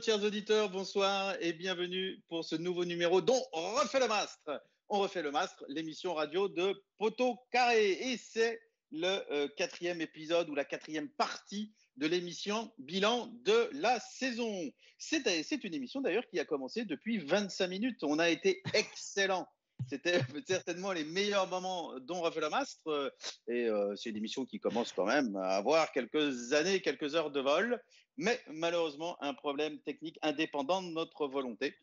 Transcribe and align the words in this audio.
chers 0.00 0.22
auditeurs, 0.22 0.70
bonsoir 0.70 1.34
et 1.40 1.52
bienvenue 1.52 2.22
pour 2.28 2.44
ce 2.44 2.54
nouveau 2.54 2.84
numéro 2.84 3.20
dont 3.20 3.42
on 3.52 3.74
refait 3.74 3.98
le 3.98 4.06
mastre. 4.06 4.62
On 4.88 5.00
refait 5.00 5.22
le 5.22 5.32
mastre, 5.32 5.64
l'émission 5.68 6.14
radio 6.14 6.48
de 6.48 6.80
Poteau 6.98 7.36
Carré. 7.50 7.90
Et 7.90 8.16
c'est 8.16 8.60
le 8.92 9.20
euh, 9.32 9.48
quatrième 9.56 10.00
épisode 10.00 10.48
ou 10.48 10.54
la 10.54 10.64
quatrième 10.64 11.08
partie 11.08 11.72
de 11.96 12.06
l'émission 12.06 12.72
bilan 12.78 13.26
de 13.44 13.70
la 13.72 13.98
saison. 13.98 14.70
C'est 14.98 15.64
une 15.64 15.74
émission 15.74 16.00
d'ailleurs 16.00 16.28
qui 16.28 16.38
a 16.38 16.44
commencé 16.44 16.84
depuis 16.84 17.18
25 17.18 17.66
minutes. 17.66 18.04
On 18.04 18.20
a 18.20 18.30
été 18.30 18.62
excellent. 18.74 19.48
C'était 19.88 20.20
certainement 20.46 20.92
les 20.92 21.04
meilleurs 21.04 21.48
moments 21.48 21.98
dont 22.00 22.20
refait 22.20 22.40
le 22.40 22.50
mastre. 22.50 23.14
Et 23.48 23.68
euh, 23.68 23.94
c'est 23.96 24.10
une 24.10 24.16
émission 24.16 24.44
qui 24.44 24.58
commence 24.58 24.92
quand 24.92 25.06
même 25.06 25.36
à 25.36 25.56
avoir 25.56 25.92
quelques 25.92 26.52
années, 26.52 26.80
quelques 26.80 27.14
heures 27.14 27.30
de 27.30 27.40
vol. 27.40 27.80
Mais 28.16 28.40
malheureusement, 28.48 29.16
un 29.22 29.34
problème 29.34 29.80
technique 29.80 30.18
indépendant 30.22 30.82
de 30.82 30.88
notre 30.88 31.26
volonté 31.26 31.74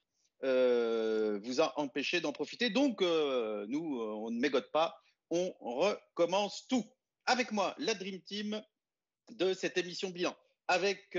euh, 0.44 1.40
vous 1.44 1.62
a 1.62 1.78
empêché 1.80 2.22
d'en 2.22 2.32
profiter. 2.32 2.70
Donc, 2.70 3.02
euh, 3.02 3.66
nous, 3.68 4.00
on 4.00 4.30
ne 4.32 4.40
mégote 4.40 4.72
pas. 4.72 4.96
On 5.30 5.54
recommence 5.60 6.68
tout. 6.68 6.86
Avec 7.26 7.52
moi, 7.52 7.76
la 7.78 7.94
Dream 7.94 8.22
Team 8.22 8.62
de 9.32 9.54
cette 9.54 9.78
émission 9.78 10.10
bilan. 10.10 10.36
Avec 10.68 11.18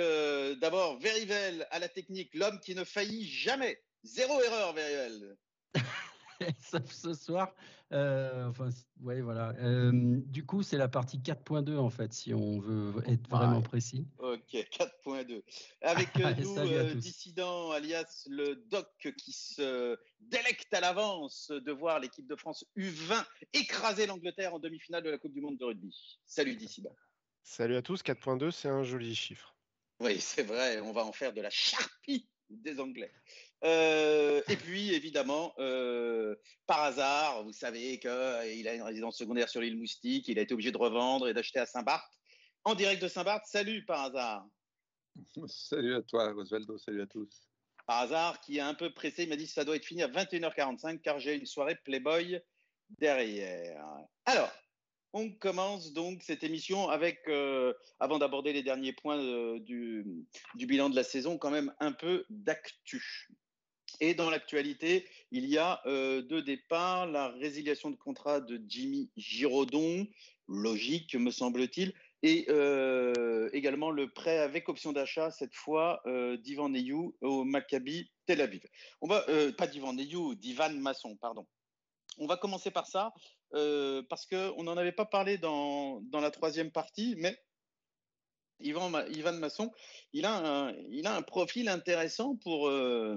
d'abord 0.61 0.99
Verivel 1.01 1.67
à 1.71 1.81
la 1.81 1.89
technique, 1.89 2.33
l'homme 2.35 2.61
qui 2.61 2.75
ne 2.75 2.85
faillit 2.85 3.29
jamais. 3.29 3.81
Zéro 4.05 4.41
erreur, 4.41 4.73
Verivel. 4.73 5.37
sauf 6.59 6.91
ce 6.91 7.15
soir. 7.15 7.55
Euh, 7.93 8.47
enfin, 8.47 8.71
ouais, 9.01 9.21
voilà. 9.21 9.55
Euh, 9.59 10.21
du 10.27 10.47
coup, 10.47 10.63
c'est 10.63 10.77
la 10.77 10.89
partie 10.89 11.19
4.2 11.19 11.77
en 11.77 11.91
fait, 11.91 12.13
si 12.13 12.33
on 12.33 12.61
veut 12.61 13.03
être 13.07 13.29
vraiment 13.29 13.63
précis. 13.63 14.07
Ok, 14.19 14.53
4.2. 14.53 15.43
Avec 15.83 16.09
euh, 16.17 16.35
nous, 16.39 16.95
dissident, 17.01 17.73
alias 17.73 18.27
le 18.31 18.57
doc, 18.71 18.87
qui 19.17 19.33
se 19.33 19.99
délecte 20.21 20.73
à 20.73 20.81
l'avance 20.81 21.51
de 21.51 21.73
voir 21.73 21.99
l'équipe 21.99 22.27
de 22.27 22.37
France 22.37 22.65
U20 22.77 23.25
écraser 23.53 24.07
l'Angleterre 24.07 24.55
en 24.55 24.59
demi-finale 24.59 25.03
de 25.03 25.11
la 25.11 25.19
Coupe 25.19 25.33
du 25.33 25.41
Monde 25.41 25.59
de 25.59 25.65
rugby. 25.65 26.21
Salut, 26.27 26.57
dissident. 26.57 26.95
Salut 27.43 27.77
à 27.77 27.83
tous. 27.83 28.03
4.2, 28.03 28.51
c'est 28.51 28.69
un 28.69 28.85
joli 28.85 29.15
chiffre. 29.15 29.57
Oui, 30.01 30.21
c'est 30.21 30.45
vrai. 30.45 30.81
On 30.81 30.93
va 30.93 31.05
en 31.05 31.13
faire 31.13 31.33
de 31.33 31.41
la 31.41 31.51
charpie 31.51 32.29
des 32.49 32.81
Anglais. 32.81 33.13
Euh, 33.65 34.41
et 34.49 34.57
puis, 34.57 34.95
évidemment, 34.95 35.53
euh, 35.59 36.35
par 36.67 36.83
hasard, 36.83 37.45
vous 37.45 37.53
savez 37.53 37.99
qu'il 37.99 38.09
a 38.11 38.75
une 38.75 38.83
résidence 38.83 39.19
secondaire 39.19 39.49
sur 39.49 39.61
l'île 39.61 39.79
Moustique, 39.79 40.29
il 40.29 40.39
a 40.39 40.43
été 40.43 40.55
obligé 40.55 40.73
de 40.73 40.79
revendre 40.79 41.29
et 41.29 41.35
d'acheter 41.35 41.59
à 41.59 41.67
Saint-Barth. 41.67 42.11
En 42.65 42.75
direct 42.75 43.03
de 43.03 43.09
Saint-Barth, 43.09 43.45
salut 43.47 43.85
par 43.85 44.05
hasard. 44.05 44.47
Salut 45.49 45.97
à 45.97 46.03
toi, 46.03 46.33
Osvaldo, 46.35 46.79
salut 46.79 47.03
à 47.03 47.07
tous. 47.07 47.49
Par 47.87 47.99
hasard, 47.99 48.41
qui 48.41 48.59
est 48.59 48.63
un 48.63 48.75
peu 48.75 48.95
pressé, 48.95 49.25
il 49.25 49.29
m'a 49.29 49.37
dit 49.37 49.47
que 49.47 49.53
ça 49.53 49.65
doit 49.65 49.77
être 49.77 49.85
fini 49.85 50.03
à 50.03 50.09
21h45 50.09 51.01
car 51.01 51.19
j'ai 51.19 51.35
une 51.35 51.47
soirée 51.47 51.77
Playboy 51.85 52.41
derrière. 52.99 53.85
Alors, 54.25 54.51
on 55.13 55.31
commence 55.31 55.93
donc 55.93 56.23
cette 56.23 56.45
émission 56.45 56.89
avec, 56.89 57.21
euh, 57.29 57.73
avant 57.99 58.19
d'aborder 58.19 58.53
les 58.53 58.63
derniers 58.63 58.93
points 58.93 59.19
euh, 59.19 59.59
du, 59.59 60.25
bilan 60.55 60.91
de 60.91 60.97
la 60.97 61.03
saison, 61.03 61.37
quand 61.39 61.51
même 61.51 61.75
un 61.81 61.93
peu 61.93 62.25
d'actu. 62.31 63.29
Et 64.01 64.15
dans 64.15 64.31
l'actualité, 64.31 65.09
il 65.31 65.47
y 65.47 65.59
a 65.59 65.83
euh, 65.87 66.23
deux 66.23 66.43
départs, 66.43 67.07
la 67.07 67.29
résiliation 67.29 67.91
de 67.91 67.97
contrat 67.97 68.41
de 68.41 68.61
Jimmy 68.69 69.11
Giraudon, 69.17 70.07
logique 70.49 71.15
me 71.15 71.31
semble-t-il, 71.31 71.93
et 72.23 72.49
également 73.53 73.91
le 73.91 74.11
prêt 74.13 74.39
avec 74.39 74.69
option 74.69 74.93
d'achat, 74.93 75.31
cette 75.31 75.55
fois 75.55 76.03
d'Ivan 76.43 76.69
Neyou 76.69 77.17
au 77.23 77.45
Maccabi 77.45 78.11
Tel 78.27 78.43
Aviv. 78.43 78.61
On 79.01 79.07
va, 79.07 79.25
pas 79.57 79.67
d'Ivan 79.67 79.95
Neyou, 79.95 80.35
d'Ivan 80.35 80.71
Masson, 80.71 81.17
pardon. 81.17 81.47
On 82.19 82.27
va 82.27 82.37
commencer 82.37 82.71
par 82.71 82.87
ça, 82.87 83.15
euh, 83.55 84.03
parce 84.09 84.27
qu'on 84.27 84.63
n'en 84.63 84.77
avait 84.77 84.93
pas 84.93 85.07
parlé 85.07 85.39
dans, 85.39 86.03
la 86.13 86.31
troisième 86.31 86.71
partie, 86.71 87.15
mais 87.19 87.37
Ivan, 88.61 88.91
Masson, 88.91 89.73
il 90.13 90.27
a, 90.27 90.37
un, 90.37 90.75
il 90.91 91.07
a 91.07 91.17
un 91.17 91.23
profil 91.23 91.69
intéressant 91.69 92.37
pour 92.37 92.69
euh, 92.69 93.17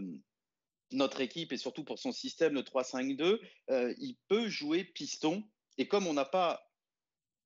notre 0.91 1.21
équipe 1.21 1.51
et 1.51 1.57
surtout 1.57 1.83
pour 1.83 1.99
son 1.99 2.11
système, 2.11 2.53
le 2.53 2.61
3-5-2. 2.61 3.39
Euh, 3.69 3.93
il 3.97 4.17
peut 4.27 4.47
jouer 4.47 4.83
piston, 4.83 5.43
et 5.77 5.87
comme 5.87 6.07
on 6.07 6.13
n'a 6.13 6.25
pas 6.25 6.63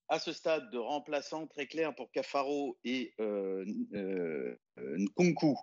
à 0.10 0.20
ce 0.20 0.32
stade 0.32 0.70
de 0.72 0.78
remplaçant 0.78 1.48
très 1.48 1.68
clair 1.68 1.94
pour 1.96 2.12
Cafaro 2.12 2.78
et 2.84 3.14
euh, 3.20 3.66
euh, 3.94 4.56
Nkunku, 4.78 5.56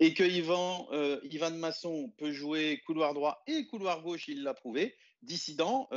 et 0.00 0.12
que 0.12 0.22
euh, 0.22 1.20
Ivan 1.24 1.50
Masson 1.52 2.12
peut 2.18 2.32
jouer 2.32 2.82
couloir 2.86 3.14
droit 3.14 3.42
et 3.46 3.66
couloir 3.66 4.02
gauche, 4.02 4.28
il 4.28 4.42
l'a 4.42 4.54
prouvé. 4.54 4.96
Dissident, 5.22 5.88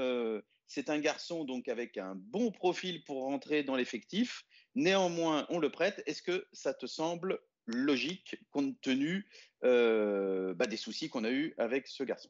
c'est 0.66 0.90
un 0.90 1.00
garçon 1.00 1.44
donc 1.44 1.68
avec 1.68 1.98
un 1.98 2.16
bon 2.16 2.52
profil 2.52 3.04
pour 3.04 3.24
rentrer 3.24 3.64
dans 3.64 3.76
l'effectif. 3.76 4.44
Néanmoins, 4.76 5.46
on 5.50 5.60
le 5.60 5.70
prête. 5.70 6.02
Est-ce 6.06 6.22
que 6.22 6.48
ça 6.54 6.74
te 6.74 6.88
semble 6.88 7.40
logique 7.74 8.38
compte 8.52 8.80
tenu 8.82 9.28
bah, 9.62 10.68
des 10.68 10.78
soucis 10.78 11.10
qu'on 11.10 11.24
a 11.24 11.32
eu 11.32 11.54
avec 11.58 11.88
ce 11.88 12.04
garçon 12.04 12.30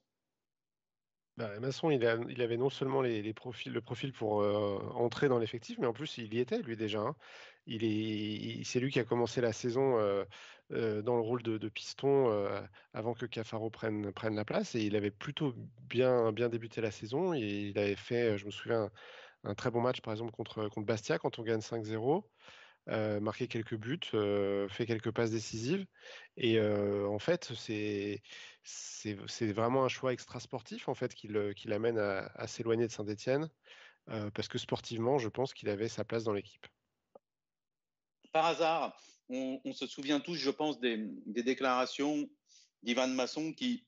bah, 1.40 1.58
Masson, 1.62 1.90
il, 1.90 2.04
avait 2.04 2.58
non 2.58 2.70
seulement 2.70 3.02
les, 3.02 3.34
profils, 3.34 3.72
le 3.72 3.80
profil 3.80 4.12
pour 4.12 4.42
euh, 4.42 4.78
entrer 4.94 5.30
dans 5.30 5.40
l'effectif, 5.40 5.78
mais 5.80 5.88
en 5.88 5.94
plus, 5.94 6.18
il 6.18 6.34
y 6.34 6.40
était, 6.40 6.62
lui, 6.62 6.76
déjà. 6.76 7.00
Hein. 7.00 7.16
C'est 7.66 8.80
lui 8.82 8.92
qui 8.92 9.00
a 9.00 9.06
commencé 9.06 9.40
la 9.40 9.54
saison 9.54 9.98
euh, 10.00 10.26
euh, 10.74 11.02
dans 11.02 11.16
le 11.16 11.22
rôle 11.22 11.42
de, 11.42 11.70
piston 11.70 12.30
avant 12.94 13.14
que 13.14 13.26
Cafaro 13.26 13.70
prenne, 13.70 14.12
la 14.36 14.44
place. 14.44 14.76
Et 14.76 14.82
il 14.82 14.98
avait 14.98 15.12
plutôt 15.12 15.54
bien, 15.88 16.34
débuté 16.34 16.82
la 16.82 16.92
saison. 16.92 17.34
Il 17.34 17.80
avait 17.80 17.96
fait, 17.96 18.38
je 18.38 18.46
me 18.46 18.52
souviens, 18.52 18.90
un, 19.46 19.56
très 19.56 19.72
bon 19.72 19.80
match, 19.80 20.02
par 20.02 20.12
exemple, 20.12 20.34
contre 20.34 20.70
Bastia, 20.82 21.20
quand 21.20 21.40
on 21.40 21.44
gagne 21.44 21.62
5-0. 21.62 22.26
Euh, 22.88 23.20
marqué 23.20 23.48
quelques 23.48 23.76
buts, 23.76 24.00
euh, 24.16 24.68
fait 24.70 24.86
quelques 24.88 25.12
passes 25.12 25.32
décisives. 25.32 25.86
Et 26.38 26.58
euh, 26.58 27.08
en 27.08 27.20
fait, 27.20 27.52
c'est 27.54 29.14
vraiment 29.54 29.84
un 29.84 29.90
choix 29.90 30.12
extra 30.14 30.40
sportif 30.40 30.88
en 30.88 30.96
fait, 30.96 31.14
qui 31.14 31.28
l'amène 31.28 32.00
à, 32.00 32.48
s'éloigner 32.48 32.88
de 32.88 32.92
Saint-Etienne, 32.92 33.50
parce 34.34 34.48
que 34.48 34.58
sportivement, 34.58 35.20
je 35.20 35.30
pense 35.30 35.54
qu'il 35.54 35.70
avait 35.70 35.88
sa 35.88 36.04
place 36.04 36.24
dans 36.24 36.34
l'équipe. 36.34 36.66
Par 38.32 38.46
hasard, 38.46 39.00
on, 39.30 39.74
se 39.74 39.86
souvient 39.86 40.20
tous, 40.20 40.36
je 40.36 40.50
pense, 40.50 40.80
des, 40.80 40.98
déclarations 41.28 42.28
d'Ivan 42.82 43.08
Masson 43.08 43.54
qui, 43.54 43.86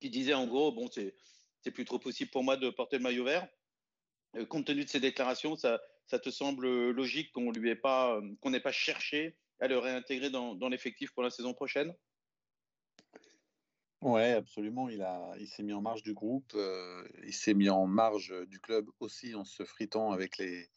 qui 0.00 0.10
disait 0.10 0.34
en 0.34 0.46
gros, 0.46 0.70
bon, 0.70 0.88
c'est 0.90 1.70
plus 1.72 1.84
trop 1.84 1.98
possible 1.98 2.30
pour 2.30 2.44
moi 2.44 2.56
de 2.56 2.70
porter 2.70 2.98
le 2.98 3.02
maillot 3.02 3.24
vert. 3.24 3.48
compte 4.48 4.66
tenu 4.66 4.84
de 4.84 4.88
ces 4.88 5.00
déclarations, 5.00 5.56
ça, 5.56 5.80
ça 6.10 6.18
te 6.18 6.28
semble 6.28 6.90
logique 6.90 7.30
qu'on 7.30 7.52
lui 7.52 7.70
ait 7.70 7.76
pas, 7.76 8.20
qu'on 8.40 8.50
n'ait 8.50 8.60
pas 8.60 8.72
cherché 8.72 9.36
à 9.60 9.68
le 9.68 9.78
réintégrer 9.78 10.28
dans, 10.28 10.68
l'effectif 10.68 11.12
pour 11.12 11.22
la 11.22 11.30
saison 11.30 11.54
prochaine? 11.54 11.94
Ouais, 14.00 14.32
absolument. 14.32 14.88
Il, 14.88 15.02
a, 15.02 15.34
il 15.38 15.46
s'est 15.46 15.62
mis 15.62 15.72
en 15.72 15.82
marge 15.82 16.02
du 16.02 16.12
groupe. 16.12 16.50
Euh, 16.56 17.06
il 17.24 17.32
s'est 17.32 17.54
mis 17.54 17.70
en 17.70 17.86
marge 17.86 18.34
du 18.48 18.58
club 18.58 18.88
aussi 18.98 19.36
en 19.36 19.44
se 19.44 19.64
fritant 19.64 20.10
avec 20.10 20.36
les, 20.38 20.68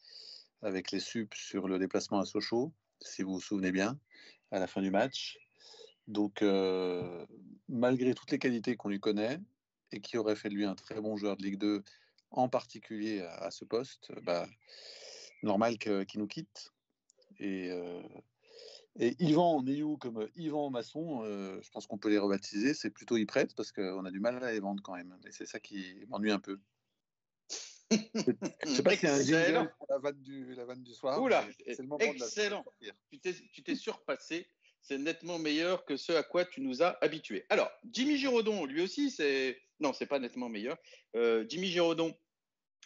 avec 0.62 0.92
les 0.92 1.00
subs 1.00 1.34
sur 1.34 1.66
le 1.66 1.80
déplacement 1.80 2.20
à 2.20 2.24
Sochaux, 2.24 2.72
si 3.00 3.22
vous 3.22 3.34
vous 3.34 3.40
souvenez 3.40 3.72
bien, 3.72 3.98
à 4.52 4.60
la 4.60 4.68
fin 4.68 4.82
du 4.82 4.92
match. 4.92 5.38
Donc, 6.06 6.42
euh, 6.42 7.26
malgré 7.68 8.14
toutes 8.14 8.30
les 8.30 8.38
qualités 8.38 8.76
qu'on 8.76 8.90
lui 8.90 9.00
connaît 9.00 9.40
et 9.90 10.00
qui 10.00 10.16
aurait 10.16 10.36
fait 10.36 10.50
de 10.50 10.54
lui 10.54 10.64
un 10.64 10.76
très 10.76 11.00
bon 11.00 11.16
joueur 11.16 11.36
de 11.36 11.42
Ligue 11.42 11.58
2, 11.58 11.82
en 12.30 12.48
particulier 12.48 13.22
à, 13.22 13.50
ce 13.50 13.64
poste, 13.64 14.12
bah, 14.22 14.46
normal 15.44 15.78
qu'il 15.78 16.20
nous 16.20 16.26
quitte. 16.26 16.72
Et, 17.38 17.70
euh, 17.70 18.02
et 18.98 19.16
Yvan 19.18 19.62
Neyou 19.62 19.96
comme 19.96 20.28
Yvan 20.36 20.70
Masson, 20.70 21.22
euh, 21.24 21.60
je 21.62 21.70
pense 21.70 21.86
qu'on 21.86 21.98
peut 21.98 22.10
les 22.10 22.18
rebaptiser, 22.18 22.74
c'est 22.74 22.90
plutôt 22.90 23.16
y 23.16 23.26
prête 23.26 23.54
parce 23.54 23.72
qu'on 23.72 24.04
a 24.04 24.10
du 24.10 24.20
mal 24.20 24.42
à 24.42 24.52
les 24.52 24.60
vendre 24.60 24.82
quand 24.82 24.94
même. 24.94 25.16
Et 25.26 25.32
c'est 25.32 25.46
ça 25.46 25.58
qui 25.60 26.04
m'ennuie 26.08 26.30
un 26.30 26.38
peu. 26.38 26.58
Je 27.90 28.68
sais 28.68 28.82
pas 28.82 28.92
si 28.92 29.06
c'est 29.06 29.54
un 29.54 29.70
la 29.88 29.98
vanne 29.98 30.20
du, 30.22 30.54
la 30.54 30.64
vanne 30.64 30.82
du 30.82 30.94
soir. 30.94 31.20
Oula, 31.20 31.44
excellent. 31.66 32.64
tu 33.10 33.62
t'es 33.62 33.74
surpassé. 33.74 34.48
C'est 34.80 34.98
nettement 34.98 35.38
meilleur 35.38 35.86
que 35.86 35.96
ce 35.96 36.12
à 36.12 36.22
quoi 36.22 36.44
tu 36.44 36.60
nous 36.60 36.82
as 36.82 36.98
habitués. 37.02 37.46
Alors, 37.48 37.70
Jimmy 37.90 38.18
Giraudon, 38.18 38.66
lui 38.66 38.82
aussi, 38.82 39.10
c'est. 39.10 39.58
Non, 39.80 39.94
c'est 39.94 40.06
pas 40.06 40.18
nettement 40.18 40.50
meilleur. 40.50 40.76
Euh, 41.16 41.46
Jimmy 41.48 41.68
Giraudon, 41.68 42.14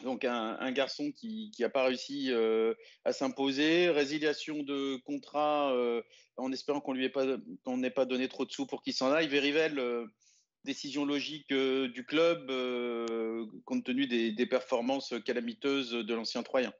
donc 0.02 0.24
un, 0.24 0.72
garçon 0.72 1.10
qui 1.12 1.50
n'a 1.58 1.68
pas 1.68 1.84
réussi 1.84 2.28
euh, 2.30 2.74
à 3.04 3.12
s'imposer, 3.12 3.90
résiliation 3.90 4.62
de 4.62 4.96
contrat 5.04 5.72
euh, 5.74 6.02
en 6.36 6.52
espérant 6.52 6.80
qu'on 6.80 6.92
lui 6.92 7.10
n'ait 7.66 7.90
pas 7.90 8.04
donné 8.04 8.28
trop 8.28 8.44
de 8.44 8.52
sous 8.52 8.66
pour 8.66 8.82
qu'il 8.82 8.92
s'en 8.92 9.10
aille. 9.10 9.28
Verivel, 9.28 9.78
euh, 9.78 10.06
décision 10.64 11.04
logique 11.04 11.52
du 11.52 12.04
club 12.04 12.46
compte 13.64 13.84
tenu 13.84 14.06
des, 14.06 14.46
performances 14.46 15.14
calamiteuses 15.24 15.92
de 15.92 16.14
l'ancien 16.14 16.42
Troyen. 16.42 16.72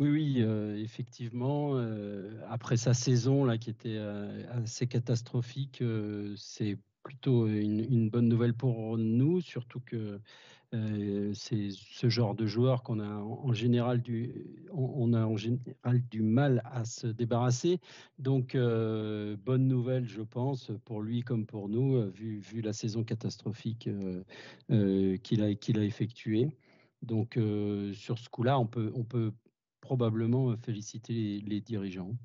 Oui, 0.00 0.08
oui, 0.08 0.82
effectivement. 0.82 1.76
après 2.48 2.76
sa 2.76 2.92
saison 2.92 3.44
là, 3.44 3.56
qui 3.56 3.70
était 3.70 3.98
assez 4.50 4.88
catastrophique, 4.88 5.82
c'est 6.36 6.76
plutôt 7.02 7.46
une, 7.46 8.10
bonne 8.10 8.28
nouvelle 8.28 8.54
pour 8.54 8.96
nous, 8.98 9.40
surtout 9.40 9.80
que 9.80 10.20
c'est 10.72 11.68
ce 11.70 12.08
genre 12.08 12.34
de 12.34 12.46
joueur 12.46 12.82
qu'on 12.82 12.98
a 12.98 13.06
en, 13.06 13.52
général 13.52 14.00
du, 14.00 14.66
on, 14.72 15.12
a 15.12 15.26
en 15.26 15.36
général 15.36 16.02
du 16.10 16.22
mal 16.22 16.62
à 16.64 16.84
se 16.84 17.06
débarrasser. 17.06 17.78
Donc, 18.18 18.56
bonne 18.56 19.68
nouvelle, 19.68 20.08
je 20.08 20.22
pense, 20.22 20.72
pour 20.84 21.02
lui 21.02 21.22
comme 21.22 21.44
pour 21.44 21.68
nous, 21.68 22.10
vu, 22.10 22.62
la 22.62 22.72
saison 22.72 23.04
catastrophique 23.04 23.88
qu'il 24.68 25.42
a, 25.42 25.84
effectuée. 25.84 26.56
Donc, 27.02 27.38
sur 27.92 28.18
ce 28.18 28.28
coup-là, 28.30 28.58
on 28.58 28.66
peut 28.66 29.32
probablement 29.82 30.56
féliciter 30.56 31.12
les, 31.44 31.60
dirigeants. 31.60 32.16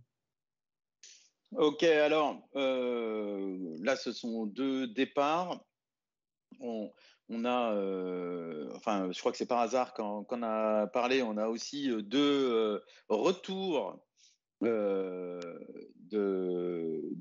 Ok, 1.52 1.84
alors 1.84 2.42
là, 2.54 3.96
ce 3.98 4.14
sont 4.14 4.46
deux 4.46 4.88
départs. 4.88 5.67
On, 6.60 7.46
a, 7.46 7.74
euh, 7.74 8.72
enfin, 8.76 9.12
je 9.12 9.20
crois 9.20 9.32
que 9.32 9.38
c'est 9.38 9.46
par 9.46 9.60
hasard 9.60 9.94
quand, 9.94 10.26
on 10.30 10.44
a 10.44 10.88
parlé, 10.88 11.22
on 11.22 11.38
a 11.38 11.48
aussi 11.48 11.92
euh, 11.92 12.02
deux 12.02 12.52
euh, 12.52 12.80
retours 13.10 14.00
de, 14.62 15.42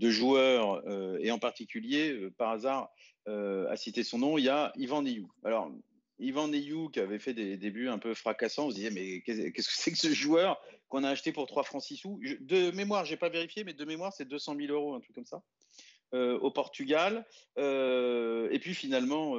joueurs 0.00 0.82
et 1.20 1.31
en 1.31 1.38
particulier, 1.38 2.31
par 2.38 2.50
hasard, 2.50 2.90
à 3.26 3.76
citer 3.76 4.05
son 4.05 4.19
nom, 4.19 4.38
il 4.38 4.44
y 4.44 4.49
a 4.49 4.73
Ivan 4.76 5.02
Neyou. 5.02 5.31
Alors, 5.44 5.70
Ivan 6.19 6.49
Neyou 6.49 6.88
qui 6.88 7.00
avait 7.00 7.19
fait 7.19 7.34
des 7.34 7.56
débuts 7.56 7.88
un 7.88 7.99
peu 7.99 8.14
fracassants, 8.14 8.67
on 8.67 8.70
se 8.70 8.76
disait 8.76 8.90
mais 8.90 9.20
qu'est-ce 9.20 9.69
que 9.69 9.75
c'est 9.75 9.93
que 9.93 9.99
ce 9.99 10.14
joueur 10.14 10.58
qu'on 10.88 11.05
a 11.05 11.11
acheté 11.11 11.32
pour 11.32 11.46
3 11.46 11.64
francs 11.64 11.82
6 11.82 11.96
sous? 11.96 12.20
De 12.40 12.70
mémoire, 12.70 13.05
j'ai 13.05 13.17
pas 13.17 13.28
vérifié, 13.28 13.64
mais 13.64 13.75
de 13.75 13.84
mémoire, 13.84 14.12
c'est 14.12 14.25
200 14.25 14.56
000 14.56 14.73
euros, 14.73 14.94
un 14.94 15.00
truc 15.00 15.14
comme 15.14 15.26
ça, 15.26 15.43
au 16.12 16.50
Portugal. 16.50 17.26
et 17.56 18.58
puis 18.61 18.75
finalement 18.75 19.37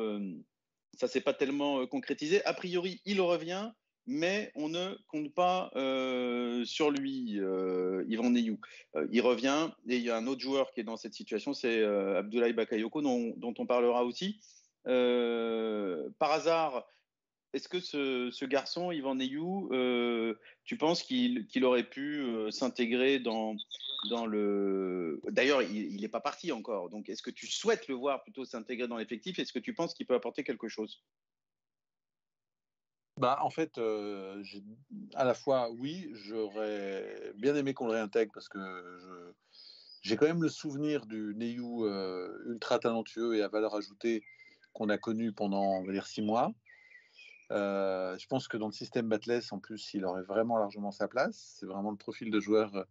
ça 0.98 1.08
s'est 1.08 1.22
pas 1.22 1.34
tellement 1.34 1.82
euh, 1.82 1.86
concrétisé. 1.86 2.44
A 2.46 2.54
priori, 2.54 3.02
il 3.06 3.22
revient, 3.22 3.72
mais 4.08 4.52
on 4.56 4.70
ne 4.70 4.96
compte 5.08 5.34
pas 5.34 5.72
euh, 5.76 6.66
sur 6.66 6.92
lui, 6.92 7.40
euh, 7.40 8.04
Yvan 8.08 8.32
Neyou. 8.32 8.60
il 9.12 9.22
revient 9.22 9.70
et 9.88 9.98
il 9.98 10.04
y 10.04 10.10
a 10.10 10.18
un 10.18 10.28
autre 10.28 10.42
joueur 10.42 10.72
qui 10.72 10.82
est 10.82 10.86
dans 10.86 10.98
cette 10.98 11.14
situation, 11.14 11.54
c'est 11.54 11.84
Abdoulaye 11.84 12.54
Bakayoko, 12.54 13.02
dont, 13.02 13.54
on 13.58 13.66
parlera 13.66 14.04
aussi. 14.04 14.40
par 14.84 16.32
hasard, 16.32 16.88
est-ce 17.54 17.70
que 17.70 17.80
ce, 17.80 18.46
garçon, 18.46 18.92
Yvan 18.92 19.16
Neyou, 19.16 19.70
tu 20.64 20.78
penses 20.78 21.04
qu'il 21.04 21.66
aurait 21.66 21.90
pu 21.90 22.26
s'intégrer 22.50 23.20
dans, 23.20 23.56
D'ailleurs, 24.06 25.62
il 25.62 26.02
n'est 26.02 26.08
pas 26.08 26.22
parti 26.22 26.52
encore. 26.52 26.90
Donc, 26.90 27.10
est-ce 27.10 27.22
que 27.22 27.32
tu 27.32 27.48
souhaites 27.48 27.88
le 27.88 27.96
voir 27.96 28.24
plutôt 28.24 28.46
s'intégrer 28.46 28.88
dans 28.88 28.98
l'effectif? 28.98 29.40
Est-ce 29.40 29.54
que 29.54 29.60
tu 29.60 29.74
penses 29.74 29.94
qu'il 29.94 30.06
peut 30.06 30.16
apporter 30.16 30.44
quelque 30.44 30.68
chose? 30.68 31.04
Bah, 33.18 33.40
en 33.42 33.50
fait, 33.50 33.80
euh, 33.80 34.44
à 35.16 35.26
la 35.26 35.34
fois, 35.34 35.72
oui, 35.72 36.10
j'aurais 36.14 37.34
bien 37.36 37.56
aimé 37.56 37.74
qu'on 37.74 37.88
le 37.88 37.94
réintègre 37.94 38.32
parce 38.32 38.48
que 38.48 39.34
j'ai 40.04 40.16
quand 40.16 40.28
même 40.28 40.44
le 40.44 40.50
souvenir 40.50 41.08
du 41.08 41.34
Neyou 41.36 41.86
euh, 41.86 42.44
ultra 42.46 42.78
talentueux 42.78 43.36
et 43.36 43.42
à 43.42 43.48
valeur 43.48 43.76
ajoutée 43.76 44.24
qu'on 44.74 44.90
a 44.90 45.00
connu 45.00 45.34
pendant, 45.34 45.80
on 45.80 45.84
va 45.84 45.92
dire, 45.92 46.06
six 46.06 46.22
mois. 46.22 46.54
Euh, 47.52 48.16
je 48.20 48.28
pense 48.28 48.48
que 48.48 48.58
dans 48.58 48.68
le 48.68 48.74
système 48.74 49.10
Batless, 49.10 49.52
en 49.52 49.58
plus, 49.58 49.96
il 49.96 50.06
aurait 50.06 50.22
vraiment 50.22 50.60
largement 50.60 50.92
sa 50.92 51.08
place. 51.08 51.56
C'est 51.60 51.66
vraiment 51.66 51.90
le 51.90 51.98
profil 51.98 52.30
de 52.30 52.40
joueur 52.40 52.86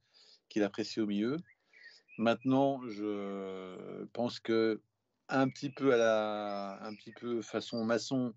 qu'il 0.48 0.62
apprécie 0.62 1.00
au 1.00 1.06
milieu. 1.06 1.37
Maintenant, 2.19 2.81
je 2.88 4.04
pense 4.12 4.40
que 4.40 4.81
un 5.28 5.48
petit 5.48 5.70
peu 5.70 5.93
à 5.93 5.96
la, 5.96 6.78
un 6.82 6.94
petit 6.94 7.12
peu 7.12 7.43
façon 7.43 7.84
maçon, 7.84 8.34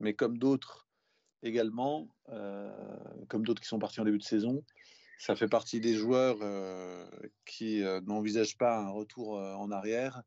mais 0.00 0.14
comme 0.14 0.38
d'autres 0.38 0.86
également, 1.42 2.08
euh, 2.28 2.70
comme 3.28 3.44
d'autres 3.44 3.62
qui 3.62 3.68
sont 3.68 3.78
partis 3.78 4.00
en 4.00 4.04
début 4.04 4.18
de 4.18 4.24
saison, 4.24 4.64
ça 5.18 5.34
fait 5.34 5.48
partie 5.48 5.80
des 5.80 5.94
joueurs 5.94 6.36
euh, 6.42 7.08
qui 7.46 7.82
euh, 7.82 8.00
n'envisagent 8.02 8.58
pas 8.58 8.78
un 8.78 8.90
retour 8.90 9.38
en 9.38 9.70
arrière 9.70 10.22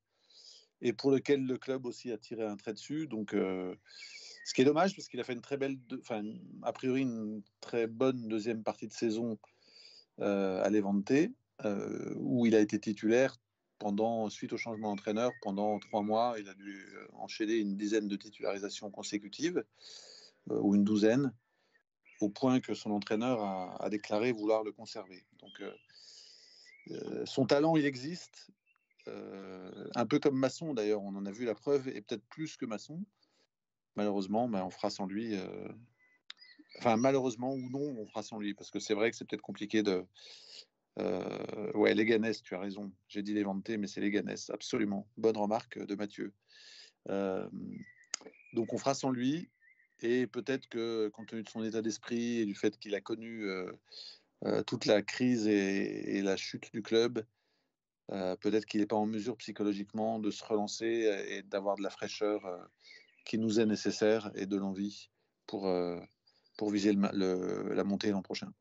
et 0.82 0.94
pour 0.94 1.12
lequel 1.12 1.46
le 1.46 1.58
club 1.58 1.86
aussi 1.86 2.12
a 2.12 2.18
tiré 2.18 2.44
un 2.44 2.56
trait 2.56 2.74
dessus. 2.74 3.08
Donc, 3.08 3.32
ce 3.34 4.54
qui 4.54 4.62
est 4.62 4.66
dommage 4.66 4.96
parce 4.96 5.10
qu'il 5.10 5.20
a 5.20 5.24
fait 5.24 5.34
une 5.34 5.42
très 5.42 5.58
belle, 5.58 5.78
enfin, 6.00 6.24
a 6.64 6.72
priori 6.72 7.02
une 7.02 7.44
très 7.60 7.86
bonne 7.86 8.30
deuxième 8.30 8.64
partie 8.64 8.88
de 8.88 8.94
saison 8.94 9.38
à 10.22 10.70
Levante, 10.70 11.12
euh, 11.66 12.14
où 12.16 12.46
il 12.46 12.56
a 12.56 12.60
été 12.60 12.80
titulaire 12.80 13.36
pendant, 13.80 14.30
suite 14.30 14.54
au 14.54 14.58
changement 14.58 14.90
d'entraîneur, 14.90 15.32
pendant 15.42 15.78
trois 15.80 16.02
mois. 16.02 16.36
Il 16.40 16.48
a 16.48 16.54
dû 16.54 16.86
euh, 16.96 17.08
enchaîner 17.14 17.56
une 17.56 17.76
dizaine 17.76 18.08
de 18.08 18.16
titularisations 18.16 18.90
consécutives, 18.90 19.64
ou 20.50 20.74
une 20.74 20.84
douzaine, 20.84 21.34
au 22.22 22.30
point 22.30 22.60
que 22.60 22.74
son 22.74 22.92
entraîneur 22.92 23.44
a, 23.44 23.90
déclaré 23.90 24.32
vouloir 24.32 24.64
le 24.64 24.72
conserver. 24.72 25.24
Donc, 25.42 25.62
son 27.26 27.46
talent, 27.46 27.76
il 27.76 27.86
existe. 27.86 28.50
un 29.06 30.06
peu 30.08 30.18
comme 30.18 30.36
Masson 30.36 30.74
d'ailleurs, 30.74 31.04
on 31.04 31.16
en 31.16 31.26
a 31.28 31.32
vu 31.32 31.46
la 31.46 31.54
preuve, 31.54 31.88
et 31.90 32.02
peut-être 32.02 32.26
plus 32.30 32.58
que 32.58 32.66
Masson. 32.66 33.04
Malheureusement, 33.96 34.50
ben, 34.50 34.64
on 34.64 34.72
fera 34.72 34.90
sans 34.90 35.06
lui 35.06 35.36
Enfin, 36.80 36.96
malheureusement 36.96 37.54
ou 37.54 37.70
non, 37.70 37.94
on 38.00 38.06
fera 38.06 38.24
sans 38.24 38.40
lui, 38.40 38.54
parce 38.54 38.72
que 38.72 38.80
c'est 38.80 38.94
vrai 38.94 39.12
que 39.12 39.18
c'est 39.18 39.26
peut-être 39.28 39.42
compliqué 39.42 39.84
de. 39.84 40.06
Euh, 40.98 41.72
ouais, 41.74 41.94
Leganés, 41.94 42.36
tu 42.42 42.56
as 42.56 42.60
raison. 42.60 42.92
J'ai 43.10 43.22
dit 43.22 43.34
Léventé, 43.34 43.78
mais 43.78 43.88
c'est 43.88 44.00
Leganés, 44.00 44.50
absolument. 44.50 45.06
Bonne 45.18 45.36
remarque 45.36 45.78
de 45.78 45.96
Mathieu. 45.96 46.34
Euh, 47.10 47.50
donc 48.54 48.72
on 48.74 48.78
fera 48.78 48.94
sans 48.94 49.12
lui, 49.12 49.50
et 50.00 50.26
peut-être 50.26 50.70
que, 50.70 51.10
compte 51.10 51.28
tenu 51.28 51.44
de 51.44 51.50
son 51.50 51.66
état 51.66 51.82
d'esprit 51.82 52.40
et 52.40 52.46
du 52.46 52.56
fait 52.56 52.78
qu'il 52.80 52.96
a 52.96 53.02
connu 53.02 53.44
euh, 53.44 54.64
toute 54.66 54.86
la 54.86 55.02
crise 55.02 55.48
et, 55.48 56.22
la 56.22 56.38
chute 56.38 56.72
du 56.72 56.82
club, 56.82 57.26
peut-être 58.08 58.66
qu'il 58.66 58.80
n'est 58.80 58.88
pas 58.88 58.96
en 58.96 59.06
mesure 59.06 59.36
psychologiquement 59.36 60.20
de 60.20 60.32
se 60.32 60.46
relancer 60.46 61.26
et 61.28 61.44
d'avoir 61.44 61.76
de 61.76 61.84
la 61.84 61.90
fraîcheur 61.90 62.42
qui 63.26 63.38
nous 63.38 63.60
est 63.60 63.66
nécessaire 63.66 64.32
et 64.36 64.46
de 64.46 64.56
l'envie 64.56 65.10
pour 65.46 65.68
pour 66.60 66.72
viser 66.72 66.94
la 66.94 67.84
montée 67.86 68.12
l'an 68.12 68.22
prochain. 68.22 68.52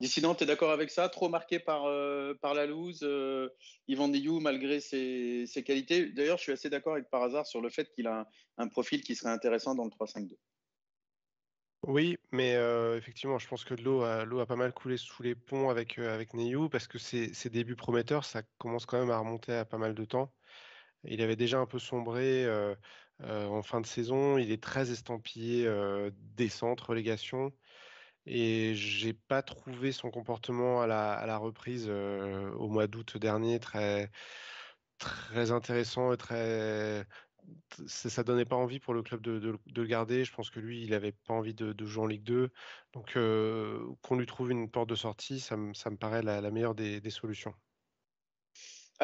Dissident, 0.00 0.34
tu 0.34 0.44
es 0.44 0.46
d'accord 0.46 0.70
avec 0.70 0.90
ça? 0.90 1.08
Trop 1.08 1.30
marqué 1.30 1.58
par, 1.58 1.86
euh, 1.86 2.34
par 2.42 2.52
la 2.52 2.66
loose, 2.66 3.00
euh, 3.04 3.48
Yvan 3.88 4.08
Diou, 4.08 4.38
malgré 4.38 4.80
ses, 4.80 5.46
qualités. 5.64 6.12
D'ailleurs, 6.12 6.36
je 6.36 6.42
suis 6.42 6.52
assez 6.52 6.68
d'accord 6.68 6.92
avec 6.92 7.08
par 7.08 7.22
hasard 7.22 7.46
sur 7.46 7.62
le 7.62 7.70
fait 7.70 7.90
qu'il 7.94 8.06
a 8.06 8.28
un, 8.58 8.68
profil 8.68 9.02
qui 9.02 9.14
serait 9.14 9.30
intéressant 9.30 9.74
dans 9.74 9.84
le 9.84 9.90
3-5-2. 9.90 10.36
Oui, 11.86 12.18
mais 12.32 12.54
euh, 12.54 12.98
effectivement, 12.98 13.38
je 13.38 13.48
pense 13.48 13.64
que 13.64 13.72
l'eau 13.72 14.02
a, 14.02 14.26
l'eau 14.26 14.40
a 14.40 14.46
pas 14.46 14.56
mal 14.56 14.74
coulé 14.74 14.98
sous 14.98 15.22
les 15.22 15.34
ponts 15.34 15.70
avec, 15.70 15.98
avec 15.98 16.34
Neyou 16.34 16.68
parce 16.68 16.86
que 16.86 16.98
ses, 16.98 17.30
débuts 17.48 17.76
prometteurs, 17.76 18.26
ça 18.26 18.42
commence 18.58 18.84
quand 18.84 18.98
même 18.98 19.10
à 19.10 19.18
remonter 19.18 19.54
à 19.54 19.64
pas 19.64 19.78
mal 19.78 19.94
de 19.94 20.04
temps. 20.04 20.30
Il 21.04 21.22
avait 21.22 21.36
déjà 21.36 21.58
un 21.58 21.66
peu 21.66 21.78
sombré 21.78 22.46
en 23.22 23.62
fin 23.62 23.80
de 23.80 23.86
saison. 23.86 24.38
Il 24.38 24.50
est 24.50 24.62
très 24.62 24.90
estampillé 24.90 25.68
descente, 26.36 26.80
relégation. 26.80 27.52
Et 28.26 28.74
j'ai 28.74 29.12
pas 29.12 29.42
trouvé 29.42 29.92
son 29.92 30.10
comportement 30.10 30.80
à 30.82 30.86
la, 30.86 31.36
reprise 31.36 31.88
au 31.88 32.68
mois 32.68 32.86
d'août 32.86 33.18
dernier 33.18 33.60
très, 33.60 34.10
très 34.98 35.50
intéressant 35.50 36.12
et 36.12 36.16
très. 36.16 37.06
Ça, 37.86 38.22
donnait 38.24 38.46
pas 38.46 38.56
envie 38.56 38.80
pour 38.80 38.94
le 38.94 39.02
club 39.02 39.20
de, 39.20 39.58
le 39.76 39.84
garder. 39.84 40.24
Je 40.24 40.32
pense 40.32 40.50
que 40.50 40.60
lui, 40.60 40.82
il 40.84 40.94
avait 40.94 41.12
pas 41.12 41.34
envie 41.34 41.54
de, 41.54 41.74
jouer 41.84 42.04
en 42.04 42.06
Ligue 42.06 42.24
2. 42.24 42.50
Donc, 42.94 43.12
qu'on 44.02 44.16
lui 44.16 44.26
trouve 44.26 44.50
une 44.50 44.70
porte 44.70 44.88
de 44.88 44.94
sortie, 44.94 45.40
ça, 45.40 45.56
me 45.56 45.96
paraît 45.96 46.22
la, 46.22 46.50
meilleure 46.50 46.74
des 46.74 47.10
solutions. 47.10 47.54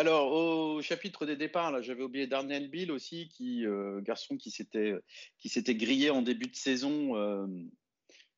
Alors, 0.01 0.33
au 0.33 0.81
chapitre 0.81 1.27
des 1.27 1.37
départs, 1.37 1.83
j'avais 1.83 2.03
oublié 2.03 2.27
Darnell 2.27 2.71
Bill 2.71 2.91
aussi, 2.91 3.29
qui, 3.29 3.67
euh, 3.67 4.01
garçon 4.01 4.39
qui 4.39 4.51
s'était, 4.51 4.95
grillé 5.75 6.09
en 6.09 6.23
début 6.23 6.47
de 6.47 6.57
saison 6.57 7.17
euh, 7.17 7.47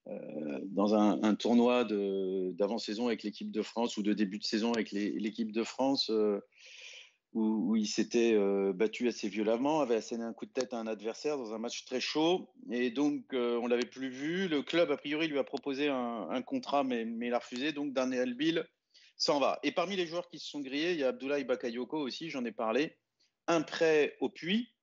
euh, 0.08 0.58
dans 0.64 0.96
un, 0.96 1.34
tournoi 1.36 1.84
d'avant-saison 1.84 3.06
avec 3.06 3.22
l'équipe 3.22 3.52
de 3.52 3.62
France 3.62 3.96
ou 3.96 4.02
de 4.02 4.12
début 4.12 4.40
de 4.40 4.44
saison 4.44 4.72
avec 4.72 4.90
l'équipe 4.90 5.52
de 5.52 5.62
France, 5.62 6.10
où, 7.32 7.76
il 7.76 7.86
s'était 7.86 8.36
battu 8.74 9.06
assez 9.06 9.28
violemment, 9.28 9.82
avait 9.82 9.94
asséné 9.94 10.24
un 10.24 10.32
coup 10.32 10.46
de 10.46 10.50
tête 10.50 10.74
à 10.74 10.78
un 10.78 10.88
adversaire 10.88 11.38
dans 11.38 11.54
un 11.54 11.58
match 11.58 11.84
très 11.84 12.00
chaud, 12.00 12.50
et 12.72 12.90
donc 12.90 13.22
on 13.34 13.68
l'avait 13.68 13.86
plus 13.86 14.08
vu. 14.08 14.48
Le 14.48 14.62
club, 14.62 14.90
a 14.90 14.96
priori, 14.96 15.28
lui 15.28 15.38
a 15.38 15.44
proposé 15.44 15.86
un, 15.86 16.42
contrat, 16.42 16.82
mais, 16.82 17.04
mais 17.04 17.28
il 17.28 17.34
a 17.34 17.38
refusé. 17.38 17.70
Donc, 17.70 17.92
Darnell 17.92 18.34
Bill 18.34 18.66
s'en 19.22 19.38
va. 19.38 19.58
Et 19.62 19.72
parmi 19.72 19.96
les 19.96 20.06
joueurs 20.06 20.28
qui 20.28 20.38
se 20.38 20.48
sont 20.48 20.60
grillés, 20.60 20.92
il 20.92 20.98
y 20.98 21.04
a 21.04 21.08
Abdoulaye 21.08 21.44
Bakayoko 21.44 21.98
aussi, 21.98 22.28
j'en 22.28 22.44
ai 22.44 22.52
parlé. 22.52 22.96
Un 23.46 23.62
prêt 23.62 24.16
au 24.20 24.28
puits, 24.28 24.74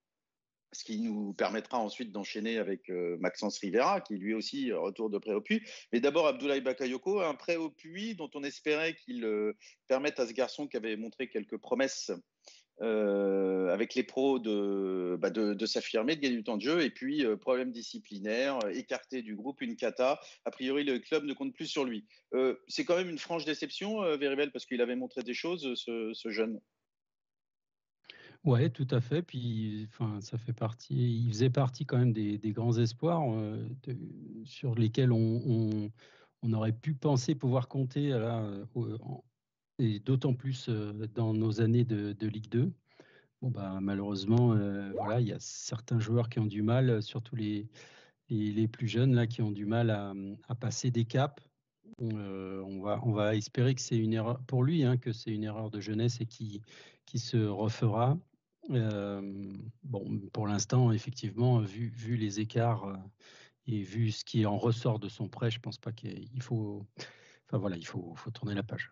ce 0.72 0.84
qui 0.84 1.00
nous 1.00 1.34
permettra 1.34 1.80
ensuite 1.80 2.12
d'enchaîner 2.12 2.58
avec 2.58 2.90
Maxence 2.90 3.58
Rivera, 3.60 4.02
qui 4.02 4.16
lui 4.18 4.34
aussi 4.34 4.72
retour 4.72 5.10
de 5.10 5.18
prêt 5.18 5.34
au 5.34 5.42
puits. 5.42 5.64
Mais 5.92 6.00
d'abord, 6.00 6.28
Abdoulaye 6.28 6.62
Bakayoko, 6.62 7.22
un 7.22 7.36
prêt 7.36 7.56
au 7.56 7.70
puits 7.70 8.16
dont 8.16 8.30
on 8.34 8.44
espérait 8.44 8.96
qu'il 8.96 9.28
permette 9.88 10.20
à 10.20 10.28
ce 10.28 10.34
garçon 10.34 10.68
qui 10.68 10.78
avait 10.78 10.96
montré 10.96 11.30
quelques 11.30 11.58
promesses 11.58 12.12
euh, 12.82 13.74
avec 13.74 13.94
les 13.94 14.04
pros 14.04 14.40
de, 14.40 15.18
bah 15.20 15.30
de, 15.30 15.66
s'affirmer, 15.66 16.16
de 16.16 16.22
gagner 16.22 16.38
du 16.38 16.44
temps 16.44 16.56
de 16.56 16.62
jeu, 16.62 16.82
et 16.82 16.90
puis 16.90 17.26
euh, 17.26 17.36
problème 17.36 17.72
disciplinaire, 17.72 18.58
euh, 18.64 18.70
écarté 18.70 19.22
du 19.22 19.36
groupe, 19.36 19.62
une 19.62 19.76
cata. 19.76 20.20
A 20.46 20.52
priori, 20.52 20.86
le 20.86 21.00
club 21.00 21.26
ne 21.26 21.34
compte 21.34 21.54
plus 21.54 21.68
sur 21.68 21.84
lui. 21.84 22.06
C'est 22.68 22.86
quand 22.86 22.96
même 22.96 23.10
une 23.10 23.18
franche 23.18 23.44
déception, 23.44 24.02
Verivel, 24.18 24.52
parce 24.52 24.66
qu'il 24.66 24.82
avait 24.82 24.96
montré 24.96 25.24
des 25.24 25.34
choses, 25.34 25.74
ce, 25.76 26.30
jeune. 26.30 26.60
Ouais, 28.46 28.70
tout 28.70 28.88
à 28.92 29.02
fait. 29.02 29.24
Puis, 29.24 29.88
enfin, 29.90 30.22
ça 30.22 30.38
fait 30.38 30.54
partie. 30.54 31.24
Il 31.26 31.30
faisait 31.30 31.50
partie 31.50 31.86
quand 31.86 31.98
même 31.98 32.14
des, 32.14 32.52
grands 32.52 32.78
espoirs 32.78 33.24
sur 34.46 34.76
lesquels 34.76 35.12
on, 35.12 35.92
aurait 36.54 36.72
pu 36.72 36.94
penser 36.94 37.36
pouvoir 37.36 37.68
compter 37.68 38.14
en, 38.14 39.24
et 39.80 40.00
d'autant 40.00 40.34
plus 40.34 40.70
dans 41.16 41.34
nos 41.34 41.62
années 41.62 41.86
de, 41.86 42.28
Ligue 42.28 42.50
2. 42.50 42.72
Bon, 43.42 43.50
bah, 43.50 43.80
malheureusement, 43.82 44.56
voilà, 44.96 45.22
il 45.22 45.28
y 45.28 45.34
a 45.34 45.40
certains 45.40 46.00
joueurs 46.00 46.30
qui 46.30 46.40
ont 46.40 46.46
du 46.46 46.62
mal, 46.62 47.02
surtout 47.02 47.36
les, 47.36 47.68
les, 48.30 48.68
plus 48.68 48.88
jeunes, 48.88 49.16
là, 49.16 49.28
qui 49.28 49.42
ont 49.42 49.52
du 49.52 49.66
mal 49.66 49.90
à, 49.90 50.14
à 50.48 50.56
passer 50.56 50.92
des 50.92 51.06
caps. 51.06 51.42
On, 51.98 52.82
va, 52.82 53.00
on 53.04 53.12
va 53.12 53.36
espérer 53.36 53.76
que 53.76 53.82
c'est 53.82 53.98
une 53.98 54.14
erreur 54.14 54.40
pour 54.48 54.64
lui, 54.64 54.84
hein, 54.84 54.98
que 54.98 55.12
c'est 55.12 55.32
une 55.32 55.44
erreur 55.44 55.70
de 55.70 55.80
jeunesse 55.80 56.22
et 56.22 56.26
qui, 56.26 56.62
qui 57.06 57.20
se 57.20 57.38
refera. 57.38 58.18
Bon, 58.70 60.20
pour 60.32 60.48
l'instant, 60.48 60.92
effectivement, 60.92 61.60
vu, 61.60 61.88
vu 61.88 62.16
les 62.16 62.40
écarts 62.40 62.98
et 63.68 63.82
vu 63.82 64.12
ce 64.12 64.24
qui 64.24 64.46
en 64.46 64.58
ressort 64.58 65.00
de 65.00 65.10
son 65.10 65.28
prêt, 65.28 65.50
je 65.50 65.60
pense 65.60 65.78
pas 65.78 65.92
qu'il 65.92 66.42
faut. 66.42 66.86
Enfin 67.48 67.58
voilà, 67.58 67.78
il 67.78 67.86
faut, 67.86 68.14
faut 68.16 68.32
tourner 68.32 68.54
la 68.54 68.64
page. 68.64 68.92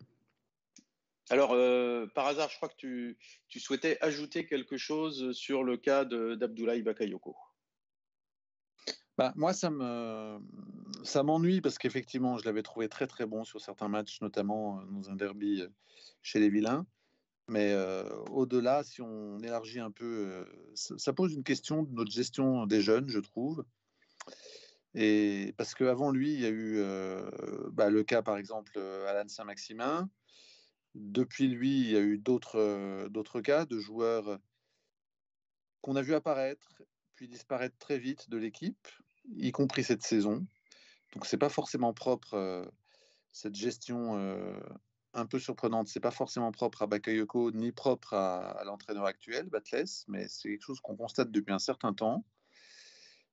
Alors, 1.30 1.52
euh, 1.54 2.08
par 2.16 2.28
hasard, 2.28 2.50
je 2.50 2.56
crois 2.56 2.70
que 2.70 2.76
tu, 2.78 3.18
souhaitais 3.60 3.98
ajouter 4.02 4.46
quelque 4.46 4.78
chose 4.78 5.34
sur 5.34 5.64
le 5.64 5.78
cas 5.78 6.06
d'Abdoulaye 6.06 6.82
Bakayoko. 6.82 7.36
Bah, 9.18 9.34
moi, 9.36 9.52
ça 9.52 9.70
me 9.70 10.40
ça 11.04 11.24
m'ennuie 11.24 11.60
parce 11.60 11.78
qu'effectivement, 11.78 12.38
je 12.38 12.46
l'avais 12.46 12.64
trouvé 12.64 12.88
très 12.88 13.08
très 13.08 13.26
bon 13.26 13.44
sur 13.44 13.60
certains 13.60 13.88
matchs, 13.88 14.22
notamment 14.22 14.84
dans 14.92 15.10
un 15.10 15.16
derby 15.16 15.64
chez 16.22 16.40
les 16.40 16.50
Vilains. 16.50 16.86
Mais 17.50 17.72
euh, 17.72 18.04
au-delà, 18.32 18.84
si 18.84 19.02
on 19.02 19.40
élargit 19.40 19.80
un 19.80 19.92
peu, 19.92 20.28
euh, 20.28 20.46
ça, 20.76 21.14
pose 21.14 21.34
une 21.34 21.44
question 21.44 21.84
de 21.84 21.94
notre 21.94 22.12
gestion 22.12 22.66
des 22.66 22.82
jeunes, 22.82 23.08
je 23.08 23.20
trouve. 23.20 23.64
Et 24.94 25.54
parce 25.58 25.74
qu'avant 25.74 26.12
lui, 26.12 26.34
il 26.34 26.42
y 26.42 26.46
a 26.46 26.50
eu 26.50 26.80
euh, 26.80 27.30
bah, 27.72 27.90
le 27.90 28.04
cas, 28.04 28.22
par 28.22 28.38
exemple, 28.38 28.78
Alan 29.08 29.28
Saint-Maximin. 29.28 30.10
Depuis 30.98 31.48
lui, 31.48 31.80
il 31.82 31.92
y 31.92 31.96
a 31.96 32.02
eu 32.02 32.18
d'autres 32.18 33.08
d'autres 33.10 33.42
cas 33.42 33.66
de 33.66 33.80
joueurs 33.80 34.40
qu'on 35.82 35.96
a 35.96 36.02
vu 36.02 36.14
apparaître 36.14 36.82
puis 37.16 37.28
disparaître 37.28 37.78
très 37.80 37.98
vite 37.98 38.30
de 38.30 38.38
l'équipe, 38.38 38.88
y 39.36 39.52
compris 39.52 39.84
cette 39.84 40.04
saison. 40.04 40.46
Donc 41.14 41.26
c'est 41.26 41.38
pas 41.38 41.50
forcément 41.50 41.94
propre 41.94 42.70
cette 43.32 43.56
gestion 43.56 44.16
un 45.18 45.26
peu 45.26 45.40
surprenante. 45.40 45.88
C'est 45.88 46.00
pas 46.00 46.12
forcément 46.12 46.52
propre 46.52 46.84
à 46.84 46.88
Bakayoko 46.88 47.52
ni 47.52 47.72
propre 47.72 48.14
à, 48.14 48.64
l'entraîneur 48.66 49.06
actuel, 49.06 49.50
Batles, 49.50 49.86
mais 50.08 50.28
c'est 50.28 50.50
quelque 50.50 50.64
chose 50.64 50.80
qu'on 50.80 50.96
constate 50.96 51.32
depuis 51.32 51.54
un 51.54 51.60
certain 51.60 51.94
temps. 51.94 52.24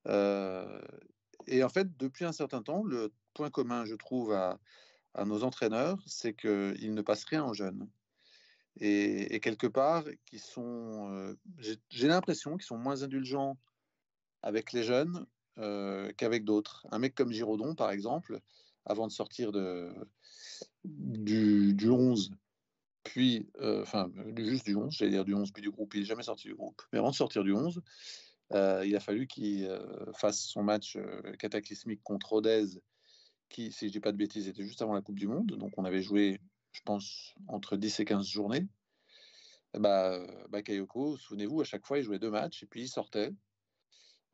Euh, 0.07 0.81
et 1.47 1.63
en 1.63 1.69
fait, 1.69 1.97
depuis 1.97 2.25
un 2.25 2.33
certain 2.33 2.63
temps, 2.63 2.83
le 2.85 3.13
point 3.35 3.51
commun, 3.51 3.85
je 3.85 3.95
trouve, 3.95 4.33
à, 4.33 4.59
à 5.15 5.25
nos 5.25 5.45
entraîneurs, 5.45 5.99
c'est 6.07 6.35
qu'ils 6.35 6.95
ne 6.95 7.03
passent 7.03 7.25
rien 7.25 7.45
aux 7.45 7.55
jeunes. 7.55 7.89
Et, 8.81 9.39
quelque 9.41 9.69
part, 9.69 10.05
euh, 10.59 11.35
j'ai 11.91 12.09
l'impression 12.09 12.57
qu'ils 12.57 12.67
sont 12.67 12.79
moins 12.79 13.03
indulgents 13.03 13.57
avec 14.43 14.73
les 14.73 14.83
jeunes 14.83 15.27
euh, 15.59 16.13
qu'avec 16.17 16.45
d'autres. 16.45 16.87
Un 16.91 16.99
mec 16.99 17.15
comme 17.15 17.31
Giraudon, 17.31 17.77
par 17.77 17.91
exemple, 17.91 18.41
avant 18.85 19.07
de 19.07 19.13
sortir 19.13 19.53
de, 19.53 19.93
du, 20.85 21.75
du 21.75 21.89
11, 21.89 22.33
puis, 23.05 23.49
euh, 23.61 23.83
enfin, 23.83 24.11
juste 24.37 24.67
du 24.67 24.75
11, 24.75 24.93
j'allais 24.93 25.13
dire 25.13 25.25
du 25.25 25.35
11, 25.35 25.53
puis 25.53 25.63
du 25.63 25.71
groupe, 25.71 25.95
il 25.95 26.01
n'est 26.01 26.07
jamais 26.07 26.23
sorti 26.25 26.49
du 26.49 26.55
groupe. 26.55 26.83
Mais 26.93 26.99
avant 26.99 27.11
de 27.11 27.15
sortir 27.15 27.45
du 27.45 27.53
11, 27.53 27.81
euh, 28.53 28.83
il 28.85 28.97
a 28.97 29.01
fallu 29.01 29.29
qu'il 29.29 29.71
fasse 30.15 30.41
son 30.41 30.65
match 30.65 30.99
cataclysmique 31.39 32.03
contre 32.03 32.31
Rodez, 32.31 32.67
qui, 33.49 33.73
si 33.73 33.87
je 33.87 33.91
ne 33.91 33.93
dis 33.93 34.01
pas 34.01 34.13
de 34.13 34.17
bêtises, 34.17 34.49
était 34.49 34.63
juste 34.63 34.83
avant 34.83 34.95
la 34.95 35.03
Coupe 35.03 35.19
du 35.19 35.29
Monde. 35.29 35.57
Donc, 35.57 35.73
on 35.77 35.85
avait 35.85 36.03
joué, 36.03 36.41
je 36.73 36.81
pense, 36.85 37.35
entre 37.49 37.77
10 37.77 38.01
et 38.01 38.05
15 38.05 38.27
journées. 38.27 38.69
Bah, 39.75 40.25
bah 40.49 40.63
Kayoko, 40.63 41.17
souvenez-vous, 41.17 41.61
à 41.61 41.65
chaque 41.65 41.87
fois, 41.87 41.99
il 41.99 42.05
jouait 42.05 42.19
deux 42.19 42.31
matchs 42.31 42.63
et 42.63 42.67
puis 42.67 42.83
il 42.83 42.89
sortait. 42.89 43.33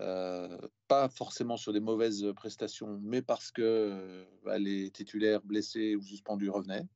Euh, 0.00 0.58
pas 0.88 1.10
forcément 1.10 1.58
sur 1.58 1.74
des 1.74 1.80
mauvaises 1.80 2.32
prestations, 2.34 2.98
mais 3.02 3.20
parce 3.20 3.50
que 3.50 4.26
bah, 4.44 4.58
les 4.58 4.90
titulaires 4.90 5.42
blessés 5.42 5.94
ou 5.94 6.02
suspendus 6.02 6.48
revenaient. 6.48 6.86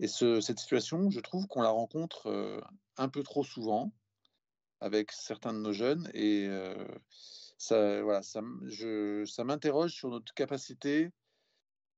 Et 0.00 0.08
ce, 0.08 0.40
cette 0.40 0.58
situation, 0.58 1.10
je 1.10 1.20
trouve 1.20 1.46
qu'on 1.46 1.62
la 1.62 1.68
rencontre 1.68 2.26
euh, 2.26 2.60
un 2.96 3.08
peu 3.08 3.22
trop 3.22 3.44
souvent 3.44 3.92
avec 4.80 5.12
certains 5.12 5.52
de 5.52 5.58
nos 5.58 5.72
jeunes. 5.72 6.10
Et 6.14 6.46
euh, 6.48 6.74
ça, 7.62 8.02
voilà, 8.02 8.22
ça, 8.22 8.42
m'interroge 9.44 9.92
sur 9.92 10.08
notre 10.10 10.34
capacité. 10.34 11.12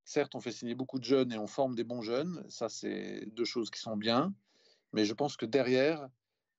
Certes, 0.05 0.35
on 0.35 0.41
fait 0.41 0.53
signer 0.53 0.75
beaucoup 0.75 0.99
de 0.99 1.05
jeunes 1.05 1.33
et 1.33 1.39
on 1.39 1.47
forme 1.47 1.75
des 1.75 1.85
bons 1.85 2.03
jeunes. 2.03 2.45
Ça, 2.51 2.69
c'est 2.69 3.25
deux 3.33 3.47
choses 3.47 3.71
qui 3.71 3.81
sont 3.81 3.97
bien. 3.97 4.35
Mais 4.93 5.07
je 5.07 5.15
pense 5.15 5.39
que 5.39 5.47
derrière, 5.47 6.07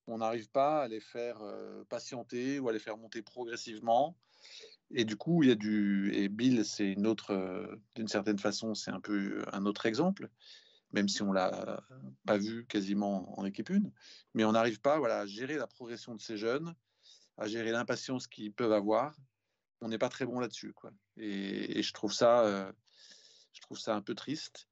on 0.07 0.17
n'arrive 0.17 0.49
pas 0.49 0.81
à 0.81 0.87
les 0.87 1.01
faire 1.01 1.39
euh, 1.43 1.83
patienter 1.87 2.57
ou 2.57 2.67
à 2.67 2.73
les 2.73 2.79
faire 2.79 2.97
monter 2.97 3.21
progressivement. 3.21 4.17
Et 4.89 5.05
du 5.05 5.17
coup, 5.17 5.43
il 5.43 5.49
y 5.49 5.51
a 5.51 5.55
du. 5.55 6.11
Et 6.15 6.27
Bill, 6.27 6.65
c'est 6.65 6.91
une 6.91 7.05
autre. 7.05 7.29
Euh, 7.29 7.75
D'une 7.93 8.07
certaine 8.07 8.39
façon, 8.39 8.73
c'est 8.73 8.89
un 8.89 9.01
peu 9.01 9.45
un 9.53 9.67
autre 9.67 9.85
exemple, 9.85 10.31
même 10.93 11.09
si 11.09 11.21
on 11.21 11.31
l'a 11.31 11.83
pas 12.25 12.39
vu 12.39 12.65
quasiment 12.65 13.39
en 13.39 13.45
équipe 13.45 13.69
une. 13.69 13.91
Mais 14.33 14.45
on 14.45 14.53
n'arrive 14.53 14.81
pas 14.81 14.97
voilà, 14.97 15.19
à 15.19 15.25
gérer 15.27 15.57
la 15.57 15.67
progression 15.67 16.15
de 16.15 16.21
ces 16.21 16.37
jeunes, 16.37 16.73
à 17.37 17.47
gérer 17.47 17.71
l'impatience 17.71 18.27
qu'ils 18.27 18.53
peuvent 18.53 18.71
avoir. 18.71 19.15
On 19.81 19.89
n'est 19.89 19.97
pas 19.97 20.09
très 20.09 20.25
bon 20.25 20.39
là-dessus. 20.39 20.73
Quoi. 20.73 20.91
Et, 21.17 21.81
je, 21.83 21.93
trouve 21.93 22.13
ça, 22.13 22.41
euh, 22.41 22.71
je 23.53 23.61
trouve 23.61 23.77
ça 23.77 23.95
un 23.95 24.01
peu 24.01 24.15
triste. 24.15 24.67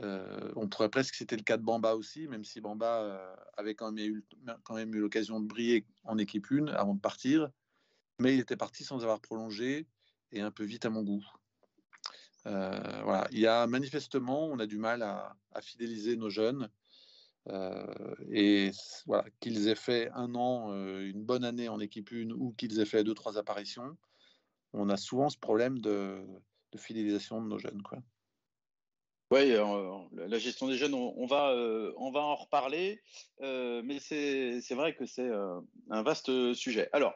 Euh, 0.00 0.52
on 0.54 0.68
pourrait 0.68 0.90
presque 0.90 1.16
citer 1.16 1.36
le 1.36 1.42
cas 1.42 1.56
de 1.56 1.64
Bamba 1.64 1.94
aussi, 1.94 2.28
même 2.28 2.44
si 2.44 2.60
Bamba 2.60 3.02
euh, 3.02 3.36
avait 3.56 3.74
quand 3.74 3.90
même 3.90 4.06
eu, 4.06 4.24
quand 4.62 4.74
même 4.74 4.94
eu 4.94 5.00
l'occasion 5.00 5.40
de 5.40 5.46
briller 5.46 5.84
en 6.04 6.18
équipe 6.18 6.46
1 6.50 6.68
avant 6.68 6.94
de 6.94 7.00
partir, 7.00 7.50
mais 8.20 8.34
il 8.34 8.40
était 8.40 8.56
parti 8.56 8.84
sans 8.84 9.02
avoir 9.02 9.20
prolongé 9.20 9.88
et 10.30 10.40
un 10.40 10.52
peu 10.52 10.62
vite 10.62 10.84
à 10.84 10.90
mon 10.90 11.02
goût. 11.02 11.24
Voilà. 12.44 13.26
Il 13.30 13.40
y 13.40 13.46
a 13.46 13.66
manifestement, 13.66 14.46
on 14.46 14.58
a 14.58 14.66
du 14.66 14.78
mal 14.78 15.02
à 15.02 15.60
fidéliser 15.60 16.16
nos 16.16 16.30
jeunes. 16.30 16.70
Euh, 17.48 18.14
et 18.30 18.70
voilà, 19.06 19.24
qu'ils 19.40 19.68
aient 19.68 19.74
fait 19.74 20.10
un 20.12 20.34
an, 20.34 20.72
euh, 20.72 21.08
une 21.08 21.22
bonne 21.22 21.44
année 21.44 21.68
en 21.68 21.80
équipe 21.80 22.10
1 22.12 22.30
ou 22.30 22.52
qu'ils 22.52 22.80
aient 22.80 22.84
fait 22.84 23.04
deux, 23.04 23.14
trois 23.14 23.38
apparitions, 23.38 23.96
on 24.72 24.88
a 24.88 24.96
souvent 24.96 25.28
ce 25.28 25.38
problème 25.38 25.78
de, 25.78 26.22
fidélisation 26.76 27.40
de 27.40 27.48
nos 27.48 27.58
jeunes. 27.58 27.82
Oui, 29.30 29.52
euh, 29.52 29.98
la 30.12 30.38
gestion 30.38 30.68
des 30.68 30.76
jeunes, 30.76 30.94
on, 30.94 31.26
va, 31.26 31.54
on 31.96 32.10
va 32.10 32.20
en 32.20 32.34
reparler, 32.34 33.02
mais 33.40 33.98
c'est 33.98 34.74
vrai 34.74 34.94
que 34.94 35.06
c'est 35.06 35.30
un 35.90 36.02
vaste 36.02 36.52
sujet. 36.54 36.88
Alors, 36.92 37.14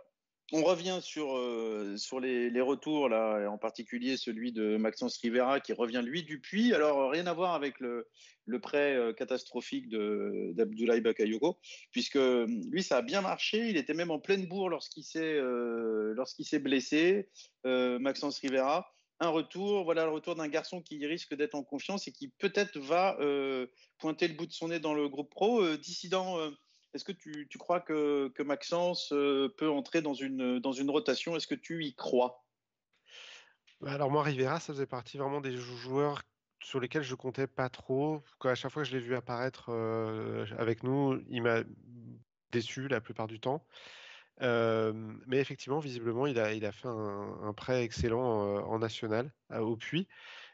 on 0.53 0.63
revient 0.63 0.99
sur, 1.03 1.37
euh, 1.37 1.97
sur 1.97 2.21
les, 2.21 2.51
les, 2.51 2.61
retours, 2.61 3.09
là, 3.09 3.49
en 3.51 3.59
particulier 3.59 4.17
celui 4.17 4.53
de 4.53 4.77
Maxence 4.77 5.19
Rivera 5.19 5.61
qui 5.61 5.73
revient, 5.73 6.03
lui, 6.05 6.23
du 6.23 6.41
puits. 6.41 6.75
Alors, 6.75 7.11
rien 7.11 7.27
à 7.27 7.33
voir 7.33 7.55
avec 7.55 7.81
le, 7.81 8.07
le 8.47 8.61
prêt 8.61 8.97
catastrophique 9.17 9.89
d'Abdoulaye 9.89 11.01
Bakayoko, 11.01 11.59
puisque 11.91 12.19
lui, 12.19 12.83
ça 12.83 12.99
a 12.99 13.03
bien 13.03 13.23
marché. 13.23 13.69
Il 13.69 13.77
était 13.77 13.95
même 13.95 14.11
en 14.11 14.19
pleine 14.19 14.47
bourre 14.47 14.69
lorsqu'il 14.69 15.05
s'est 15.05 16.59
blessé, 16.59 17.29
Maxence 17.65 18.39
Rivera 18.39 18.93
un 19.23 19.29
retour, 19.29 19.85
voilà 19.85 20.05
le 20.05 20.11
retour 20.11 20.35
d'un 20.35 20.49
garçon 20.49 20.83
qui 20.83 21.05
risque 21.07 21.35
d'être 21.35 21.55
en 21.55 21.63
confiance 21.63 22.09
et 22.09 22.13
qui 22.13 22.29
peut-être 22.29 22.79
va 22.79 23.17
euh, 23.21 23.69
pointer 23.99 24.27
le 24.27 24.35
bout 24.35 24.47
de 24.47 24.53
son 24.53 24.69
nez 24.69 24.81
dans 24.81 24.95
le 24.95 25.09
groupe 25.09 25.31
pro. 25.31 25.63
Euh, 25.63 25.79
Dissident, 25.79 26.39
euh, 26.39 26.51
est-ce 26.95 27.05
que 27.05 27.13
tu, 27.13 27.47
tu, 27.49 27.59
crois 27.59 27.81
que, 27.81 28.29
que 28.35 28.43
Maxence 28.43 29.13
euh, 29.13 29.49
peut 29.57 29.71
entrer 29.71 30.03
dans 30.03 30.15
une, 30.15 30.59
dans 30.59 30.73
une 30.73 30.91
rotation? 30.91 31.37
Est-ce 31.37 31.47
que 31.47 31.55
tu 31.55 31.85
y 31.85 31.95
crois? 31.95 32.45
Bah, 33.81 33.93
Alors 33.93 34.11
moi, 34.11 34.23
Rivera, 34.23 34.61
ça 34.61 34.73
faisait 34.73 34.87
partie 34.87 35.19
vraiment 35.19 35.41
des 35.41 35.57
joueurs 35.57 36.23
sur 36.63 36.81
lesquels 36.81 37.03
je 37.03 37.15
comptais 37.15 37.47
pas 37.47 37.69
trop. 37.69 38.23
À 38.45 38.55
chaque 38.55 38.71
fois 38.71 38.83
que 38.83 38.89
je 38.89 38.95
l'ai 38.97 39.03
vu 39.03 39.17
apparaître 39.17 39.71
avec 40.59 40.85
nous, 40.85 41.21
il 41.29 41.43
m'a 41.43 41.63
déçu 42.53 42.87
la 42.87 43.01
plupart 43.01 43.27
du 43.27 43.41
temps. 43.41 43.67
mais 44.41 45.39
effectivement, 45.39 45.81
visiblement, 45.81 46.29
il 46.29 46.39
a, 46.39 46.53
il 46.53 46.65
a 46.65 46.71
fait 46.71 46.87
un, 46.87 47.53
prêt 47.57 47.83
excellent 47.83 48.65
en 48.65 48.79
national 48.79 49.33
au 49.51 49.77
Puy. 49.77 50.07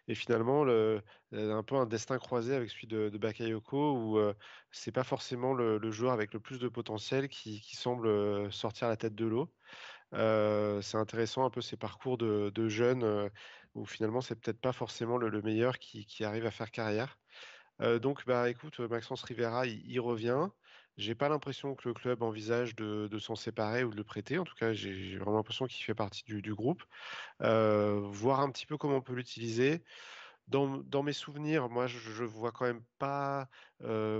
Et 0.08 0.14
finalement, 0.14 0.64
le, 0.64 1.02
un 1.32 1.62
peu 1.62 1.76
un 1.76 1.86
destin 1.86 2.18
croisé 2.18 2.54
avec 2.54 2.70
celui 2.70 2.86
de, 2.86 3.10
Bakayoko, 3.18 3.92
où 3.92 4.18
c'est 4.70 4.92
pas 4.92 5.04
forcément 5.04 5.54
le, 5.54 5.90
joueur 5.90 6.12
avec 6.12 6.32
le 6.32 6.40
plus 6.40 6.58
de 6.58 6.68
potentiel 6.68 7.28
qui, 7.28 7.60
semble 7.76 8.50
sortir 8.52 8.88
la 8.88 8.96
tête 8.96 9.14
de 9.14 9.26
l'eau. 9.26 9.52
c'est 10.12 10.96
intéressant 10.96 11.44
un 11.44 11.50
peu 11.50 11.60
ces 11.60 11.76
parcours 11.76 12.18
de, 12.18 12.68
jeunes 12.68 13.30
où 13.74 13.84
finalement 13.84 14.20
c'est 14.20 14.36
peut-être 14.36 14.60
pas 14.60 14.72
forcément 14.72 15.18
le, 15.18 15.42
meilleur 15.42 15.78
qui, 15.78 16.24
arrive 16.24 16.46
à 16.46 16.50
faire 16.50 16.70
carrière. 16.70 17.18
donc 18.00 18.24
bah 18.26 18.48
écoute, 18.50 18.80
Maxence 18.80 19.22
Rivera, 19.22 19.66
il, 19.66 20.00
revient. 20.00 20.48
J'ai 20.98 21.14
pas 21.14 21.28
l'impression 21.28 21.76
que 21.76 21.88
le 21.88 21.94
club 21.94 22.22
envisage 22.22 22.74
de, 22.74 23.18
s'en 23.18 23.36
séparer 23.36 23.84
ou 23.84 23.90
de 23.90 23.96
le 23.96 24.04
prêter. 24.04 24.38
En 24.38 24.44
tout 24.44 24.56
cas, 24.56 24.72
j'ai 24.72 25.16
vraiment 25.16 25.36
l'impression 25.36 25.66
qu'il 25.66 25.84
fait 25.84 25.94
partie 25.94 26.24
du, 26.24 26.54
groupe. 26.54 26.82
voir 27.40 28.40
un 28.40 28.50
petit 28.50 28.66
peu 28.66 28.76
comment 28.76 28.96
on 28.96 29.00
peut 29.00 29.14
l'utiliser. 29.14 29.82
Dans, 30.48 31.02
mes 31.02 31.12
souvenirs, 31.12 31.68
moi, 31.68 31.86
je, 31.86 32.22
ne 32.22 32.26
vois 32.26 32.52
quand 32.52 32.66
même 32.66 32.82
pas 32.98 33.48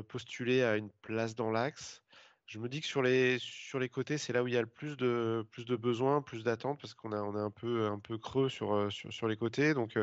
postuler 0.09 0.63
à 0.63 0.77
une 0.77 0.91
place 1.03 1.35
dans 1.35 1.51
l'axe. 1.51 2.03
Je 2.47 2.59
me 2.61 2.69
dis 2.69 2.81
que 2.81 2.87
sur 2.87 3.03
les, 3.03 3.39
sur 3.41 3.79
les 3.79 3.89
côtés, 3.89 4.17
c'est 4.17 4.33
là 4.33 4.43
où 4.43 4.47
il 4.47 4.55
y 4.55 4.57
a 4.57 4.63
le 4.63 4.67
plus 4.67 4.97
de, 4.97 5.47
plus 5.51 5.67
de 5.67 5.77
besoins, 5.77 6.23
plus 6.23 6.45
d'attentes, 6.45 6.81
parce 6.81 6.95
qu'on 6.95 7.13
a, 7.13 7.21
on 7.21 7.37
est 7.37 7.41
un 7.41 7.51
peu, 7.51 7.87
un 7.89 7.99
peu 7.99 8.19
creux 8.19 8.49
sur, 8.49 8.89
sur, 8.91 9.29
les 9.29 9.37
côtés. 9.37 9.75
Donc, 9.75 9.99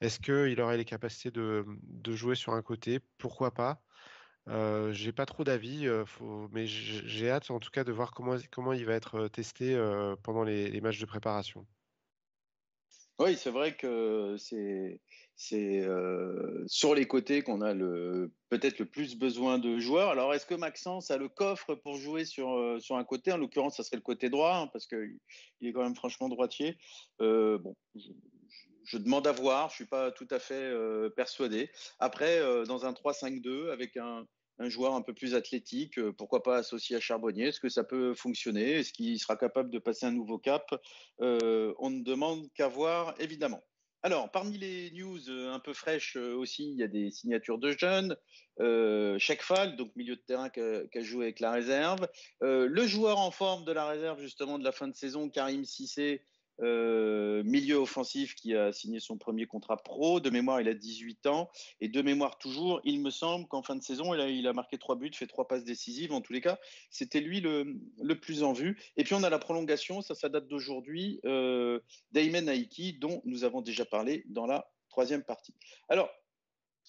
est-ce 0.00 0.20
qu'il 0.20 0.60
aurait 0.60 0.76
les 0.76 0.84
capacités 0.84 1.30
de, 1.30 1.64
jouer 2.12 2.34
sur 2.34 2.52
un 2.52 2.62
côté? 2.62 3.00
Pourquoi 3.18 3.54
pas? 3.54 3.83
J'ai 4.46 5.12
pas 5.12 5.26
trop 5.26 5.44
d'avis, 5.44 5.86
mais 6.52 6.66
j'ai 6.66 7.30
hâte 7.30 7.50
en 7.50 7.60
tout 7.60 7.70
cas 7.70 7.84
de 7.84 7.92
voir 7.92 8.12
comment, 8.12 8.72
il 8.72 8.84
va 8.84 8.94
être 8.94 9.28
testé 9.28 9.76
pendant 10.22 10.44
les, 10.44 10.80
matchs 10.80 11.00
de 11.00 11.06
préparation. 11.06 11.66
Oui, 13.20 13.36
c'est 13.36 13.50
vrai 13.50 13.76
que 13.76 14.36
c'est 14.36 15.88
sur 16.66 16.94
les 16.94 17.06
côtés 17.06 17.42
qu'on 17.42 17.62
a 17.62 17.74
peut-être 18.48 18.78
le 18.78 18.86
plus 18.86 19.16
besoin 19.16 19.58
de 19.58 19.78
joueurs. 19.78 20.10
Alors, 20.10 20.34
est-ce 20.34 20.46
que 20.46 20.54
Maxence 20.54 21.10
a 21.10 21.16
le 21.16 21.28
coffre 21.28 21.74
pour 21.74 21.96
jouer 21.96 22.24
sur, 22.24 22.76
sur 22.80 22.96
un 22.96 23.04
côté? 23.04 23.32
En 23.32 23.38
l'occurrence, 23.38 23.76
ça 23.76 23.82
serait 23.82 23.96
le 23.96 24.02
côté 24.02 24.30
droit, 24.30 24.56
hein, 24.56 24.66
parce 24.72 24.86
qu'il 24.86 25.18
est 25.62 25.72
quand 25.72 25.82
même 25.82 25.96
franchement 25.96 26.28
droitier. 26.28 26.76
bon, 27.18 27.74
je, 28.84 28.98
demande 28.98 29.26
à 29.26 29.32
voir, 29.32 29.70
je 29.70 29.74
suis 29.76 29.86
pas 29.86 30.10
tout 30.10 30.28
à 30.30 30.38
fait 30.38 30.72
persuadé. 31.16 31.70
Après, 31.98 32.40
dans 32.66 32.86
un 32.86 32.92
3-5-2 32.92 33.70
avec 33.70 33.96
un, 33.96 34.26
joueur 34.60 34.94
un 34.94 35.02
peu 35.02 35.12
plus 35.12 35.34
athlétique, 35.34 35.98
euh, 35.98 36.12
pourquoi 36.12 36.42
pas 36.42 36.56
associé 36.56 36.96
à 36.96 37.00
Charbonnier 37.00 37.48
Est-ce 37.48 37.60
que 37.60 37.68
ça 37.68 37.84
peut 37.84 38.14
fonctionner? 38.14 38.72
Est-ce 38.72 38.92
qu'il 38.92 39.18
sera 39.18 39.36
capable 39.36 39.70
de 39.70 39.78
passer 39.78 40.06
un 40.06 40.12
nouveau 40.12 40.38
cap? 40.38 40.74
Euh, 41.20 41.74
On 41.78 41.90
ne 41.90 42.02
demande 42.02 42.48
qu'à 42.54 42.68
voir, 42.68 43.14
évidemment. 43.18 43.62
Alors, 44.02 44.30
parmi 44.30 44.58
les 44.58 44.90
news 44.90 45.30
euh, 45.30 45.52
un 45.52 45.58
peu 45.58 45.72
fraîches 45.72 46.16
aussi, 46.16 46.70
il 46.70 46.76
y 46.78 46.82
a 46.82 46.88
des 46.88 47.10
signatures 47.10 47.58
de 47.58 47.72
jeunes. 47.72 48.16
Euh, 48.60 49.18
Fall, 49.40 49.76
donc 49.76 49.96
milieu 49.96 50.14
de 50.14 50.20
terrain 50.20 50.50
qui 50.50 50.60
a, 50.60 51.02
joué 51.02 51.24
avec 51.24 51.40
la 51.40 51.50
réserve. 51.50 52.06
le 52.40 52.86
joueur 52.86 53.18
en 53.18 53.30
forme 53.30 53.64
de 53.64 53.72
la 53.72 53.86
réserve, 53.86 54.20
justement, 54.20 54.58
de 54.58 54.64
la 54.64 54.72
fin 54.72 54.88
de 54.88 54.94
saison, 54.94 55.28
Karim 55.28 55.64
Sissé, 55.64 56.22
euh, 56.62 57.42
milieu 57.44 57.76
offensif 57.76 58.34
qui 58.34 58.54
a 58.54 58.72
signé 58.72 59.00
son 59.00 59.18
premier 59.18 59.46
contrat 59.46 59.76
pro. 59.76 60.20
De 60.20 60.30
mémoire, 60.30 60.60
il 60.60 60.68
a 60.68 60.74
18 60.74 61.26
ans. 61.26 61.50
Et 61.80 61.88
de 61.88 62.02
mémoire 62.02 62.38
toujours, 62.38 62.80
il 62.84 63.00
me 63.00 63.10
semble 63.10 63.46
qu'en 63.48 63.62
fin 63.62 63.76
de 63.76 63.82
saison, 63.82 64.14
il 64.14 64.46
a, 64.46 64.52
marqué 64.52 64.78
trois 64.78 64.96
buts, 64.96 65.10
fait 65.12 65.26
trois 65.26 65.48
passes 65.48 65.64
décisives. 65.64 66.12
En 66.12 66.20
tous 66.20 66.32
les 66.32 66.40
cas, 66.40 66.58
c'était 66.90 67.20
lui 67.20 67.40
le, 67.40 67.76
le, 68.02 68.20
plus 68.20 68.42
en 68.42 68.52
vue. 68.52 68.78
Et 68.96 69.04
puis 69.04 69.14
on 69.14 69.22
a 69.22 69.30
la 69.30 69.38
prolongation, 69.38 70.00
ça, 70.00 70.14
ça 70.14 70.28
date 70.28 70.48
d'aujourd'hui, 70.48 71.20
euh, 71.24 71.80
d'Aymen 72.12 72.48
Aiki, 72.48 72.94
dont 72.94 73.20
nous 73.24 73.44
avons 73.44 73.60
déjà 73.60 73.84
parlé 73.84 74.24
dans 74.28 74.46
la 74.46 74.70
troisième 74.88 75.24
partie. 75.24 75.54
Alors, 75.88 76.08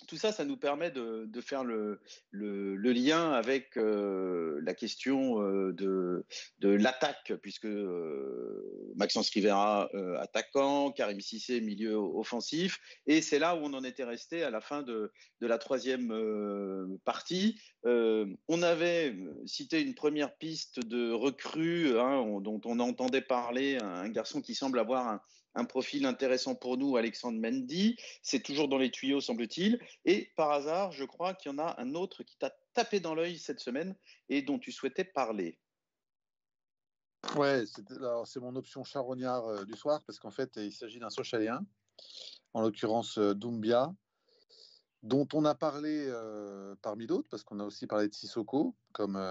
tout 0.08 0.18
ça, 0.18 0.32
ça 0.32 0.46
nous 0.46 0.58
permet 0.58 0.92
de, 0.92 1.42
faire 1.42 1.64
le, 1.64 2.00
lien 2.32 3.32
avec 3.32 3.78
euh, 3.78 4.60
la 4.64 4.74
question 4.74 5.42
euh, 5.42 5.74
de, 5.74 6.70
l'attaque, 6.70 7.34
puisque 7.42 7.66
euh, 7.66 8.94
Maxence 8.96 9.30
Rivera 9.30 9.90
attaquant, 10.20 10.92
Karim 10.92 11.22
Sissé 11.22 11.62
milieu 11.62 11.96
offensif, 11.96 12.80
et 13.08 13.22
c'est 13.22 13.40
là 13.40 13.56
où 13.56 13.60
on 13.60 13.74
en 13.74 13.84
était 13.84 14.04
resté 14.04 14.44
à 14.44 14.50
la 14.50 14.62
fin 14.62 14.84
de, 14.84 15.12
la 15.42 15.58
troisième 15.58 16.98
partie. 17.04 17.60
on 17.84 18.64
avait 18.64 19.16
cité 19.46 19.82
une 19.82 19.96
première 19.96 20.36
piste 20.38 20.80
de 20.80 21.12
recrue 21.12 22.00
hein, 22.00 22.40
dont 22.42 22.62
on 22.66 22.80
entendait 22.80 23.22
parler, 23.22 23.78
un 23.78 24.10
garçon 24.10 24.42
qui 24.42 24.56
semble 24.56 24.80
avoir 24.80 25.08
un, 25.08 25.22
un 25.56 25.66
profil 25.66 26.06
intéressant 26.06 26.56
pour 26.56 26.78
nous, 26.78 26.98
Alexandre 26.98 27.40
Mendy. 27.40 27.98
C'est 28.22 28.44
toujours 28.44 28.68
dans 28.68 28.78
les 28.78 28.92
tuyaux, 28.92 29.22
semble-t-il. 29.22 29.80
Et 30.04 30.32
par 30.36 30.52
hasard, 30.52 30.92
je 30.92 31.06
crois 31.06 31.34
qu'il 31.34 31.52
y 31.52 31.56
en 31.56 31.60
a 31.60 31.76
un 31.82 31.96
autre 31.96 32.24
qui 32.24 32.38
t'a 32.38 32.54
tapé 32.74 33.00
dans 33.00 33.16
l'œil 33.16 33.38
cette 33.38 33.60
semaine 33.60 33.96
et 34.30 34.42
dont 34.42 34.60
tu 34.60 34.72
souhaitais 34.72 35.06
parler. 35.06 35.58
Ouais, 37.36 37.64
c'est 38.26 38.40
mon 38.40 38.56
option 38.56 38.84
charognard 38.84 39.48
euh, 39.48 39.66
du 39.66 39.74
soir 39.74 40.04
parce 40.06 40.20
qu'en 40.20 40.32
fait, 40.32 40.52
il 40.58 40.72
s'agit 40.72 41.00
d'un 41.00 41.10
Sochalien, 41.10 41.66
en 42.54 42.62
l'occurrence 42.62 43.18
euh, 43.18 43.34
Doumbia, 43.34 43.92
dont 45.06 45.28
on 45.34 45.46
a 45.46 45.56
parlé 45.56 46.08
euh, 46.10 46.76
parmi 46.82 47.08
d'autres, 47.08 47.30
parce 47.30 47.44
qu'on 47.44 47.60
a 47.60 47.64
aussi 47.64 47.88
parlé 47.88 48.08
de 48.08 48.14
Sissoko 48.14 48.76
comme, 48.92 49.22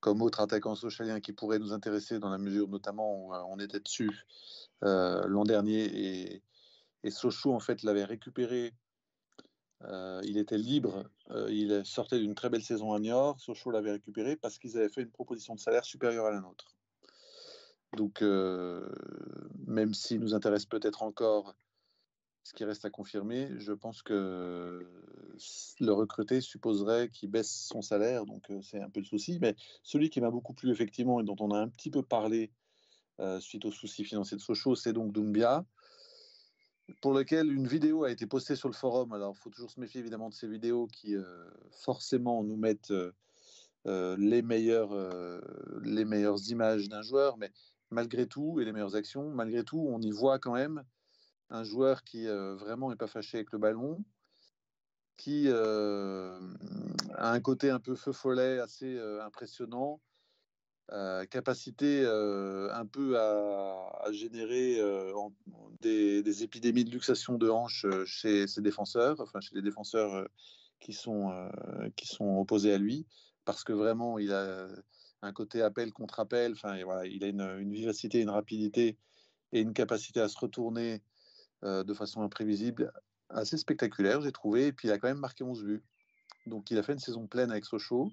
comme 0.00 0.22
autre 0.22 0.40
attaquant 0.40 0.74
sochalien 0.74 1.20
qui 1.20 1.32
pourrait 1.32 1.58
nous 1.58 1.72
intéresser 1.72 2.18
dans 2.18 2.30
la 2.30 2.38
mesure 2.38 2.68
notamment 2.68 3.14
où 3.14 3.34
on 3.34 3.58
était 3.58 3.80
dessus 3.80 4.26
euh, 4.84 5.26
l'an 5.26 5.44
dernier 5.44 5.84
et, 5.84 6.42
et, 7.02 7.10
Sochaux 7.10 7.52
en 7.52 7.60
fait 7.60 7.82
l'avait 7.82 8.04
récupéré. 8.04 8.74
Euh, 9.84 10.20
il 10.24 10.38
était 10.38 10.58
libre, 10.58 11.04
euh, 11.30 11.48
il 11.50 11.84
sortait 11.84 12.18
d'une 12.18 12.34
très 12.34 12.48
belle 12.48 12.62
saison 12.62 12.92
à 12.92 12.98
Niort. 12.98 13.40
Sochaux 13.40 13.70
l'avait 13.70 13.92
récupéré 13.92 14.36
parce 14.36 14.58
qu'ils 14.58 14.76
avaient 14.76 14.88
fait 14.88 15.02
une 15.02 15.10
proposition 15.10 15.54
de 15.54 15.60
salaire 15.60 15.84
supérieure 15.84 16.26
à 16.26 16.30
la 16.30 16.40
nôtre. 16.40 16.74
Donc, 17.96 18.20
même 18.20 19.94
s'il 19.94 20.20
nous 20.20 20.34
intéresse 20.34 20.66
peut-être 20.66 21.02
encore 21.02 21.54
ce 22.48 22.54
qui 22.54 22.64
reste 22.64 22.86
à 22.86 22.90
confirmer, 22.90 23.50
je 23.58 23.74
pense 23.74 24.00
que 24.00 24.88
le 25.80 25.92
recruter 25.92 26.40
supposerait 26.40 27.10
qu'il 27.10 27.30
baisse 27.30 27.50
son 27.50 27.82
salaire, 27.82 28.24
donc 28.24 28.50
c'est 28.62 28.80
un 28.80 28.88
peu 28.88 29.00
le 29.00 29.04
souci. 29.04 29.38
Mais 29.42 29.54
celui 29.82 30.08
qui 30.08 30.22
m'a 30.22 30.30
beaucoup 30.30 30.54
plu 30.54 30.70
effectivement 30.70 31.20
et 31.20 31.24
dont 31.24 31.36
on 31.40 31.50
a 31.50 31.58
un 31.58 31.68
petit 31.68 31.90
peu 31.90 32.02
parlé 32.02 32.50
euh, 33.20 33.38
suite 33.38 33.66
aux 33.66 33.70
soucis 33.70 34.02
financiers 34.02 34.38
de 34.38 34.40
Sochaux, 34.40 34.76
c'est 34.76 34.94
donc 34.94 35.12
Doumbia, 35.12 35.66
pour 37.02 37.12
lequel 37.12 37.52
une 37.52 37.66
vidéo 37.66 38.04
a 38.04 38.10
été 38.10 38.26
postée 38.26 38.56
sur 38.56 38.70
le 38.70 38.74
forum. 38.74 39.12
Alors, 39.12 39.34
il 39.36 39.42
faut 39.42 39.50
toujours 39.50 39.70
se 39.70 39.78
méfier 39.78 40.00
évidemment 40.00 40.30
de 40.30 40.34
ces 40.34 40.48
vidéos 40.48 40.86
qui 40.86 41.16
euh, 41.16 41.50
forcément 41.70 42.42
nous 42.44 42.56
mettent 42.56 42.92
euh, 42.92 44.16
les, 44.16 44.40
meilleures, 44.40 44.96
les 45.82 46.06
meilleures 46.06 46.40
images 46.48 46.88
d'un 46.88 47.02
joueur, 47.02 47.36
mais 47.36 47.52
malgré 47.90 48.26
tout, 48.26 48.58
et 48.58 48.64
les 48.64 48.72
meilleures 48.72 48.96
actions, 48.96 49.28
malgré 49.32 49.64
tout, 49.64 49.86
on 49.86 50.00
y 50.00 50.10
voit 50.10 50.38
quand 50.38 50.54
même 50.54 50.82
un 51.50 51.64
joueur 51.64 52.04
qui 52.04 52.26
vraiment 52.26 52.90
n'est 52.90 52.96
pas 52.96 53.06
fâché 53.06 53.38
avec 53.38 53.52
le 53.52 53.58
ballon, 53.58 54.04
qui 55.16 55.48
a 55.48 56.38
un 57.18 57.40
côté 57.40 57.70
un 57.70 57.80
peu 57.80 57.94
feu 57.94 58.12
follet 58.12 58.58
assez 58.58 58.98
impressionnant, 59.22 60.00
euh, 60.92 61.26
capacité 61.26 62.02
euh, 62.02 62.72
un 62.72 62.86
peu 62.86 63.18
à, 63.18 64.10
générer 64.10 64.80
euh, 64.80 65.12
des, 65.82 66.42
épidémies 66.42 66.84
de 66.84 66.90
luxation 66.90 67.36
de 67.36 67.50
hanches 67.50 67.84
chez 68.06 68.46
ses 68.46 68.62
défenseurs, 68.62 69.20
enfin 69.20 69.40
chez 69.40 69.54
les 69.54 69.60
défenseurs 69.60 70.26
qui, 70.80 70.94
sont, 70.94 71.50
qui 71.94 72.06
sont 72.06 72.38
opposés 72.38 72.72
à 72.72 72.78
lui, 72.78 73.06
parce 73.44 73.64
que 73.64 73.74
vraiment 73.74 74.18
il 74.18 74.32
a 74.32 74.66
un 75.20 75.32
côté 75.32 75.60
appel 75.60 75.92
contre 75.92 76.20
appel, 76.20 76.52
enfin 76.52 76.82
voilà, 76.84 77.04
il 77.04 77.22
a 77.22 77.26
une, 77.26 77.70
vivacité, 77.70 78.22
une 78.22 78.30
rapidité 78.30 78.96
et 79.52 79.60
une 79.60 79.74
capacité 79.74 80.20
à 80.20 80.28
se 80.28 80.38
retourner 80.38 81.02
de 81.62 81.94
façon 81.94 82.22
imprévisible 82.22 82.92
assez 83.30 83.56
spectaculaire, 83.56 84.20
j'ai 84.20 84.32
trouvé, 84.32 84.68
et 84.68 84.72
puis 84.72 84.88
il 84.88 84.90
a 84.90 84.98
quand 84.98 85.08
même 85.08 85.18
marqué 85.18 85.44
11 85.44 85.64
buts. 85.64 85.82
Donc 86.46 86.70
il 86.70 86.78
a 86.78 86.82
fait 86.82 86.92
une 86.92 86.98
saison 86.98 87.26
pleine 87.26 87.50
avec 87.50 87.64
Sochaux. 87.64 88.10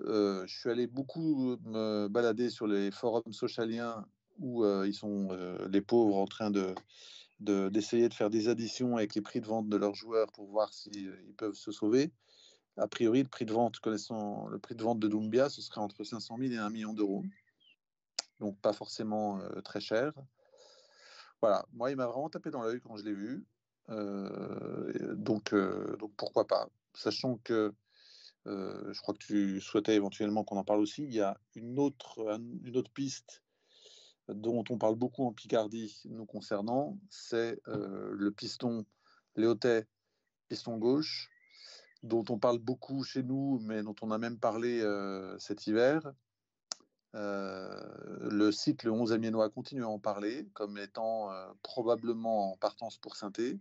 Euh, 0.00 0.46
je 0.46 0.58
suis 0.58 0.70
allé 0.70 0.86
beaucoup 0.86 1.56
me 1.64 2.08
balader 2.08 2.50
sur 2.50 2.66
les 2.66 2.90
forums 2.90 3.32
socialiens 3.32 4.06
où 4.38 4.64
euh, 4.64 4.86
ils 4.86 4.94
sont 4.94 5.28
euh, 5.30 5.68
les 5.68 5.80
pauvres 5.80 6.16
en 6.16 6.26
train 6.26 6.50
de 6.50 6.74
d'essayer 7.38 8.08
de, 8.08 8.14
faire 8.14 8.30
des 8.30 8.48
additions 8.48 8.96
avec 8.96 9.14
les 9.14 9.20
prix 9.20 9.42
de 9.42 9.46
vente 9.46 9.68
de 9.68 9.76
leurs 9.76 9.94
joueurs 9.94 10.32
pour 10.32 10.46
voir 10.46 10.72
s'ils 10.72 11.12
peuvent 11.36 11.54
se 11.54 11.70
sauver. 11.70 12.10
A 12.78 12.88
priori, 12.88 13.22
le 13.22 13.28
prix 13.28 13.44
de 13.44 13.52
vente, 13.52 13.78
connaissant 13.78 14.46
le 14.48 14.58
prix 14.58 14.74
de 14.74 14.82
vente 14.82 15.00
de 15.00 15.06
Doumbia, 15.06 15.50
ce 15.50 15.60
serait 15.60 15.82
entre 15.82 16.02
500 16.02 16.38
000 16.38 16.52
et 16.54 16.56
1 16.56 16.70
million 16.70 16.94
d'euros. 16.94 17.22
Donc 18.40 18.58
pas 18.62 18.72
forcément 18.72 19.38
très 19.64 19.80
cher. 19.80 20.14
Voilà, 21.40 21.66
moi 21.72 21.90
il 21.90 21.96
m'a 21.96 22.06
vraiment 22.06 22.30
tapé 22.30 22.50
dans 22.50 22.62
l'œil 22.62 22.80
quand 22.80 22.96
je 22.96 23.04
l'ai 23.04 23.14
vu. 23.14 23.44
donc, 23.88 25.54
donc 25.54 26.12
pourquoi 26.16 26.46
pas. 26.46 26.68
Sachant 26.94 27.36
que 27.44 27.72
je 28.46 29.00
crois 29.00 29.14
que 29.14 29.24
tu 29.24 29.60
souhaitais 29.60 29.94
éventuellement 29.94 30.44
qu'on 30.44 30.56
en 30.56 30.64
parle 30.64 30.80
aussi. 30.80 31.04
Il 31.04 31.14
y 31.14 31.20
a 31.20 31.38
une 31.54 31.78
autre, 31.78 32.40
une 32.64 32.76
autre 32.76 32.90
piste 32.90 33.42
dont 34.28 34.64
on 34.70 34.78
parle 34.78 34.96
beaucoup 34.96 35.24
en 35.24 35.32
Picardie 35.32 36.00
nous 36.06 36.26
concernant, 36.26 36.98
c'est 37.10 37.60
le 37.66 38.30
piston 38.30 38.84
Léotet, 39.36 39.86
piston 40.48 40.78
gauche, 40.78 41.30
dont 42.02 42.24
on 42.30 42.38
parle 42.38 42.58
beaucoup 42.58 43.02
chez 43.04 43.22
nous, 43.22 43.60
mais 43.62 43.82
dont 43.82 43.94
on 44.00 44.10
a 44.10 44.18
même 44.18 44.38
parlé 44.38 44.82
cet 45.38 45.66
hiver. 45.66 46.12
Le 47.16 48.50
site 48.52 48.84
Le 48.84 48.92
11 48.92 49.12
Amiénois 49.12 49.50
continue 49.50 49.84
à 49.84 49.88
en 49.88 49.98
parler 49.98 50.46
comme 50.54 50.78
étant 50.78 51.30
probablement 51.62 52.52
en 52.52 52.56
partance 52.56 52.98
pour 52.98 53.16
Synthé. 53.16 53.58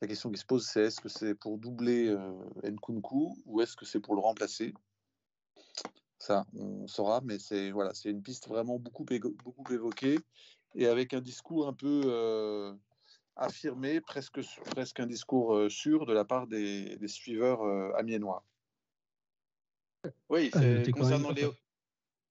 La 0.00 0.08
question 0.08 0.30
qui 0.30 0.38
se 0.38 0.46
pose, 0.46 0.66
c'est 0.66 0.84
est-ce 0.84 1.00
que 1.00 1.08
c'est 1.08 1.34
pour 1.34 1.58
doubler 1.58 2.14
Nkunku 2.62 3.36
ou 3.46 3.60
est-ce 3.60 3.76
que 3.76 3.84
c'est 3.84 4.00
pour 4.00 4.14
le 4.14 4.20
remplacer? 4.20 4.74
Ça, 6.18 6.46
on 6.54 6.86
saura, 6.86 7.20
mais 7.22 7.38
c'est 7.38 7.70
voilà, 7.70 7.92
c'est 7.92 8.10
une 8.10 8.22
piste 8.22 8.48
vraiment 8.48 8.78
beaucoup, 8.78 9.04
beaucoup 9.44 9.72
évoquée 9.72 10.18
et 10.74 10.86
avec 10.86 11.14
un 11.14 11.20
discours 11.20 11.68
un 11.68 11.72
peu 11.72 12.02
euh, 12.06 12.72
affirmé, 13.36 14.00
presque, 14.00 14.40
presque 14.70 15.00
un 15.00 15.06
discours 15.06 15.54
euh, 15.54 15.68
sûr 15.68 16.06
de 16.06 16.12
la 16.12 16.24
part 16.24 16.46
des, 16.46 16.98
suiveurs 17.06 17.62
euh, 17.62 17.92
amiénois. 17.96 18.44
Oui, 20.28 20.50
concernant, 20.92 21.30
les, 21.30 21.48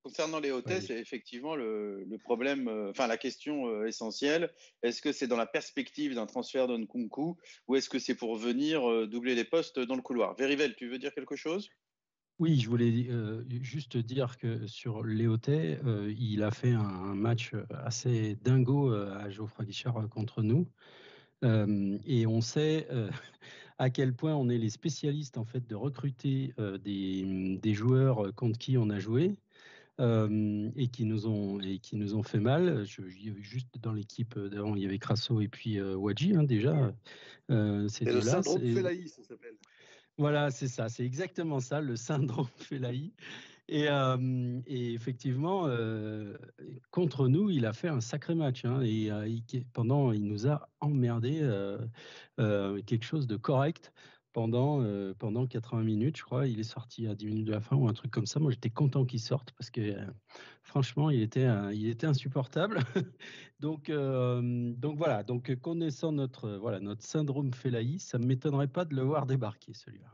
concernant 0.03 0.39
les 0.39 0.51
hôtels, 0.51 0.81
c'est 0.81 0.99
effectivement 0.99 1.55
le, 1.55 2.05
problème, 2.23 2.67
enfin 2.89 3.07
la 3.07 3.17
question 3.17 3.85
essentielle. 3.85 4.51
Est-ce 4.83 5.01
que 5.01 5.11
c'est 5.11 5.27
dans 5.27 5.37
la 5.37 5.45
perspective 5.45 6.13
d'un 6.13 6.25
transfert 6.25 6.67
d'un 6.67 6.79
Nkunku 6.79 7.35
ou 7.67 7.75
est-ce 7.75 7.89
que 7.89 7.99
c'est 7.99 8.15
pour 8.15 8.35
venir 8.35 9.07
doubler 9.07 9.33
les 9.33 9.45
postes 9.45 9.79
dans 9.79 9.95
le 9.95 10.01
couloir? 10.01 10.35
Verivel, 10.35 10.75
tu 10.75 10.89
veux 10.89 10.99
dire 10.99 11.13
quelque 11.13 11.35
chose? 11.35 11.69
Oui, 12.39 12.59
je 12.59 12.67
voulais 12.67 13.07
juste 13.61 13.95
dire 13.95 14.37
que 14.37 14.65
sur 14.65 15.03
Léotet, 15.03 15.79
il 16.17 16.43
a 16.43 16.51
fait 16.51 16.71
un, 16.71 17.15
match 17.15 17.51
assez 17.85 18.35
dingo 18.41 18.91
à 18.91 19.29
Geoffroy 19.29 19.65
Guichard 19.65 20.09
contre 20.09 20.41
nous. 20.41 20.67
et 21.43 22.25
on 22.27 22.41
sait 22.41 22.87
à 23.77 23.89
quel 23.89 24.13
point 24.13 24.35
on 24.35 24.49
est 24.49 24.57
les 24.57 24.71
spécialistes 24.71 25.37
en 25.37 25.45
fait 25.45 25.65
de 25.67 25.75
recruter 25.75 26.53
des, 26.83 27.73
joueurs 27.73 28.33
contre 28.35 28.57
qui 28.57 28.77
on 28.77 28.89
a 28.89 28.99
joué. 28.99 29.37
Et 29.99 30.87
qui 30.87 31.05
nous 31.05 31.27
ont 31.27 31.59
et 31.59 31.79
qui 31.79 31.95
nous 31.95 32.15
ont 32.15 32.23
fait 32.23 32.39
mal. 32.39 32.85
Je, 32.85 33.01
juste 33.37 33.77
dans 33.79 33.93
l'équipe 33.93 34.37
d'avant, 34.37 34.75
il 34.75 34.81
y 34.81 34.85
avait 34.85 34.99
Crasso 34.99 35.41
et 35.41 35.47
puis 35.47 35.81
Wadji 35.81 36.35
hein, 36.35 36.43
déjà. 36.43 36.93
Euh, 37.51 37.87
c'est 37.87 38.05
le 38.05 38.21
syndrome 38.21 38.59
Felaï, 38.59 39.07
ça 39.07 39.23
s'appelle. 39.23 39.55
Voilà, 40.17 40.51
c'est 40.51 40.67
ça, 40.67 40.89
c'est 40.89 41.05
exactement 41.05 41.59
ça, 41.59 41.81
le 41.81 41.95
syndrome 41.95 42.47
Fellahi. 42.57 43.13
Et, 43.69 43.87
et 44.67 44.93
effectivement, 44.93 45.69
contre 46.91 47.29
nous, 47.29 47.49
il 47.49 47.65
a 47.65 47.73
fait 47.73 47.87
un 47.87 48.01
sacré 48.01 48.35
match. 48.35 48.65
Hein, 48.65 48.81
et 48.81 49.09
pendant, 49.71 50.11
il 50.11 50.25
nous 50.25 50.47
a 50.47 50.69
emmerdé 50.81 51.39
quelque 52.37 53.05
chose 53.05 53.25
de 53.25 53.37
correct 53.37 53.93
pendant, 54.33 54.83
pendant 55.19 55.47
80 55.47 55.83
minutes, 55.83 56.17
je 56.17 56.23
crois. 56.23 56.47
Il 56.47 56.59
est 56.59 56.63
sorti 56.63 57.07
à 57.07 57.15
10 57.15 57.25
minutes 57.27 57.45
de 57.45 57.51
la 57.51 57.61
fin 57.61 57.75
ou 57.75 57.87
un 57.87 57.93
truc 57.93 58.11
comme 58.11 58.25
ça. 58.25 58.39
Moi, 58.39 58.51
j'étais 58.51 58.69
content 58.69 59.05
qu'il 59.05 59.19
sorte 59.19 59.51
parce 59.51 59.69
que 59.69 59.95
franchement, 60.63 61.09
il 61.09 61.21
était, 61.21 61.47
il 61.73 61.87
était 61.87 62.07
insupportable. 62.07 62.79
donc, 63.59 63.89
donc 63.89 64.97
voilà. 64.97 65.23
Donc, 65.23 65.55
connaissant 65.61 66.11
notre, 66.11 66.49
voilà, 66.57 66.79
notre 66.79 67.03
syndrome 67.03 67.53
Fellahi, 67.53 67.99
ça 67.99 68.17
ne 68.17 68.25
m'étonnerait 68.25 68.67
pas 68.67 68.85
de 68.85 68.95
le 68.95 69.03
voir 69.03 69.25
débarquer, 69.25 69.73
celui-là. 69.73 70.13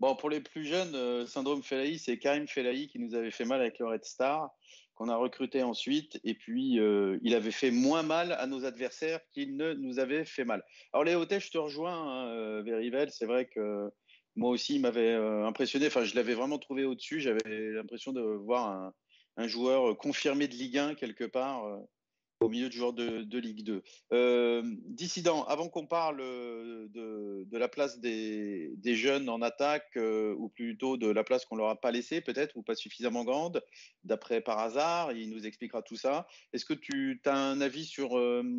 Bon, 0.00 0.14
pour 0.14 0.30
les 0.30 0.40
plus 0.40 0.64
jeunes, 0.64 1.26
syndrome 1.26 1.62
Fellahi, 1.62 1.98
c'est 1.98 2.18
Karim 2.18 2.46
Fellahi 2.46 2.86
qui 2.86 3.00
nous 3.00 3.14
avait 3.14 3.32
fait 3.32 3.44
mal 3.44 3.60
avec 3.60 3.80
le 3.80 3.86
Red 3.86 4.04
Star, 4.04 4.50
qu'on 4.98 5.08
a 5.08 5.16
recruté 5.16 5.62
ensuite. 5.62 6.20
Et 6.24 6.34
puis, 6.34 6.80
il 7.22 7.34
avait 7.34 7.52
fait 7.52 7.70
moins 7.70 8.02
mal 8.02 8.32
à 8.32 8.46
nos 8.46 8.64
adversaires 8.64 9.20
qu'il 9.32 9.56
ne 9.56 9.72
nous 9.74 10.00
avait 10.00 10.24
fait 10.24 10.44
mal. 10.44 10.64
Alors, 10.92 11.22
hôtels, 11.22 11.40
je 11.40 11.50
te 11.50 11.58
rejoins, 11.58 11.94
hein, 11.94 12.62
Verivel. 12.62 13.08
C'est 13.12 13.26
vrai 13.26 13.46
que 13.46 13.88
moi 14.34 14.50
aussi, 14.50 14.74
il 14.74 14.80
m'avait 14.80 15.14
impressionné. 15.14 15.86
Enfin, 15.86 16.02
je 16.02 16.16
l'avais 16.16 16.34
vraiment 16.34 16.58
trouvé 16.58 16.84
au-dessus. 16.84 17.20
J'avais 17.20 17.70
l'impression 17.72 18.12
de 18.12 18.20
voir 18.20 18.92
un, 19.36 19.46
joueur 19.46 19.96
confirmé 19.96 20.48
de 20.48 20.54
Ligue 20.54 20.78
1 20.78 20.94
quelque 20.96 21.24
part 21.24 21.64
euh, 21.64 21.78
au 22.40 22.48
milieu 22.48 22.68
du 22.68 22.76
joueur 22.76 22.92
de, 22.92 23.38
Ligue 23.38 23.62
2. 23.62 23.82
Euh, 24.12 24.62
dissident, 24.86 25.44
avant 25.44 25.68
qu'on 25.68 25.86
parle 25.86 26.20
euh, 26.20 26.88
de, 27.50 27.58
la 27.58 27.68
place 27.68 28.00
des, 28.00 28.94
jeunes 28.94 29.28
en 29.28 29.42
attaque, 29.42 29.96
ou 29.96 30.48
plutôt 30.48 30.96
de 30.96 31.08
la 31.08 31.24
place 31.24 31.44
qu'on 31.44 31.56
leur 31.56 31.68
a 31.68 31.80
pas 31.80 31.90
laissée, 31.90 32.20
peut-être, 32.20 32.56
ou 32.56 32.62
pas 32.62 32.74
suffisamment 32.74 33.24
grande, 33.24 33.62
d'après 34.04 34.40
par 34.40 34.58
hasard, 34.58 35.12
il 35.12 35.30
nous 35.30 35.46
expliquera 35.46 35.82
tout 35.82 35.96
ça. 35.96 36.26
Est-ce 36.52 36.64
que 36.64 36.74
tu 36.74 37.20
as 37.24 37.36
un 37.36 37.60
avis 37.60 37.84
sur, 37.84 38.10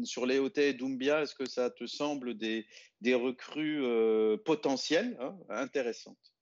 sur 0.04 0.26
Léoté 0.26 0.70
et 0.70 0.74
Doumbia? 0.74 1.22
Est-ce 1.22 1.36
que 1.36 1.48
ça 1.48 1.70
te 1.70 1.86
semble 1.86 2.36
des, 2.36 2.66
des 3.02 3.16
recrues 3.16 3.84
potentielles, 4.46 5.18
hein, 5.20 5.38
intéressantes? 5.50 6.34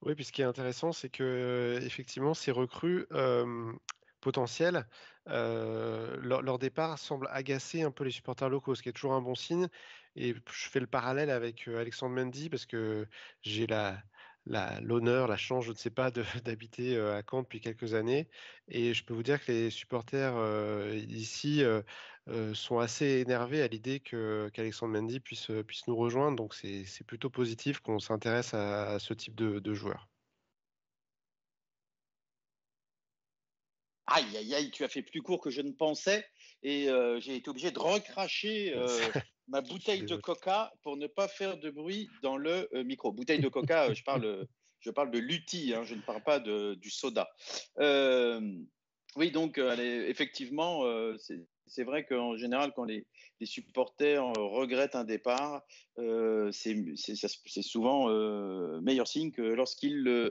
Oui, 0.00 0.14
puis 0.14 0.24
ce 0.24 0.32
qui 0.32 0.42
est 0.42 0.46
intéressant, 0.46 0.92
c'est 0.92 1.10
que 1.10 1.78
effectivement, 1.82 2.34
ces 2.34 2.50
recrues 2.50 3.06
potentielles, 4.28 4.86
leur, 5.26 6.58
départ 6.58 6.98
semble 6.98 7.28
agacer 7.30 7.82
un 7.82 7.90
peu 7.90 8.04
les 8.04 8.10
supporters 8.10 8.50
locaux, 8.50 8.74
ce 8.74 8.82
qui 8.82 8.90
est 8.90 8.92
toujours 8.92 9.14
un 9.14 9.22
bon 9.22 9.34
signe. 9.34 9.68
Et 10.16 10.34
je 10.34 10.68
fais 10.68 10.80
le 10.80 10.86
parallèle 10.86 11.30
avec 11.30 11.66
Alexandre 11.68 12.14
Mendy 12.14 12.50
parce 12.50 12.66
que 12.66 13.06
j'ai 13.42 13.66
la, 13.66 14.02
l'honneur, 14.82 15.28
la, 15.28 15.38
chance, 15.38 15.64
je 15.64 15.70
ne 15.72 15.76
sais 15.76 15.90
pas, 15.90 16.10
d'habiter 16.44 16.98
à 16.98 17.22
Caen 17.28 17.42
depuis 17.42 17.60
quelques 17.60 17.94
années. 17.94 18.28
Et 18.68 18.92
je 18.92 19.02
peux 19.04 19.14
vous 19.14 19.22
dire 19.22 19.42
que 19.42 19.50
les 19.50 19.70
supporters 19.70 20.34
ici 21.08 21.62
sont 22.52 22.78
assez 22.78 23.06
énervés 23.20 23.62
à 23.62 23.68
l'idée 23.68 24.00
qu'Alexandre 24.00 24.92
Mendy 24.92 25.20
puisse, 25.20 25.50
puisse 25.66 25.86
nous 25.88 25.96
rejoindre. 25.96 26.36
Donc 26.36 26.54
c'est 26.54 27.06
plutôt 27.06 27.30
positif 27.30 27.80
qu'on 27.80 27.98
s'intéresse 27.98 28.52
à, 28.52 28.98
ce 28.98 29.14
type 29.14 29.34
de, 29.34 29.58
de 29.58 29.74
joueurs. 29.74 30.06
Aïe, 34.10 34.36
aïe, 34.36 34.54
aïe, 34.54 34.70
tu 34.70 34.84
as 34.84 34.88
fait 34.88 35.02
plus 35.02 35.22
court 35.22 35.40
que 35.40 35.50
je 35.50 35.60
ne 35.60 35.72
pensais 35.72 36.26
et 36.62 36.88
j'ai 37.20 37.36
été 37.36 37.48
obligé 37.48 37.70
de 37.70 37.78
recracher 37.78 38.74
ma 39.48 39.60
bouteille 39.60 40.04
de 40.04 40.16
coca 40.16 40.72
pour 40.82 40.96
ne 40.96 41.06
pas 41.06 41.28
faire 41.28 41.58
de 41.58 41.70
bruit 41.70 42.08
dans 42.22 42.36
le 42.36 42.68
euh, 42.74 42.84
micro. 42.84 43.12
Bouteille 43.12 43.40
de 43.40 43.48
coca, 43.48 43.88
euh, 43.88 43.94
je 43.94 44.04
parle, 44.04 44.24
euh, 44.24 44.44
je 44.80 44.90
parle 44.90 45.10
de 45.10 45.18
l'UTI, 45.18 45.74
hein, 45.74 45.84
je 45.84 45.94
ne 45.94 46.02
parle 46.02 46.22
pas 46.22 46.38
de, 46.38 46.74
du 46.74 46.90
soda. 46.90 47.28
oui, 49.16 49.30
donc 49.32 49.58
effectivement, 49.58 50.84
c'est 51.66 51.82
vrai 51.82 52.04
qu'en 52.04 52.36
général, 52.36 52.72
quand 52.76 52.84
les, 52.84 53.04
les, 53.40 53.46
supporters 53.46 54.24
regrettent 54.24 54.94
un 54.94 55.04
départ, 55.04 55.62
c'est 55.96 57.62
souvent 57.62 58.08
meilleur 58.80 59.08
signe 59.08 59.32
que 59.32 59.42
lorsqu'ils 59.42 60.30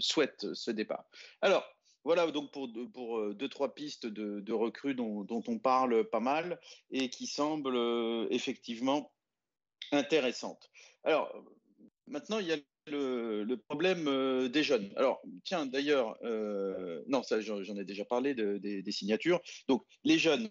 souhaitent 0.00 0.54
ce 0.54 0.70
départ. 0.72 1.04
Alors, 1.40 1.64
voilà 2.04 2.30
donc 2.30 2.50
pour, 2.50 2.70
pour 2.92 3.18
euh, 3.18 3.34
deux, 3.34 3.48
trois 3.48 3.74
pistes 3.74 4.06
de, 4.06 4.52
recrues 4.52 4.94
dont, 4.94 5.26
on 5.30 5.58
parle 5.58 6.04
pas 6.04 6.20
mal 6.20 6.60
et 6.90 7.08
qui 7.08 7.26
semblent 7.26 7.76
euh, 7.76 8.26
effectivement 8.30 9.10
intéressantes. 9.90 10.70
Alors, 11.02 11.34
maintenant, 12.06 12.38
il 12.38 12.46
y 12.46 12.52
a 12.52 12.56
le, 12.86 13.56
problème 13.68 14.06
euh, 14.08 14.48
des 14.48 14.62
jeunes. 14.62 14.92
Alors, 14.96 15.22
tiens, 15.44 15.66
d'ailleurs, 15.66 16.18
non, 17.08 17.22
ça 17.22 17.40
j'en 17.40 17.76
ai 17.76 17.84
déjà 17.84 18.04
parlé 18.04 18.34
des, 18.34 18.92
signatures. 18.92 19.40
Donc, 19.68 19.84
les 20.04 20.18
jeunes, 20.18 20.50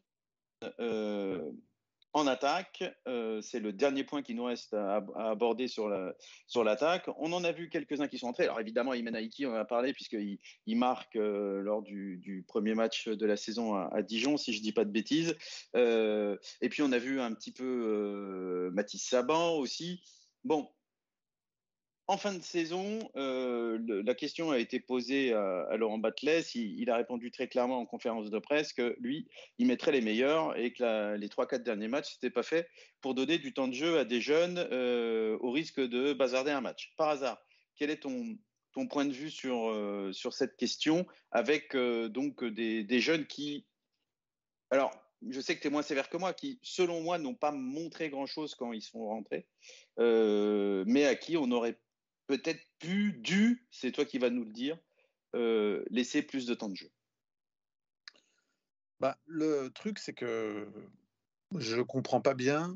en 2.13 2.28
attaque. 2.28 2.84
Euh, 3.08 3.41
c'est 3.41 3.60
le 3.60 3.73
dernier 3.73 4.04
point 4.04 4.21
qui 4.21 4.36
nous 4.36 4.45
reste 4.45 4.73
à, 4.73 5.04
aborder 5.15 5.67
sur 5.67 5.89
l'attaque. 5.89 7.08
La, 7.08 7.13
sur 7.13 7.15
on 7.19 7.34
en 7.34 7.43
a 7.43 7.52
vu 7.52 7.69
quelques-uns 7.69 8.08
qui 8.08 8.19
sont 8.19 8.28
entrés. 8.28 8.43
Alors 8.43 8.60
évidemment, 8.60 8.93
Imen 8.93 9.15
Aiki, 9.15 9.45
on 9.45 9.52
en 9.52 9.56
a 9.56 9.65
parlé 9.65 9.93
puisqu'il 9.93 10.39
il 10.67 10.78
marque 10.78 11.15
euh, 11.15 11.62
lors 11.62 11.82
du, 11.82 12.45
premier 12.47 12.76
match 12.76 13.08
de 13.08 13.26
la 13.26 13.36
saison 13.36 13.76
à, 13.76 14.02
Dijon, 14.02 14.38
si 14.38 14.54
je 14.54 14.60
ne 14.60 14.63
dis 14.63 14.71
pas 14.71 14.86
de 14.86 14.91
bêtises. 14.91 15.36
Euh, 15.76 16.38
et 16.62 16.69
puis 16.69 16.84
on 16.84 16.91
a 16.91 16.97
vu 16.97 17.19
un 17.19 17.34
petit 17.34 17.52
peu 17.52 18.69
Mathis 18.73 19.04
Saban 19.04 19.56
aussi. 19.58 20.02
Bon, 20.43 20.69
en 22.08 22.18
fin 22.18 22.34
de 22.34 22.44
saison, 22.44 23.00
euh, 23.16 23.80
la 24.06 24.13
question 24.13 24.52
a 24.52 24.60
été 24.60 24.82
posée 24.82 25.34
à, 25.34 25.78
Laurent 25.78 25.98
Batles. 25.98 26.44
Il, 26.54 26.89
a 26.89 26.98
répondu 26.98 27.32
très 27.32 27.48
clairement 27.48 27.80
en 27.80 27.86
conférence 27.86 28.30
de 28.30 28.39
presse 28.39 28.74
que 28.74 28.98
lui, 29.00 29.30
il 29.58 29.68
mettrait 29.68 29.94
les 29.94 30.02
meilleurs 30.02 30.58
et 30.58 30.74
que 30.74 31.16
les 31.16 31.30
trois, 31.30 31.48
quatre 31.48 31.63
derniers 31.63 31.88
matchs, 31.88 32.16
n'était 32.16 32.34
pas 32.34 32.44
fait 32.44 32.68
pour 33.00 33.16
donner 33.16 33.38
du 33.38 33.54
temps 33.54 33.70
de 33.70 33.74
jeu 33.74 34.00
à 34.00 34.06
des 34.06 34.20
jeunes 34.20 34.58
euh, 34.72 35.38
au 35.39 35.52
risque 35.52 35.80
de 35.80 36.12
bazarder 36.12 36.52
un 36.52 36.60
match. 36.60 36.94
Par 36.98 37.08
hasard, 37.08 37.42
quel 37.78 37.89
est 37.89 38.02
ton, 38.02 38.38
point 38.89 39.06
de 39.06 39.13
vue 39.13 39.32
sur, 39.32 39.70
euh, 39.70 40.12
cette 40.12 40.58
question 40.58 41.08
avec 41.32 41.74
donc 41.76 42.44
des, 42.44 43.00
jeunes 43.00 43.26
qui. 43.28 43.66
Alors, 44.72 44.92
je 45.30 45.39
sais 45.39 45.56
que 45.56 45.62
tu 45.62 45.68
es 45.68 45.72
moins 45.72 45.84
sévère 45.84 46.10
que 46.10 46.18
moi, 46.18 46.34
qui, 46.34 46.60
selon 46.63 47.00
moi, 47.00 47.18
n'ont 47.18 47.36
pas 47.36 47.54
montré 47.54 48.10
grand-chose 48.10 48.56
quand 48.56 48.74
ils 48.74 48.82
sont 48.82 49.06
rentrés, 49.06 49.48
mais 49.98 51.06
à 51.06 51.16
qui 51.16 51.38
on 51.38 51.50
aurait 51.52 51.78
peut-être 52.38 52.62
pu, 52.80 53.13
dû, 53.13 53.65
c'est 53.69 53.91
toi 53.91 54.06
qui 54.06 54.17
vas 54.17 54.30
nous 54.30 54.43
le 54.43 54.52
dire, 54.52 54.78
euh, 55.36 55.84
laisser 55.89 56.24
plus 56.24 56.46
de 56.48 56.56
temps 56.56 56.69
de 56.69 56.76
jeu 56.76 56.91
bah, 59.00 59.19
Le 59.26 59.69
truc, 59.69 60.00
c'est 60.00 60.13
que 60.13 60.67
je 61.58 61.76
ne 61.76 61.84
comprends 61.84 62.22
pas 62.22 62.34
bien 62.34 62.76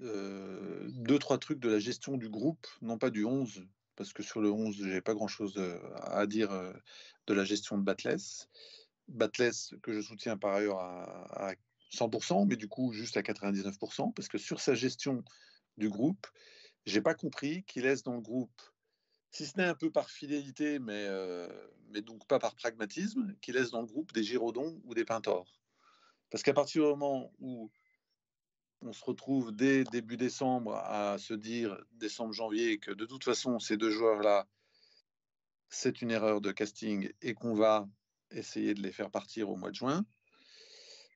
euh, 0.00 0.88
deux, 0.92 1.18
trois 1.18 1.38
trucs 1.38 1.58
de 1.58 1.68
la 1.68 1.78
gestion 1.78 2.16
du 2.16 2.30
groupe, 2.30 2.66
non 2.80 2.96
pas 2.96 3.10
du 3.10 3.24
11, 3.24 3.66
parce 3.96 4.12
que 4.12 4.22
sur 4.22 4.40
le 4.40 4.50
11, 4.50 4.76
j'ai 4.76 5.02
pas 5.02 5.14
grand-chose 5.14 5.60
à 5.96 6.26
dire 6.26 6.50
de 7.26 7.34
la 7.34 7.44
gestion 7.44 7.76
de 7.76 7.82
Batless. 7.82 8.48
Batless, 9.08 9.74
que 9.82 9.92
je 9.92 10.00
soutiens 10.00 10.38
par 10.38 10.54
ailleurs 10.54 10.78
à, 10.78 11.54
100%, 11.92 12.46
mais 12.46 12.56
du 12.56 12.68
coup 12.68 12.92
juste 12.92 13.16
à 13.16 13.22
99%, 13.22 14.12
parce 14.14 14.28
que 14.28 14.38
sur 14.38 14.60
sa 14.60 14.74
gestion 14.74 15.24
du 15.78 15.88
groupe, 15.88 16.26
j'ai 16.88 17.00
pas 17.00 17.14
compris 17.14 17.64
qu'il 17.64 17.82
laisse 17.82 18.02
dans 18.02 18.14
le 18.14 18.20
groupe, 18.20 18.60
si 19.30 19.46
ce 19.46 19.56
n'est 19.58 19.64
un 19.64 19.74
peu 19.74 19.90
par 19.90 20.10
fidélité, 20.10 20.78
mais, 20.78 21.06
mais 21.90 22.00
donc 22.00 22.26
pas 22.26 22.38
par 22.38 22.54
pragmatisme, 22.54 23.36
qu'il 23.40 23.54
laisse 23.54 23.70
dans 23.70 23.82
le 23.82 23.86
groupe 23.86 24.12
des 24.12 24.22
Giraudons 24.22 24.80
ou 24.84 24.94
des 24.94 25.04
Pintors. 25.04 25.60
Parce 26.30 26.42
qu'à 26.42 26.54
partir 26.54 26.82
du 26.82 26.88
moment 26.88 27.32
où 27.38 27.70
on 28.80 28.92
se 28.92 29.04
retrouve 29.04 29.52
dès 29.52 29.84
début 29.84 30.16
décembre 30.16 30.76
à 30.76 31.18
se 31.18 31.34
dire, 31.34 31.78
décembre-janvier, 31.92 32.78
que 32.78 32.92
de 32.92 33.06
toute 33.06 33.24
façon, 33.24 33.58
ces 33.58 33.76
deux 33.76 33.90
joueurs-là, 33.90 34.46
c'est 35.68 36.00
une 36.00 36.10
erreur 36.10 36.40
de 36.40 36.52
casting 36.52 37.10
et 37.20 37.34
qu'on 37.34 37.54
va 37.54 37.88
essayer 38.30 38.74
de 38.74 38.82
les 38.82 38.92
faire 38.92 39.10
partir 39.10 39.50
au 39.50 39.56
mois 39.56 39.70
de 39.70 39.74
juin. 39.74 40.04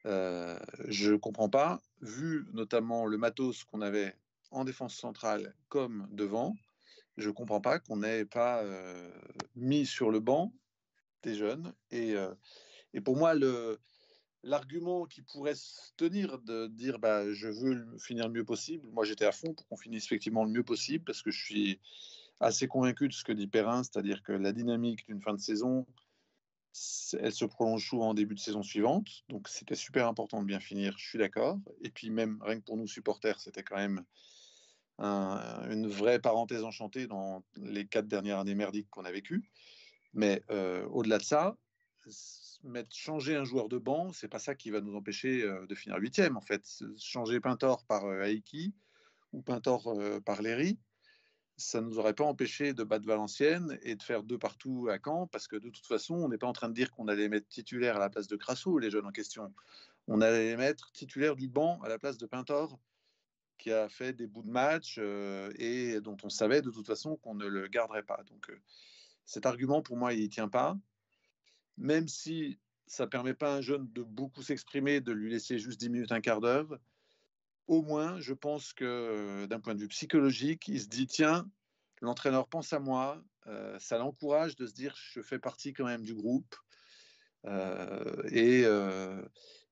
Euh, 0.07 0.59
je 0.89 1.13
ne 1.13 1.17
comprends 1.17 1.49
pas, 1.49 1.81
vu 2.01 2.45
notamment 2.53 3.07
le 3.07 3.17
matos 3.17 3.65
qu'on 3.65 3.81
avait 3.81 4.17
en 4.53 4.65
défense 4.65 4.95
centrale 4.95 5.55
comme 5.69 6.09
devant, 6.11 6.55
je 7.17 7.29
ne 7.29 7.35
comprends 7.35 7.61
pas 7.61 7.79
qu'on 7.79 7.99
n'ait 7.99 8.25
pas 8.25 8.63
euh, 8.63 9.11
mis 9.55 9.87
sur 9.87 10.11
le 10.11 10.21
banc 10.21 10.53
des 11.23 11.35
jeunes. 11.35 11.73
Et, 11.91 12.15
euh, 12.15 12.35
pour 13.05 13.17
moi, 13.17 13.35
l'argument 14.43 15.07
qui 15.07 15.23
pourrait 15.23 15.55
se 15.55 15.93
tenir 15.97 16.39
de 16.39 16.67
dire 16.67 16.99
bah, 16.99 17.31
je 17.33 17.49
veux 17.49 17.99
finir 17.99 18.29
le 18.29 18.35
mieux 18.35 18.45
possible, 18.45 18.87
moi 18.89 19.05
j'étais 19.05 19.25
à 19.25 19.33
fond 19.33 19.55
pour 19.55 19.67
qu'on 19.67 19.77
finisse 19.77 20.05
effectivement 20.05 20.45
le 20.45 20.51
mieux 20.51 20.65
possible 20.65 21.05
parce 21.05 21.23
que 21.23 21.31
je 21.31 21.43
suis 21.43 21.81
assez 22.41 22.67
convaincu 22.67 23.09
de 23.09 23.13
ce 23.13 23.25
que 23.25 23.33
dit 23.33 23.47
Perrin, 23.47 23.83
c'est-à-dire 23.83 24.23
que 24.23 24.33
la 24.33 24.53
dynamique 24.53 25.07
d'une 25.07 25.23
fin 25.23 25.33
de 25.33 25.41
saison, 25.41 25.87
elle 27.19 27.33
se 27.33 27.45
prolonge 27.45 27.87
souvent 27.87 28.11
en 28.11 28.15
début 28.15 28.35
de 28.35 28.41
saison 28.41 28.63
suivante. 28.63 29.09
Donc 29.29 29.49
c'était 29.49 29.75
super 29.75 30.09
important 30.09 30.41
de 30.41 30.47
bien 30.47 30.61
finir, 30.61 30.97
je 30.99 31.07
suis 31.07 31.19
d'accord. 31.19 31.59
Et 31.83 31.91
puis 31.91 32.11
même 32.11 32.41
rien 32.43 32.59
que 32.59 32.65
pour 32.65 32.77
nous 32.77 32.89
supporters, 32.89 33.41
c'était 33.41 33.63
quand 33.63 33.77
même 33.77 34.05
une 35.03 35.89
vraie 35.89 36.21
parenthèse 36.21 36.65
enchantée 36.65 37.07
dans 37.07 37.45
les 37.57 37.87
quatre 37.87 38.07
dernières 38.07 38.39
années 38.39 38.55
merdiques 38.55 38.89
qu'on 38.91 39.05
a 39.05 39.13
vécues. 39.13 39.51
Mais 40.15 40.43
euh, 40.51 40.85
au-delà 40.87 41.19
de 41.19 41.23
ça, 41.23 41.57
changer 42.91 43.37
un 43.37 43.45
joueur 43.45 43.69
de 43.69 43.79
banc, 43.79 44.13
c'est 44.13 44.29
pas 44.29 44.39
ça 44.39 44.55
qui 44.55 44.71
va 44.71 44.81
nous 44.81 44.95
empêcher 44.95 45.43
euh, 45.43 45.67
de 45.67 45.75
finir 45.75 45.97
huitième. 45.99 46.37
En 46.37 46.41
fait, 46.41 46.65
changer 46.99 47.41
Pintor 47.41 47.85
par 47.87 48.05
euh, 48.05 48.23
Aiki 48.23 48.75
ou 49.33 49.43
Pintor 49.43 49.89
euh, 49.89 50.21
par 50.21 50.43
Léry, 50.43 50.79
ça 51.57 51.81
ne 51.81 51.87
nous 51.87 51.99
aurait 51.99 52.15
pas 52.15 52.25
empêché 52.25 52.73
de 52.73 52.83
battre 52.83 53.07
Valenciennes 53.07 53.79
et 53.83 53.95
de 53.95 54.03
faire 54.03 54.23
deux 54.23 54.39
partout 54.39 54.89
à 54.91 54.99
Caen, 55.03 55.27
parce 55.27 55.49
que 55.49 55.57
de 55.57 55.71
toute 55.71 55.87
façon, 55.87 56.15
on 56.15 56.29
n'est 56.29 56.39
pas 56.39 56.47
en 56.47 56.53
train 56.53 56.69
de 56.69 56.75
dire 56.75 56.91
qu'on 56.91 57.09
allait 57.09 57.29
mettre 57.29 57.49
titulaire 57.49 57.97
à 57.97 57.99
la 57.99 58.11
place 58.11 58.27
de 58.27 58.37
Crasso, 58.37 58.79
les 58.79 58.91
jeunes 58.91 59.07
en 59.07 59.13
question. 59.13 59.53
On 60.09 60.21
allait 60.21 60.57
mettre 60.57 60.91
titulaire 60.93 61.37
du 61.37 61.49
banc 61.49 61.81
à 61.83 61.89
la 61.89 61.99
place 61.99 62.19
de 62.19 62.27
Pintor, 62.27 62.79
qui 63.63 63.73
a 63.73 63.89
fait 63.89 64.13
des 64.13 64.27
bouts 64.27 64.43
de 64.43 64.51
match 64.51 64.99
et 64.99 66.01
dont 66.01 66.17
on 66.23 66.29
savait 66.29 66.63
de 66.63 66.71
toute 66.71 66.87
façon 66.87 67.17
qu'on 67.17 67.35
ne 67.35 67.47
le 67.47 67.69
garderait 67.69 68.03
pas. 68.03 68.23
Donc 68.27 68.51
cet 69.25 69.47
argument, 69.47 69.83
pour 69.83 69.97
moi, 69.97 70.13
il 70.13 70.23
ne 70.25 70.29
tient 70.29 70.49
pas 70.49 70.77
même 71.77 72.09
si 72.09 72.59
ça 72.87 73.05
ne 73.05 73.11
permet 73.11 73.35
pas 73.35 73.55
à 73.55 73.57
un 73.57 73.61
jeune 73.61 73.91
de 73.93 74.03
beaucoup 74.03 74.43
s'exprimer, 74.43 75.01
de 75.01 75.13
lui 75.13 75.31
laisser 75.31 75.59
juste 75.59 75.81
10 75.81 75.91
minutes, 75.91 76.13
un 76.13 76.21
quart 76.21 76.41
d'heure, 76.41 76.79
au 77.67 77.83
moins, 77.83 78.21
je 78.21 78.35
pense 78.35 78.73
que 78.73 78.85
euh, 78.85 79.47
d'un 79.47 79.61
point 79.61 79.75
de 79.75 79.81
vue 79.81 79.89
psychologique, 79.89 80.69
il 80.69 80.81
se 80.81 80.89
dit, 80.89 81.07
tiens, 81.07 81.49
l'entraîneur 82.01 82.49
pense 82.49 82.73
à 82.73 82.81
moi, 82.81 83.23
euh, 83.47 83.79
ça 83.79 83.99
l'encourage 83.99 84.57
de 84.57 84.67
se 84.67 84.75
dire, 84.75 84.95
je 84.97 85.23
fais 85.23 85.39
partie 85.39 85.73
quand 85.73 85.87
même 85.87 86.03
du 86.03 86.15
groupe, 86.15 86.55
euh, 87.47 88.23
et, 88.31 88.65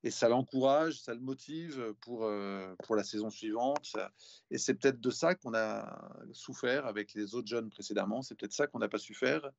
et, 0.02 0.10
ça 0.10 0.28
l'encourage, 0.28 1.00
ça 1.00 1.14
le 1.14 1.20
motive 1.20 1.94
pour, 2.00 2.30
pour 2.84 2.96
la 2.96 3.04
saison 3.04 3.30
suivante. 3.30 3.96
et 4.50 4.58
c'est 4.58 4.74
peut-être 4.74 5.00
de 5.00 5.10
ça 5.10 5.34
qu'on 5.34 5.54
a 5.54 6.12
souffert 6.32 6.86
avec 6.86 7.14
les 7.14 7.34
autres 7.34 7.48
jeunes 7.48 7.70
précédemment, 7.70 8.22
c'est 8.22 8.34
peut-être 8.34 8.52
ça 8.52 8.66
qu'on 8.66 8.78
n'a 8.78 8.88
pas 8.88 8.98
su 8.98 9.14
faire. 9.14 9.50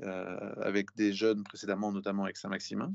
Euh, 0.00 0.54
avec 0.62 0.94
des 0.96 1.12
jeunes 1.12 1.44
précédemment, 1.44 1.92
notamment 1.92 2.24
avec 2.24 2.36
Saint-Maximin. 2.36 2.92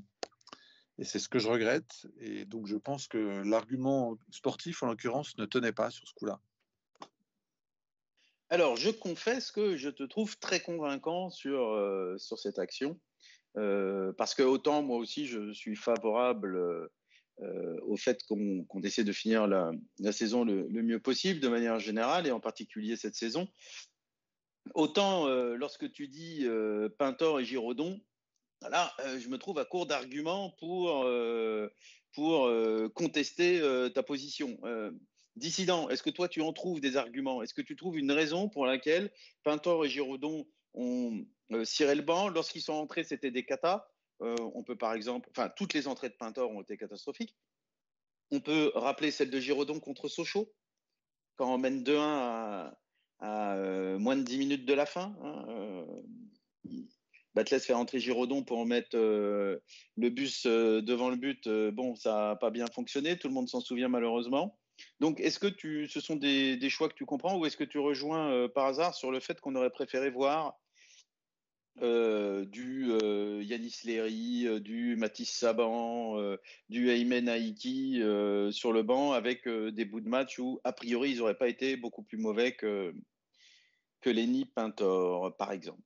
Et 0.98 1.06
c'est 1.06 1.20
ce 1.20 1.30
que 1.30 1.40
je 1.40 1.48
regrette. 1.48 2.08
Et 2.20 2.44
donc, 2.44 2.68
je 2.68 2.76
pense 2.76 3.08
que 3.08 3.44
l'argument 3.46 4.18
sportif, 4.32 4.84
en 4.84 4.88
l'occurrence, 4.88 5.38
ne 5.38 5.46
tenait 5.46 5.72
pas 5.72 5.90
sur 5.90 6.06
ce 6.06 6.14
coup-là. 6.16 6.42
Alors, 8.50 8.76
je 8.76 8.90
confesse 8.90 9.52
que 9.52 9.78
je 9.78 9.90
te 9.90 10.04
trouve 10.04 10.38
très 10.40 10.60
convaincant 10.60 11.30
sur, 11.30 11.62
euh, 11.70 12.18
sur 12.18 12.40
cette 12.40 12.60
action. 12.60 13.00
Euh, 13.58 14.14
parce 14.14 14.36
que 14.36 14.44
autant 14.44 14.84
moi 14.84 14.98
aussi, 14.98 15.26
je 15.26 15.52
suis 15.52 15.76
favorable 15.76 16.90
au 17.84 17.98
fait 17.98 18.24
qu'on 18.28 18.82
essaie 18.84 19.04
de 19.04 19.12
finir 19.12 19.46
la, 19.48 19.72
saison 20.12 20.44
le, 20.44 20.68
mieux 20.82 21.00
possible 21.00 21.40
de 21.40 21.48
manière 21.48 21.80
générale 21.80 22.26
et 22.26 22.32
en 22.32 22.40
particulier 22.40 22.96
cette 22.96 23.16
saison. 23.16 23.48
Autant 24.74 25.28
euh, 25.28 25.56
lorsque 25.56 25.92
tu 25.92 26.08
dis 26.08 26.42
euh, 26.44 26.90
Pintor 26.98 27.40
et 27.40 27.46
Giraudon, 27.46 28.00
là, 28.62 28.94
euh, 29.00 29.20
je 29.20 29.30
me 29.30 29.38
trouve 29.38 29.60
à 29.60 29.66
court 29.66 29.86
d'arguments 29.86 30.52
pour, 30.60 31.06
pour 32.14 32.52
contester 32.94 33.62
ta 33.94 34.04
position. 34.04 34.60
Dissident, 35.36 35.88
est-ce 35.90 36.02
que 36.02 36.10
toi 36.10 36.28
tu 36.28 36.42
en 36.42 36.52
trouves 36.52 36.82
des 36.82 36.98
arguments? 36.98 37.44
Est-ce 37.44 37.54
que 37.54 37.62
tu 37.62 37.76
trouves 37.76 37.98
une 37.98 38.12
raison 38.12 38.50
pour 38.50 38.66
laquelle 38.66 39.12
Pintor 39.44 39.86
et 39.86 39.90
Giraudon 39.90 40.48
ciré 41.64 41.96
le 41.96 42.02
banc 42.02 42.30
Lorsqu'ils 42.30 42.62
sont 42.62 42.74
entrés, 42.74 43.04
c'était 43.04 43.32
des 43.32 43.46
catas. 43.46 43.88
on 44.20 44.64
peut 44.64 44.78
par 44.78 44.94
exemple, 44.94 45.30
enfin, 45.32 45.50
toutes 45.56 45.74
les 45.74 45.88
entrées 45.88 46.10
de 46.10 46.16
Pintor 46.16 46.52
ont 46.52 46.62
été 46.62 46.78
catastrophiques. 46.78 47.36
On 48.32 48.40
peut 48.42 48.72
rappeler 48.76 49.12
celle 49.12 49.30
de 49.30 49.40
Giraudon 49.40 49.80
contre 49.80 50.10
Sochaux, 50.10 50.52
quand 51.38 51.54
on 51.54 51.58
mène 51.58 51.84
2-1 51.84 52.74
à, 53.20 53.56
euh, 53.56 53.98
moins 53.98 54.18
de 54.18 54.24
10 54.24 54.38
minutes 54.38 54.66
de 54.66 54.74
la 54.74 54.86
fin. 54.86 55.16
Hein, 55.24 55.46
euh, 55.50 55.86
Batles 57.34 57.60
fait 57.60 57.74
rentrer 57.74 58.00
Giraudon 58.00 58.44
pour 58.44 58.66
mettre 58.66 58.96
euh, 58.98 59.60
le 59.96 60.10
bus 60.10 60.46
devant 60.46 61.10
le 61.10 61.16
but. 61.16 61.48
bon, 61.48 61.96
ça 61.96 62.30
n'a 62.30 62.36
pas 62.36 62.50
bien 62.50 62.66
fonctionné, 62.68 63.18
tout 63.18 63.28
le 63.28 63.34
monde 63.34 63.48
s'en 63.48 63.62
souvient 63.62 63.90
malheureusement. 63.90 64.58
Donc, 65.00 65.20
est-ce 65.20 65.40
que 65.40 65.48
tu, 65.48 65.88
ce 65.88 66.00
sont 66.00 66.16
des, 66.16 66.70
choix 66.70 66.90
que 66.90 66.96
tu 66.96 67.06
comprends 67.06 67.38
ou 67.38 67.46
est-ce 67.46 67.58
que 67.58 67.64
tu 67.64 67.80
rejoins 67.80 68.48
par 68.50 68.66
hasard 68.66 68.96
sur 68.96 69.12
le 69.12 69.20
fait 69.20 69.40
qu'on 69.40 69.56
aurait 69.56 69.70
préféré 69.70 70.10
voir 70.10 70.58
du 71.82 72.92
Yanis 73.42 73.82
Léry, 73.84 74.62
du 74.62 74.96
Mathis 74.96 75.30
Saban, 75.30 76.18
du 76.70 76.90
Aymen 76.90 77.30
Aiki 77.30 78.02
sur 78.52 78.74
le 78.74 78.82
banc 78.84 79.12
avec 79.12 79.48
des 79.48 79.86
bouts 79.86 80.02
de 80.02 80.10
match 80.10 80.40
où, 80.40 80.60
a 80.64 80.74
priori, 80.74 81.12
ils 81.12 81.18
n'auraient 81.20 81.38
pas 81.38 81.50
été 81.50 81.78
beaucoup 81.78 82.04
plus 82.04 82.18
mauvais 82.18 82.54
que, 82.54 82.94
que 84.02 84.10
Lenny 84.10 84.46
Pintor, 84.46 85.36
par 85.38 85.52
exemple. 85.52 85.82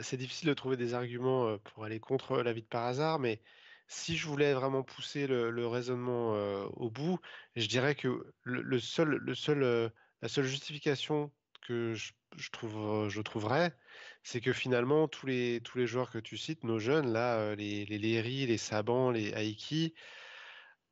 C'est 0.00 0.16
difficile 0.16 0.48
de 0.48 0.54
trouver 0.54 0.76
des 0.76 0.94
arguments 0.94 1.58
pour 1.58 1.84
aller 1.84 2.00
contre 2.00 2.38
la 2.42 2.52
vie 2.52 2.62
de 2.62 2.66
par 2.66 2.84
hasard, 2.84 3.18
mais 3.18 3.42
si 3.88 4.16
je 4.16 4.26
voulais 4.26 4.54
vraiment 4.54 4.82
pousser 4.82 5.26
le, 5.26 5.66
raisonnement 5.66 6.32
au 6.76 6.90
bout, 6.90 7.18
je 7.56 7.66
dirais 7.66 7.94
que 7.94 8.32
le, 8.42 8.80
seul, 8.80 9.16
le 9.16 9.34
seul, 9.34 9.92
la 10.22 10.28
seule 10.28 10.44
justification 10.46 11.30
que 11.66 11.94
je, 11.94 12.12
trouve, 12.50 13.08
je 13.08 13.20
trouverais, 13.20 13.74
c'est 14.22 14.40
que 14.40 14.52
finalement, 14.52 15.08
tous 15.08 15.26
les, 15.26 15.60
tous 15.62 15.78
les 15.78 15.86
joueurs 15.86 16.10
que 16.10 16.18
tu 16.18 16.36
cites, 16.36 16.64
nos 16.64 16.78
jeunes, 16.78 17.12
là, 17.12 17.54
les, 17.54 17.84
les 17.86 17.98
Léry, 17.98 18.46
les 18.46 18.58
Saban, 18.58 19.10
les 19.10 19.30
Aiki, 19.30 19.94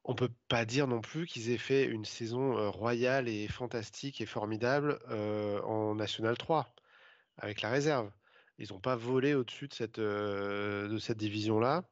on 0.05 0.15
peut 0.15 0.31
pas 0.49 0.65
dire 0.65 0.87
non 0.87 1.01
plus 1.01 1.27
qu'ils 1.27 1.51
aient 1.51 1.59
fait 1.59 1.85
une 1.85 2.05
saison 2.05 2.71
royale 2.71 3.29
et 3.29 3.47
fantastique 3.49 4.21
et 4.21 4.27
formidable 4.27 4.99
en 5.65 5.95
National 5.95 6.37
3 6.37 6.75
avec 7.37 7.61
la 7.61 7.71
réserve. 7.71 8.11
Ils 8.59 8.73
n'ont 8.73 8.81
pas 8.81 8.97
volé 8.97 9.35
au-dessus 9.35 9.69
de 9.69 9.75
cette, 9.75 10.01
de 10.01 10.99
cette 10.99 11.19
division-là. 11.19 11.85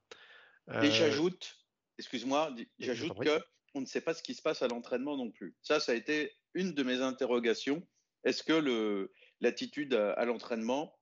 Et 0.82 0.90
j'ajoute, 0.90 1.56
excuse-moi, 1.98 2.54
j'ajoute 2.78 3.18
que 3.18 3.40
on 3.74 3.80
ne 3.80 3.86
sait 3.86 4.00
pas 4.00 4.14
ce 4.14 4.22
qui 4.22 4.34
se 4.34 4.42
passe 4.42 4.62
à 4.62 4.68
l'entraînement 4.68 5.16
non 5.16 5.30
plus. 5.30 5.54
Ça, 5.62 5.78
ça 5.80 5.92
a 5.92 5.94
été 5.94 6.32
une 6.54 6.72
de 6.72 6.82
mes 6.82 7.00
interrogations. 7.00 7.86
Est-ce 8.24 8.42
que 8.42 9.08
l'attitude 9.40 9.94
à 9.94 10.24
l'entraînement 10.24 10.97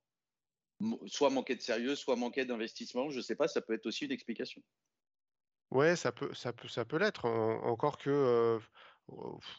soit 1.07 1.31
manquait 1.31 1.57
de 1.57 1.63
sérieux, 1.63 1.95
soit 1.97 2.17
manquait 2.17 2.45
d'investissement. 2.45 3.11
Je 3.11 3.19
ne 3.19 3.23
sais 3.23 3.37
pas, 3.37 3.49
ça 3.49 3.61
peut 3.63 3.75
être 3.75 3.87
aussi 3.87 4.05
une 4.05 4.13
explication. 4.13 4.63
Ouais, 5.71 5.97
ça 5.97 6.13
peut, 6.13 6.33
ça 6.35 6.53
peut, 6.53 6.69
ça 6.69 6.85
peut 6.85 6.97
l'être. 6.97 7.25
encore 7.27 7.99
que, 7.99 8.59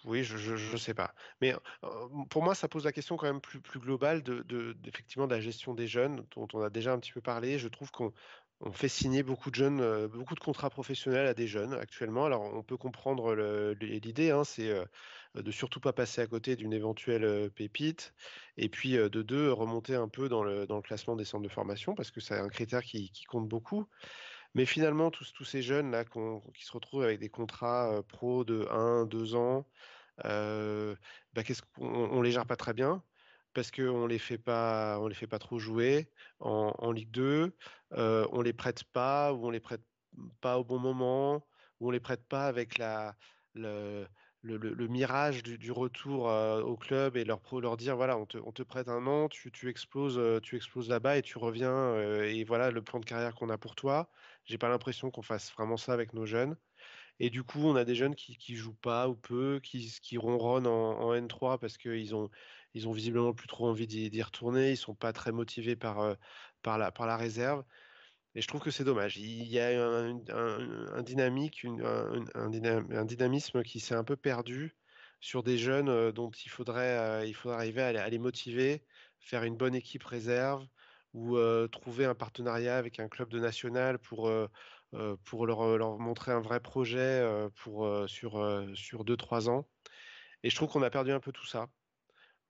Oui, 0.06 0.24
je 0.24 0.72
ne 0.72 0.78
sais 0.78 0.94
pas. 0.94 1.14
Mais 1.42 1.54
pour 2.30 2.44
moi, 2.44 2.56
ça 2.56 2.68
pose 2.68 2.86
la 2.86 2.92
question 2.92 3.18
quand 3.18 3.28
même 3.28 3.42
plus, 3.42 3.62
plus 3.62 3.80
globale 3.80 4.24
de, 4.24 4.42
de, 4.44 4.76
effectivement, 4.86 5.28
de 5.28 5.36
la 5.36 5.42
gestion 5.42 5.74
des 5.74 5.88
jeunes, 5.88 6.26
dont 6.36 6.48
on 6.54 6.62
a 6.62 6.70
déjà 6.70 6.94
un 6.94 7.00
petit 7.00 7.12
peu 7.14 7.22
parlé. 7.22 7.60
Je 7.60 7.68
trouve 7.68 7.92
qu'on 7.92 8.14
on 8.62 8.72
fait 8.72 8.90
signer 8.90 9.24
beaucoup 9.24 9.50
de 9.52 9.56
jeunes, 9.56 10.08
beaucoup 10.08 10.36
de 10.36 10.40
contrats 10.40 10.70
professionnels 10.70 11.28
à 11.28 11.34
des 11.34 11.48
jeunes 11.48 11.74
actuellement. 11.74 12.26
Alors, 12.26 12.42
on 12.42 12.64
peut 12.64 12.78
comprendre 12.78 13.36
l'idée, 13.80 14.32
hein, 14.32 14.44
c'est 14.44 14.74
de 15.36 15.52
surtout 15.52 15.80
pas 15.80 15.94
passer 15.94 16.22
à 16.22 16.28
côté 16.28 16.56
d'une 16.56 16.74
éventuelle 16.74 17.52
pépite, 17.52 18.14
et 18.58 18.70
puis 18.70 18.94
de 18.94 19.22
deux, 19.22 19.52
remonter 19.52 19.96
un 19.96 20.08
peu 20.08 20.28
dans 20.30 20.44
le, 20.44 20.66
classement 20.82 21.16
des 21.16 21.26
centres 21.26 21.44
de 21.44 21.50
formation, 21.54 21.94
parce 21.94 22.12
que 22.12 22.20
c'est 22.20 22.38
un 22.38 22.50
critère 22.50 22.84
qui, 22.84 23.12
compte 23.28 23.48
beaucoup. 23.48 23.88
Mais 24.56 24.66
finalement, 24.66 25.12
tous, 25.12 25.44
ces 25.44 25.62
jeunes-là 25.62 26.04
qui 26.06 26.66
se 26.66 26.72
retrouvent 26.72 27.04
avec 27.04 27.20
des 27.20 27.30
contrats 27.30 28.02
pro 28.08 28.44
de 28.44 28.68
1, 28.72 29.06
2 29.06 29.36
ans, 29.36 29.68
bah, 30.24 31.44
qu'est-ce 31.44 31.62
qu'on 31.62 32.22
les 32.22 32.32
gère 32.32 32.48
pas 32.48 32.56
très 32.56 32.74
bien 32.74 33.04
parce 33.58 33.72
qu'on 33.72 34.06
les 34.06 34.18
les 34.18 34.20
fait 34.20 34.38
pas 34.38 35.00
trop 35.40 35.58
jouer 35.58 36.12
en, 36.40 36.92
Ligue 36.92 37.10
2, 37.10 37.58
euh, 37.94 38.28
on 38.32 38.44
les 38.44 38.54
prête 38.54 38.84
pas 38.84 39.34
ou 39.34 39.48
on 39.48 39.50
les 39.50 39.60
prête 39.60 39.82
pas 40.42 40.60
au 40.60 40.64
bon 40.64 40.78
moment, 40.78 41.44
ou 41.80 41.88
on 41.88 41.90
les 41.90 42.00
prête 42.00 42.24
pas 42.28 42.46
avec 42.46 42.78
le, 43.56 44.08
mirage 44.44 45.42
du, 45.42 45.72
retour 45.72 46.26
au 46.26 46.78
club 46.78 47.18
et 47.18 47.26
leur, 47.26 47.42
dire 47.78 47.96
voilà, 47.96 48.16
on 48.20 48.28
te, 48.28 48.62
prête 48.62 48.90
un 48.90 49.08
an, 49.08 49.28
tu, 49.28 49.50
exploses, 49.68 50.22
tu 50.44 50.56
exploses 50.56 50.90
là-bas 50.90 51.18
et 51.18 51.24
tu 51.24 51.40
reviens 51.40 52.00
et 52.22 52.44
voilà 52.44 52.70
le 52.70 52.84
plan 52.84 53.00
de 53.00 53.06
carrière 53.06 53.34
qu'on 53.34 53.50
a 53.50 53.58
pour 53.58 53.74
toi. 53.74 54.08
J'ai 54.46 54.60
pas 54.60 54.70
l'impression 54.70 55.10
qu'on 55.10 55.24
fasse 55.24 55.52
vraiment 55.54 55.78
ça 55.78 55.94
avec 55.94 56.14
nos 56.14 56.28
jeunes. 56.28 56.56
Et 57.20 57.30
du 57.30 57.44
coup, 57.44 57.62
on 57.64 57.76
a 57.76 57.84
des 57.86 57.96
jeunes 57.96 58.16
qui, 58.16 58.38
qui 58.38 58.56
jouent 58.56 58.76
pas 58.76 59.10
ou 59.10 59.16
peu, 59.16 59.60
qui, 59.64 59.98
qui 60.02 60.18
ronronnent 60.18 60.68
en, 60.68 61.14
N3 61.16 61.58
parce 61.60 61.78
qu'ils 61.78 62.16
ont, 62.16 62.30
ils 62.78 62.88
ont 62.88 62.92
visiblement 62.92 63.34
plus 63.34 63.48
trop 63.48 63.68
envie 63.68 63.88
d'y 63.88 64.22
retourner. 64.22 64.72
Ils 64.72 64.78
sont 64.78 64.96
pas 64.96 65.14
très 65.14 65.32
motivés 65.32 65.76
par, 65.76 66.16
par, 66.62 66.78
la, 66.78 66.92
par 66.92 67.08
la 67.08 67.18
réserve. 67.18 67.64
Et 68.36 68.42
je 68.42 68.48
trouve 68.48 68.62
que 68.62 68.70
c'est 68.70 68.84
dommage. 68.84 69.18
Il 69.18 69.48
y 69.48 69.60
a 69.60 69.70
un, 69.84 71.02
dynamique, 71.02 71.66
un, 72.36 73.06
dynamisme 73.06 73.64
qui 73.64 73.80
s'est 73.80 73.96
un 73.96 74.04
peu 74.04 74.16
perdu 74.16 74.76
sur 75.20 75.42
des 75.42 75.58
jeunes 75.58 76.12
dont 76.12 76.30
il 76.30 76.50
faudrait, 76.50 77.28
il 77.28 77.34
faudrait 77.34 77.58
arriver 77.58 77.82
à, 77.82 78.10
les 78.10 78.20
motiver, 78.20 78.84
faire 79.20 79.44
une 79.44 79.58
bonne 79.58 79.74
équipe 79.74 80.04
réserve 80.04 80.68
ou 81.14 81.36
trouver 81.70 82.06
un 82.06 82.14
partenariat 82.14 82.78
avec 82.78 83.00
un 83.00 83.08
club 83.08 83.30
de 83.30 83.40
national 83.40 83.98
pour, 83.98 84.32
pour 85.26 85.48
leur, 85.48 85.78
leur, 85.78 85.98
montrer 85.98 86.32
un 86.32 86.42
vrai 86.42 86.60
projet 86.60 87.28
pour, 87.56 87.90
sur, 88.08 88.34
sur 88.76 89.04
2-3 89.04 89.50
ans. 89.50 89.68
Et 90.44 90.52
je 90.52 90.56
trouve 90.56 90.70
qu'on 90.70 90.84
a 90.84 90.92
perdu 90.92 91.12
un 91.12 91.20
peu 91.20 91.32
tout 91.32 91.48
ça. 91.48 91.68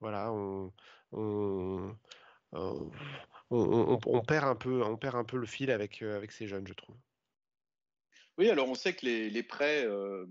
Voilà, 0.00 0.32
on, 0.32 0.72
on, 1.12 1.94
on, 3.50 4.20
perd 4.26 4.44
un 4.44 4.54
peu, 4.54 4.82
on 4.82 4.96
perd 4.96 5.16
un 5.16 5.24
peu 5.24 5.36
le 5.36 5.46
fil 5.46 5.70
avec, 5.70 6.02
euh, 6.02 6.16
avec 6.16 6.32
ces 6.32 6.46
jeunes, 6.46 6.66
je 6.66 6.74
trouve. 6.74 6.96
Oui, 8.36 8.48
alors 8.48 8.68
on 8.68 8.74
sait 8.74 8.94
que 8.94 9.04
les, 9.04 9.42
prêts, 9.42 9.84
euh, 9.84 10.26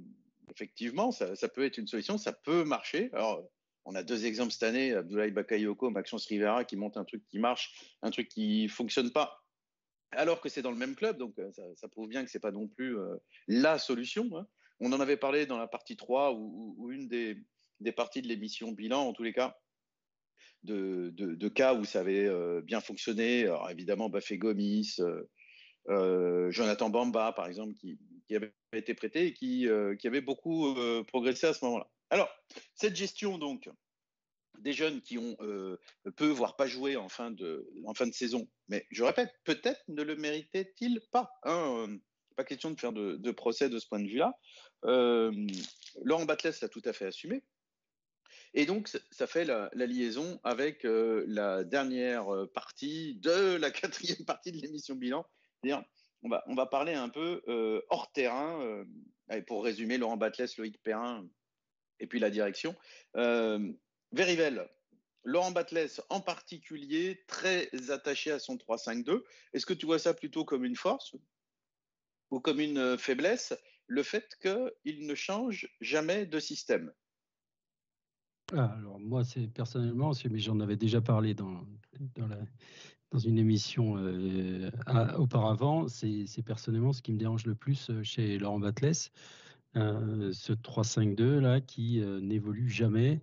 effectivement, 0.49 1.12
ça, 1.12 1.49
peut 1.49 1.65
être 1.65 1.77
une 1.77 1.88
solution, 1.88 2.17
ça 2.17 2.32
peut 2.32 2.63
marcher. 2.63 3.10
Alors, 3.13 3.43
on 3.84 3.95
a 3.95 4.03
deux 4.03 4.25
exemples 4.25 4.51
cette 4.51 4.63
année, 4.63 4.93
Abdoulaye 4.93 5.32
Bakayoko, 5.32 5.89
Maxence 5.89 6.27
Rivera, 6.27 6.63
qui 6.63 6.77
montent 6.77 6.97
un 6.97 7.06
truc 7.06 7.25
qui 7.27 7.39
marche, 7.39 7.97
un 8.01 8.12
truc 8.12 8.30
qui 8.30 8.69
fonctionne 8.69 9.12
pas, 9.12 9.43
alors 10.12 10.39
que 10.39 10.47
c'est 10.47 10.62
dans 10.62 10.71
le 10.71 10.77
même 10.77 10.95
club, 10.95 11.17
donc 11.17 11.38
euh, 11.39 11.51
ça, 11.75 11.88
prouve 11.89 12.08
bien 12.08 12.23
que 12.23 12.32
c'est 12.32 12.39
pas 12.39 12.51
non 12.51 12.67
plus 12.67 12.95
la 13.49 13.77
solution. 13.77 14.30
Hein. 14.38 14.47
On 14.80 14.93
en 14.93 15.01
avait 15.01 15.17
parlé 15.17 15.45
dans 15.45 15.58
la 15.58 15.67
partie 15.67 15.97
3 15.97 16.34
ou, 16.34 16.89
une 16.91 17.08
des, 17.08 17.38
des 17.80 17.92
parties 17.92 18.22
de 18.22 18.28
l'émission 18.28 18.72
bilan, 18.72 19.08
en 19.08 19.13
tous 19.13 19.24
les 19.24 19.34
cas 19.34 19.58
de, 20.63 21.48
cas 21.50 21.74
où 21.74 21.86
ça 21.86 22.00
avait 22.00 22.26
euh, 22.26 22.62
bien 22.62 22.82
fonctionné. 22.82 23.44
Alors 23.44 23.70
évidemment, 23.70 24.10
Bafé 24.10 24.38
Gomis, 24.38 24.96
euh, 25.00 25.24
euh, 25.90 26.52
Jonathan 26.52 26.90
Bamba, 26.90 27.34
par 27.34 27.48
exemple, 27.48 27.74
qui, 27.76 27.98
avait 28.36 28.54
été 28.74 28.94
prêté 28.94 29.28
et 29.28 29.34
qui, 29.34 29.68
avait 29.70 30.22
beaucoup 30.22 30.76
progressé 31.08 31.48
à 31.48 31.54
ce 31.54 31.63
moment-là. 31.66 31.90
Alors, 32.10 32.30
cette 32.76 32.96
gestion, 32.96 33.38
donc, 33.38 33.70
des 34.60 34.74
jeunes 34.74 35.02
qui 35.02 35.18
ont 35.18 35.38
peu, 36.18 36.28
voire 36.28 36.58
pas 36.58 36.68
joué 36.68 36.98
en 36.98 37.08
fin 37.08 37.32
de, 37.32 37.66
saison, 38.12 38.50
mais 38.68 38.86
je 38.92 39.04
répète, 39.04 39.32
peut-être 39.46 39.82
ne 39.88 40.04
le 40.04 40.18
méritait-il 40.18 41.00
pas. 41.12 41.32
Hein, 41.44 41.88
pas 42.36 42.44
question 42.44 42.70
de 42.70 42.80
faire 42.80 42.92
de, 42.92 43.32
procès 43.32 43.70
de 43.70 43.80
ce 43.80 43.88
point 43.88 44.02
de 44.02 44.10
vue-là. 44.10 44.38
Laurent 46.04 46.26
Batles 46.26 46.54
l'a 46.62 46.68
tout 46.68 46.82
à 46.84 46.92
fait 46.92 47.06
assumé. 47.06 47.44
Et 48.53 48.65
donc, 48.65 48.89
ça 49.12 49.27
fait 49.27 49.45
la, 49.45 49.69
liaison 49.73 50.39
avec 50.43 50.86
euh, 50.86 51.23
la 51.27 51.63
dernière 51.63 52.33
euh, 52.33 52.47
partie 52.47 53.15
de 53.15 53.55
la 53.57 53.71
quatrième 53.71 54.25
partie 54.25 54.51
de 54.51 54.57
l'émission 54.57 54.95
bilan. 54.95 55.25
On 56.23 56.29
va, 56.29 56.43
on 56.47 56.55
va 56.55 56.65
parler 56.65 56.93
un 56.93 57.10
peu 57.10 57.43
euh, 57.47 57.81
hors 57.89 58.12
terrain, 58.12 58.86
pour 59.45 59.63
résumer, 59.63 59.97
Laurent 59.97 60.17
Batles, 60.17 60.47
Loïc 60.57 60.81
Perrin, 60.81 61.27
et 61.99 62.07
puis 62.07 62.19
la 62.19 62.29
direction. 62.29 62.75
Verivel, 64.13 64.67
Laurent 65.23 65.51
Batles 65.51 66.01
en 66.10 66.21
particulier, 66.21 67.23
très 67.27 67.69
attaché 67.91 68.31
à 68.31 68.39
son 68.39 68.55
3-5-2. 68.55 69.23
Est-ce 69.53 69.65
que 69.65 69.73
tu 69.73 69.86
vois 69.86 69.99
ça 69.99 70.13
plutôt 70.13 70.45
comme 70.45 70.63
une 70.63 70.75
force 70.75 71.15
ou 72.31 72.39
comme 72.39 72.60
une 72.60 72.97
faiblesse, 72.97 73.53
le 73.86 74.03
fait 74.03 74.38
qu'il 74.41 75.05
ne 75.05 75.15
change 75.15 75.69
jamais 75.81 76.25
de 76.25 76.39
système? 76.39 76.93
Alors 78.53 78.99
moi, 78.99 79.23
c'est 79.23 79.47
personnellement, 79.47 80.12
mais 80.29 80.39
j'en 80.39 80.60
avais 80.60 80.77
déjà 80.77 81.01
parlé 81.01 81.33
dans, 81.33 81.65
une 83.25 83.38
émission 83.38 83.97
euh, 83.97 84.69
auparavant, 85.17 85.88
c'est 85.88 86.43
personnellement 86.45 86.93
ce 86.93 87.01
qui 87.01 87.12
me 87.12 87.17
dérange 87.17 87.45
le 87.45 87.55
plus 87.55 87.89
euh, 87.89 88.03
chez 88.03 88.38
Laurent 88.38 88.60
Batles, 88.60 89.10
euh, 89.75 90.31
ce 90.31 90.53
3-5-2 90.53 91.39
là 91.39 91.62
qui 91.62 92.01
n'évolue 92.21 92.69
jamais, 92.69 93.21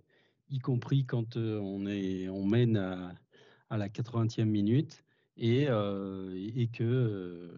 y 0.50 0.58
compris 0.58 1.06
quand 1.06 1.36
on 1.36 2.46
mène 2.46 2.76
à, 2.76 3.14
à 3.70 3.76
la 3.78 3.88
80e 3.88 4.44
minute 4.44 5.04
et, 5.36 5.64
et 5.64 6.68
que 6.68 7.50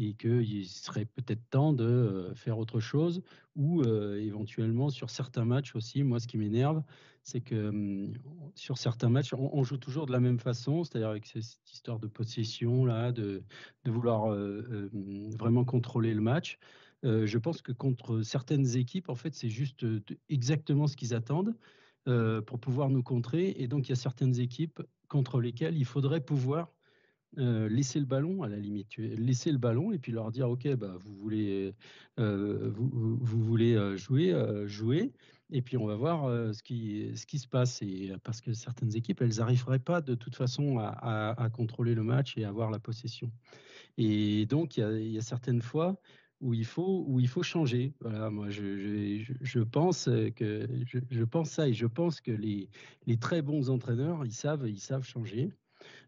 et 0.00 0.14
qu'il 0.14 0.66
serait 0.66 1.06
peut-être 1.06 1.42
temps 1.50 1.72
de 1.72 2.32
faire 2.34 2.58
autre 2.58 2.80
chose 2.80 3.22
ou 3.56 3.82
éventuellement 3.84 4.90
sur 4.90 5.10
certains 5.10 5.44
matchs 5.44 5.74
aussi. 5.74 6.02
Moi, 6.02 6.20
ce 6.20 6.28
qui 6.28 6.38
m'énerve, 6.38 6.82
c'est 7.22 7.40
que 7.40 8.08
sur 8.54 8.78
certains 8.78 9.08
matchs, 9.08 9.34
on, 9.34 9.64
joue 9.64 9.76
toujours 9.76 10.06
de 10.06 10.12
la 10.12 10.20
même 10.20 10.38
façon, 10.38 10.84
c'est-à-dire 10.84 11.08
avec 11.08 11.26
cette 11.26 11.70
histoire 11.70 11.98
de 11.98 12.06
possession 12.06 12.84
là, 12.84 13.12
de, 13.12 13.42
de 13.84 13.90
vouloir 13.90 14.34
vraiment 15.36 15.64
contrôler 15.64 16.14
le 16.14 16.20
match. 16.20 16.58
je 17.02 17.38
pense 17.38 17.62
que 17.62 17.72
contre 17.72 18.22
certaines 18.22 18.76
équipes, 18.76 19.08
en 19.08 19.16
fait, 19.16 19.34
c'est 19.34 19.50
juste 19.50 19.84
exactement 20.28 20.86
ce 20.86 20.96
qu'ils 20.96 21.14
attendent 21.14 21.56
pour 22.04 22.60
pouvoir 22.60 22.88
nous 22.88 23.02
contrer. 23.02 23.54
Et 23.58 23.66
donc, 23.66 23.88
il 23.88 23.90
y 23.90 23.92
a 23.92 23.96
certaines 23.96 24.38
équipes 24.38 24.80
contre 25.08 25.40
lesquelles 25.40 25.76
il 25.76 25.84
faudrait 25.84 26.20
pouvoir 26.20 26.70
euh, 27.38 27.68
laisser 27.68 28.00
le 28.00 28.06
ballon 28.06 28.42
à 28.42 28.48
la 28.48 28.56
limite, 28.56 28.96
laisser 28.96 29.52
le 29.52 29.58
ballon 29.58 29.92
et 29.92 29.98
puis 29.98 30.10
leur 30.10 30.32
dire 30.32 30.50
ok 30.50 30.74
bah 30.74 30.96
vous 30.98 31.14
voulez 31.14 31.72
euh, 32.18 32.68
vous, 32.74 33.16
vous, 33.20 33.44
voulez 33.44 33.74
euh, 33.74 33.96
jouer 33.96 34.34
jouer 34.66 35.12
et 35.50 35.62
puis 35.62 35.76
on 35.76 35.86
va 35.86 35.94
voir 35.94 36.54
ce 36.54 36.62
qui 36.64 37.12
ce 37.16 37.26
qui 37.26 37.38
se 37.38 37.46
passe 37.46 37.80
et 37.82 38.12
parce 38.24 38.40
que 38.40 38.52
certaines 38.52 38.96
équipes 38.96 39.20
elles 39.20 39.36
n'arriveraient 39.36 39.78
pas 39.78 40.00
de 40.00 40.16
toute 40.16 40.34
façon 40.34 40.78
à, 40.80 41.48
contrôler 41.52 41.94
le 41.94 42.02
match 42.02 42.36
et 42.36 42.44
avoir 42.44 42.70
la 42.70 42.80
possession. 42.80 43.30
Et 43.98 44.46
donc 44.46 44.76
il 44.76 45.12
y 45.12 45.18
a, 45.18 45.22
certaines 45.22 45.62
fois 45.62 46.00
où 46.40 46.54
il 46.54 46.64
faut 46.64 47.04
où 47.06 47.20
il 47.20 47.28
faut 47.28 47.44
changer. 47.44 47.94
Voilà 48.00 48.30
moi 48.30 48.50
je, 48.50 49.20
je, 49.22 49.32
je 49.40 49.60
pense 49.60 50.06
que 50.34 50.68
je, 50.86 50.98
je, 51.08 51.24
pense 51.24 51.50
ça 51.50 51.68
et 51.68 51.72
je 51.72 51.86
pense 51.86 52.20
que 52.20 52.32
les 52.32 52.68
les 53.06 53.16
très 53.16 53.42
bons 53.42 53.70
entraîneurs 53.70 54.24
ils 54.24 54.32
savent 54.32 54.68
ils 54.68 54.80
savent 54.80 55.04
changer 55.04 55.52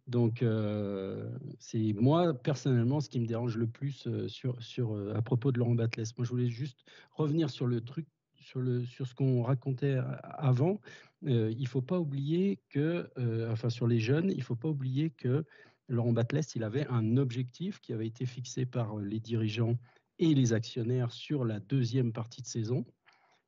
donc, 0.06 0.42
euh, 0.42 1.30
c'est 1.58 1.92
moi, 1.92 2.34
personnellement, 2.34 3.00
ce 3.00 3.08
qui 3.08 3.20
me 3.20 3.26
dérange 3.26 3.56
le 3.56 3.66
plus 3.66 4.06
euh, 4.06 4.28
sur, 4.28 4.60
sur, 4.62 4.94
euh, 4.94 5.14
à 5.14 5.22
propos 5.22 5.52
de 5.52 5.58
Laurent 5.58 5.74
Batles. 5.74 6.04
Moi, 6.16 6.24
je 6.24 6.30
voulais 6.30 6.48
juste 6.48 6.84
revenir 7.12 7.50
sur 7.50 7.66
le 7.66 7.80
truc, 7.80 8.06
sur, 8.38 8.62
ce 8.62 9.14
qu'on 9.14 9.42
racontait 9.42 9.98
avant. 10.22 10.80
il 11.22 11.68
faut 11.68 11.82
pas 11.82 12.00
oublier 12.00 12.58
que, 12.70 13.08
enfin, 13.52 13.70
sur 13.70 13.86
les 13.86 14.00
jeunes, 14.00 14.30
il 14.30 14.38
ne 14.38 14.42
faut 14.42 14.56
pas 14.56 14.68
oublier 14.68 15.10
que 15.10 15.44
Laurent 15.88 16.12
Batles, 16.12 16.40
il 16.56 16.64
avait 16.64 16.86
un 16.88 17.16
objectif 17.16 17.80
qui 17.80 17.92
avait 17.92 18.06
été 18.06 18.26
fixé 18.26 18.66
par 18.66 18.96
les 18.96 19.20
dirigeants 19.20 19.76
et 20.18 20.34
les 20.34 20.52
actionnaires 20.52 21.12
sur 21.12 21.44
la 21.44 21.60
deuxième 21.60 22.12
partie 22.12 22.42
de 22.42 22.46
saison 22.46 22.84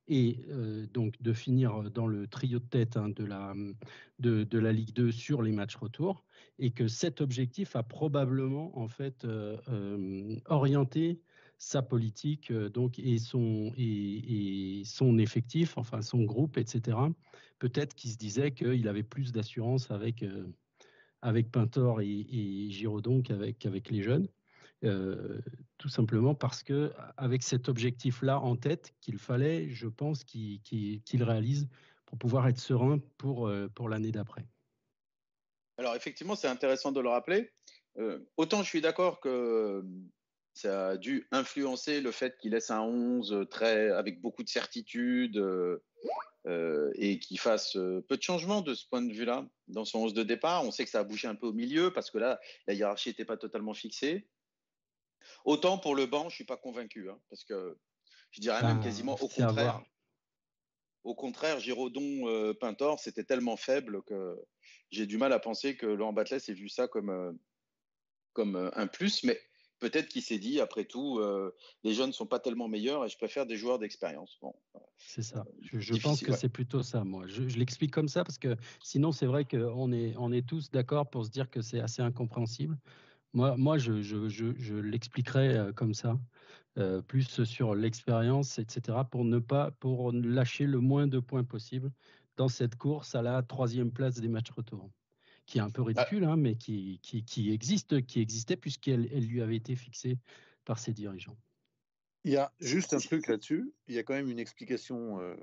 et 0.08 0.46
donc 0.92 1.20
de 1.22 1.32
finir 1.32 1.90
dans 1.90 2.06
le 2.06 2.26
trio 2.26 2.58
de 2.58 2.64
tête 2.64 2.96
hein, 2.96 3.08
de, 3.10 3.24
la, 3.24 3.54
de, 4.18 4.44
de, 4.44 4.58
la 4.58 4.72
Ligue 4.72 4.92
2 4.92 5.12
sur 5.12 5.42
les 5.42 5.52
matchs 5.52 5.76
retour, 5.76 6.24
et 6.58 6.70
que 6.70 6.88
cet 6.88 7.20
objectif 7.20 7.76
a 7.76 7.82
probablement 7.82 8.76
en 8.78 8.88
fait 8.88 9.26
orienté 10.46 11.20
sa 11.58 11.82
politique 11.82 12.52
donc 12.52 12.98
et 12.98 13.18
son 13.18 13.72
et, 13.76 14.82
son 14.84 15.18
effectif, 15.18 15.78
enfin 15.78 16.02
son 16.02 16.22
groupe, 16.24 16.58
etc. 16.58 16.98
Peut-être 17.58 17.94
qu'il 17.94 18.10
se 18.10 18.16
disait 18.16 18.52
qu'il 18.52 18.88
avait 18.88 19.04
plus 19.04 19.30
d'assurance 19.32 19.90
avec 19.90 20.24
avec 21.22 21.52
Pintor 21.52 22.00
et, 22.00 22.26
et 22.30 22.70
Giraudon 22.70 23.22
qu'avec 23.22 23.64
avec 23.64 23.90
les 23.90 24.02
jeunes. 24.02 24.28
Tout 24.82 25.88
simplement 25.88 26.34
parce 26.34 26.62
que 26.62 26.92
avec 27.16 27.42
cet 27.42 27.68
objectif-là 27.68 28.40
en 28.40 28.56
tête, 28.56 28.94
qu'il 29.00 29.18
fallait, 29.18 29.70
je 29.70 29.88
pense, 29.88 30.24
qu'il 30.24 31.00
réalise 31.14 31.68
pour 32.06 32.18
pouvoir 32.18 32.48
être 32.48 32.58
serein 32.58 32.98
pour, 33.18 33.50
pour 33.74 33.88
l'année 33.88 34.12
d'après. 34.12 34.44
Alors 35.78 35.94
effectivement, 35.94 36.36
c'est 36.36 36.48
intéressant 36.48 36.92
de 36.92 37.00
le 37.00 37.08
rappeler. 37.08 37.50
Euh, 37.98 38.18
autant 38.36 38.62
je 38.62 38.68
suis 38.68 38.80
d'accord 38.80 39.20
que 39.20 39.84
ça 40.54 40.90
a 40.90 40.96
dû 40.96 41.26
influencer 41.30 42.00
le 42.00 42.10
fait 42.10 42.36
qu'il 42.38 42.52
laisse 42.52 42.70
un 42.70 42.82
11 42.82 43.46
très, 43.50 43.90
avec 43.90 44.20
beaucoup 44.20 44.42
de 44.42 44.48
certitude 44.48 45.36
euh, 45.36 46.90
et 46.94 47.18
qu'il 47.18 47.38
fasse 47.38 47.72
peu 47.72 48.16
de 48.16 48.22
changements 48.22 48.60
de 48.60 48.74
ce 48.74 48.86
point 48.86 49.02
de 49.02 49.12
vue-là 49.12 49.46
dans 49.68 49.84
son 49.84 50.00
11 50.00 50.14
de 50.14 50.22
départ. 50.22 50.64
On 50.64 50.70
sait 50.70 50.84
que 50.84 50.90
ça 50.90 51.00
a 51.00 51.04
bougé 51.04 51.28
un 51.28 51.34
peu 51.34 51.46
au 51.46 51.52
milieu 51.52 51.92
parce 51.92 52.10
que 52.10 52.18
là, 52.18 52.38
la 52.66 52.74
hiérarchie 52.74 53.10
n'était 53.10 53.24
pas 53.24 53.36
totalement 53.36 53.74
fixée. 53.74 54.28
Autant 55.44 55.78
pour 55.78 55.94
le 55.94 56.06
banc, 56.06 56.22
je 56.22 56.26
ne 56.26 56.30
suis 56.30 56.44
pas 56.44 56.56
convaincu 56.56 57.10
hein, 57.10 57.18
parce 57.30 57.44
que 57.44 57.78
je 58.32 58.40
dirais 58.40 58.62
même 58.62 58.78
ah, 58.80 58.84
quasiment 58.84 59.14
au 59.14 59.28
contraire. 59.28 59.82
Au 61.04 61.14
contraire, 61.14 61.58
Giraudon, 61.58 62.28
euh, 62.28 62.54
Pintor, 62.54 63.00
c'était 63.00 63.24
tellement 63.24 63.56
faible 63.56 64.02
que 64.04 64.40
j'ai 64.90 65.06
du 65.06 65.18
mal 65.18 65.32
à 65.32 65.40
penser 65.40 65.76
que 65.76 65.86
Laurent 65.86 66.12
Batles 66.12 66.40
ait 66.46 66.52
vu 66.52 66.68
ça 66.68 66.86
comme, 66.86 67.10
euh, 67.10 67.32
comme 68.32 68.54
euh, 68.54 68.70
un 68.76 68.86
plus, 68.86 69.24
mais 69.24 69.40
peut-être 69.80 70.06
qu'il 70.06 70.22
s'est 70.22 70.38
dit, 70.38 70.60
après 70.60 70.84
tout, 70.84 71.20
les 71.82 71.92
jeunes 71.92 72.08
ne 72.08 72.12
sont 72.12 72.26
pas 72.26 72.38
tellement 72.38 72.68
meilleurs 72.68 73.04
et 73.04 73.08
je 73.08 73.16
préfère 73.16 73.46
des 73.46 73.56
joueurs 73.56 73.80
d'expérience. 73.80 74.38
Bon, 74.40 74.54
c'est 74.96 75.22
ça. 75.22 75.44
Je, 75.72 76.00
pense 76.00 76.22
que 76.22 76.30
c'est 76.36 76.48
plutôt 76.48 76.84
ça, 76.84 77.02
moi. 77.02 77.26
Je, 77.26 77.42
l'explique 77.58 77.90
comme 77.90 78.06
ça 78.06 78.22
parce 78.22 78.38
que 78.38 78.56
sinon, 78.84 79.10
c'est 79.10 79.26
vrai 79.26 79.44
qu'on 79.44 79.90
est, 79.90 80.14
on 80.18 80.30
est 80.30 80.46
tous 80.46 80.70
d'accord 80.70 81.10
pour 81.10 81.24
se 81.24 81.30
dire 81.30 81.50
que 81.50 81.62
c'est 81.62 81.80
assez 81.80 82.00
incompréhensible. 82.00 82.78
Moi, 83.32 83.56
moi 83.56 83.78
je, 83.78 84.02
je, 84.02 84.28
je 84.28 84.74
l'expliquerai 84.74 85.72
comme 85.74 85.94
ça. 85.94 86.18
Euh, 86.78 87.02
plus 87.02 87.44
sur 87.44 87.74
l'expérience, 87.74 88.58
etc., 88.58 88.96
pour 89.10 89.26
ne 89.26 89.38
pas 89.38 89.72
pour 89.72 90.10
lâcher 90.10 90.64
le 90.64 90.80
moins 90.80 91.06
de 91.06 91.20
points 91.20 91.44
possible 91.44 91.92
dans 92.38 92.48
cette 92.48 92.76
course 92.76 93.14
à 93.14 93.20
la 93.20 93.42
troisième 93.42 93.92
place 93.92 94.14
des 94.18 94.28
matchs 94.28 94.52
retour, 94.52 94.90
qui 95.44 95.58
est 95.58 95.60
un 95.60 95.68
peu 95.68 95.82
bah 95.82 95.88
ridicule, 95.88 96.24
hein, 96.24 96.36
mais 96.36 96.56
qui, 96.56 96.98
qui, 97.02 97.52
existe, 97.52 98.06
qui 98.06 98.20
existait 98.20 98.56
puisqu'elle 98.56 99.06
elle 99.12 99.26
lui 99.26 99.42
avait 99.42 99.56
été 99.56 99.76
fixée 99.76 100.16
par 100.64 100.78
ses 100.78 100.94
dirigeants. 100.94 101.36
Il 102.24 102.32
y 102.32 102.38
a 102.38 102.50
juste 102.58 102.94
un 102.94 103.00
truc 103.00 103.26
là-dessus. 103.26 103.70
Il 103.86 103.94
y 103.94 103.98
a 103.98 104.02
quand 104.02 104.14
même 104.14 104.30
une 104.30 104.38
explication 104.38 105.20
euh, 105.20 105.36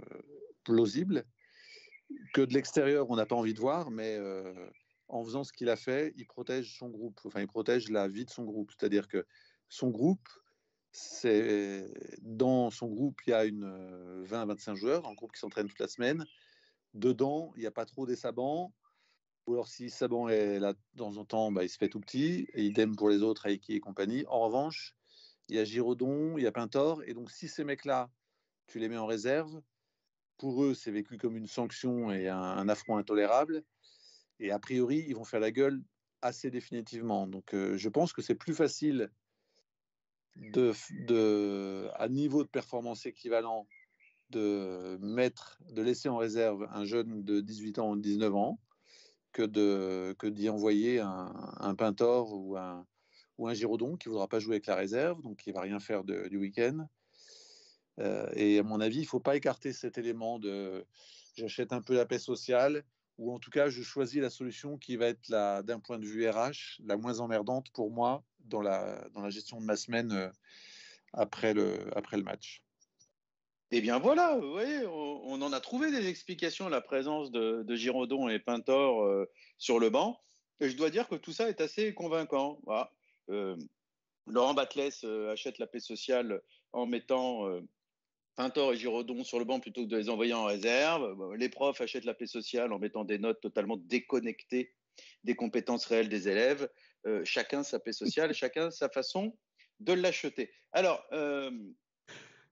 plausible 0.64 1.26
que 2.34 2.42
de 2.42 2.56
l'extérieur 2.56 3.12
on 3.12 3.18
n'a 3.18 3.28
pas 3.28 3.36
envie 3.36 3.54
de 3.54 3.60
voir, 3.60 3.92
mais 3.92 4.18
euh, 4.18 4.52
en 5.10 5.24
faisant 5.24 5.43
ce 5.43 5.51
qu'il 5.51 5.70
a 5.70 5.76
fait, 5.76 6.14
il 6.16 6.26
protège 6.26 6.78
son 6.78 6.89
groupe. 6.89 7.20
Enfin, 7.26 7.41
il 7.41 7.47
protège 7.47 7.89
la 7.89 8.07
vie 8.07 8.26
de 8.26 8.30
son 8.30 8.43
groupe. 8.43 8.72
C'est-à-dire 8.72 9.07
que 9.07 9.26
son 9.68 9.89
groupe 9.89 10.28
c'est 10.91 11.86
dans 12.22 12.72
son 12.72 12.88
groupe, 12.88 13.20
il 13.28 13.30
y 13.30 13.34
a 13.34 13.45
une 13.45 14.24
20-25 14.26 14.76
joueurs, 14.76 15.07
un 15.07 15.14
groupe 15.14 15.32
qui 15.32 15.39
s'entraîne 15.39 15.68
toute 15.68 15.80
la 15.80 15.88
semaine. 15.88 16.26
Dedans, 16.93 17.51
il 17.55 17.60
n'y 17.60 17.68
a 17.68 17.72
pas 17.72 17.86
trop 17.86 18.07
des 18.07 18.16
sabans. 18.16 18.74
Ou 19.45 19.53
alors, 19.53 19.68
si 19.68 19.89
Saban 19.89 20.30
est 20.30 20.60
là 20.60 20.74
de 20.74 20.80
temps 20.97 21.18
en 21.18 21.26
temps, 21.26 21.51
bah, 21.51 21.64
il 21.64 21.70
se 21.70 21.78
fait 21.78 21.89
tout 21.89 21.99
petit. 21.99 22.47
Et 22.53 22.64
idem 22.64 22.95
pour 22.95 23.10
les 23.10 23.24
autres, 23.24 23.47
Aiki 23.47 23.74
et 23.74 23.80
compagnie. 23.80 24.24
En 24.28 24.41
revanche, 24.41 24.95
il 25.47 25.55
y 25.55 25.60
a 25.60 25.64
Giraudon, 25.64 26.38
il 26.38 26.43
y 26.43 26.47
a 26.47 26.51
Pintor. 26.51 27.03
Et 27.05 27.14
donc, 27.14 27.32
si 27.32 27.47
ces 27.47 27.64
mecs-là, 27.64 28.12
tu 28.68 28.80
les 28.80 28.89
mets 28.89 28.97
en 28.97 29.07
réserve, 29.07 29.62
pour 30.38 30.64
eux, 30.64 30.74
c'est 30.74 30.91
vécu 30.91 31.18
comme 31.18 31.36
une 31.36 31.47
sanction 31.47 32.12
et 32.12 32.28
un, 32.28 32.70
affront 32.70 32.97
intolérable. 32.97 33.64
Et 34.40 34.52
a 34.52 34.60
priori, 34.60 35.06
ils 35.08 35.16
vont 35.16 35.26
faire 35.26 35.40
la 35.40 35.52
gueule 35.52 35.82
assez 36.22 36.50
définitivement. 36.50 37.28
Donc, 37.28 37.52
je 37.54 37.90
pense 37.90 38.14
que 38.14 38.22
c'est 38.22 38.36
plus 38.36 38.54
facile 38.54 39.10
de, 40.36 41.90
à 41.96 42.08
niveau 42.08 42.44
de 42.44 42.50
performance 42.50 43.06
équivalent 43.06 43.68
de 44.30 44.98
mettre, 45.02 45.60
de 45.72 45.82
laisser 45.82 46.08
en 46.08 46.18
réserve 46.18 46.68
un 46.72 46.86
jeune 46.86 47.24
de 47.24 47.42
18 47.42 47.80
ans 47.80 47.92
ou 47.92 47.98
19 47.98 48.36
ans 48.36 48.60
que 49.32 50.14
que 50.14 50.28
d'y 50.28 50.50
envoyer 50.50 51.00
un, 51.00 51.34
un 51.60 51.76
Pintor 51.76 52.34
ou 52.34 52.58
un 52.58 52.86
ou 53.40 53.48
un 53.48 53.54
Giraudon 53.54 53.96
qui 53.96 54.10
voudra 54.10 54.28
pas 54.28 54.40
jouer 54.40 54.56
avec 54.56 54.68
la 54.68 54.76
réserve, 54.76 55.22
donc 55.22 55.38
qui 55.38 55.52
va 55.52 55.62
rien 55.62 55.80
faire 55.80 56.04
du 56.04 56.38
week-end. 56.38 56.88
Euh, 58.00 58.30
et 58.34 58.60
à 58.60 58.64
mon 58.64 58.82
avis, 58.82 59.00
il 59.00 59.06
faut 59.06 59.22
pas 59.22 59.36
écarter 59.36 59.74
cet 59.74 59.98
élément 59.98 60.40
de 60.40 60.86
j'achète 61.36 61.72
un 61.72 61.82
peu 61.82 61.96
la 61.96 62.06
paix 62.06 62.20
sociale, 62.20 62.84
ou 63.20 63.34
en 63.34 63.40
tout 63.40 63.52
cas, 63.52 63.70
je 63.70 63.84
choisis 63.84 64.22
la 64.22 64.30
solution 64.30 64.78
qui 64.78 64.96
va 64.96 65.08
être 65.08 65.30
d'un 65.30 65.80
point 65.80 66.00
de 66.00 66.06
vue 66.06 66.28
RH, 66.28 66.80
la 66.86 66.96
moins 66.96 67.20
emmerdante 67.20 67.70
pour 67.74 67.92
moi 67.92 68.24
dans 68.40 68.62
la, 68.62 69.10
gestion 69.30 69.60
de 69.60 69.66
ma 69.66 69.76
semaine 69.76 70.14
euh, 70.14 70.30
après, 71.12 71.54
le, 71.54 72.24
match. 72.24 72.64
Eh 73.72 73.82
bien 73.82 74.00
voilà, 74.00 74.38
vous 74.38 74.52
voyez, 74.52 74.88
on, 74.88 75.42
en 75.42 75.52
a 75.52 75.60
trouvé 75.60 75.92
des 75.92 76.08
explications 76.08 76.68
à 76.68 76.70
la 76.70 76.80
présence 76.80 77.30
de, 77.30 77.62
de 77.64 77.76
Giraudon 77.76 78.30
et 78.30 78.40
Pintor 78.40 79.04
euh, 79.04 79.30
sur 79.58 79.80
le 79.80 79.90
banc. 79.90 80.18
Et 80.62 80.70
je 80.70 80.78
dois 80.78 80.90
dire 80.90 81.10
que 81.10 81.16
tout 81.16 81.34
ça 81.34 81.50
est 81.50 81.60
assez 81.60 81.94
convaincant. 81.94 82.62
Euh, 83.30 83.58
Laurent 84.28 84.54
Batles 84.54 85.06
achète 85.30 85.60
la 85.60 85.68
paix 85.68 85.82
sociale 85.82 86.42
en 86.72 86.86
mettant 86.86 87.48
Pintor 88.40 88.72
et 88.72 88.78
Giraudon 88.78 89.26
sur 89.26 89.38
le 89.38 89.44
banc 89.44 89.60
plutôt 89.60 89.84
que 89.84 89.90
de 89.90 89.98
les 89.98 90.08
envoyer 90.08 90.34
en 90.34 90.46
réserve. 90.46 91.36
Les 91.36 91.50
profs 91.50 91.82
achètent 91.82 92.06
la 92.06 92.14
paix 92.14 92.26
sociale 92.26 92.72
en 92.72 92.80
mettant 92.80 93.04
des 93.04 93.20
notes 93.20 93.42
totalement 93.42 93.76
déconnectées 93.76 94.74
des 95.26 95.36
compétences 95.36 95.86
réelles 95.86 96.08
des 96.08 96.30
élèves. 96.30 96.70
Euh, 97.06 97.22
chacun 97.26 97.64
sa 97.64 97.80
paix 97.80 97.92
sociale, 97.92 98.34
chacun 98.34 98.72
sa 98.72 98.88
façon 98.88 99.38
de 99.82 99.92
l'acheter. 99.92 100.54
Alors, 100.72 101.06
euh, 101.12 101.52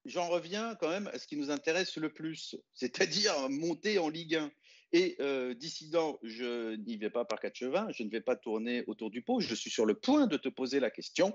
j'en 0.04 0.28
reviens 0.28 0.76
quand 0.76 0.90
même 0.90 1.08
à 1.14 1.20
ce 1.20 1.26
qui 1.26 1.38
nous 1.38 1.52
intéresse 1.52 1.96
le 1.96 2.12
plus, 2.12 2.58
c'est-à-dire 2.74 3.34
monter 3.50 3.98
en 3.98 4.10
Ligue 4.10 4.36
1. 4.36 4.52
Et 4.92 5.16
euh, 5.22 5.54
dissident, 5.54 6.20
je 6.22 6.76
n'y 6.76 6.98
vais 6.98 7.10
pas 7.10 7.24
par 7.24 7.40
quatre 7.40 7.56
chevins, 7.56 7.88
je 7.92 8.04
ne 8.04 8.10
vais 8.10 8.20
pas 8.20 8.36
tourner 8.36 8.84
autour 8.88 9.10
du 9.10 9.22
pot, 9.22 9.40
je 9.40 9.56
suis 9.56 9.70
sur 9.70 9.86
le 9.86 9.94
point 9.94 10.28
de 10.28 10.36
te 10.36 10.50
poser 10.50 10.82
la 10.82 10.92
question. 10.92 11.34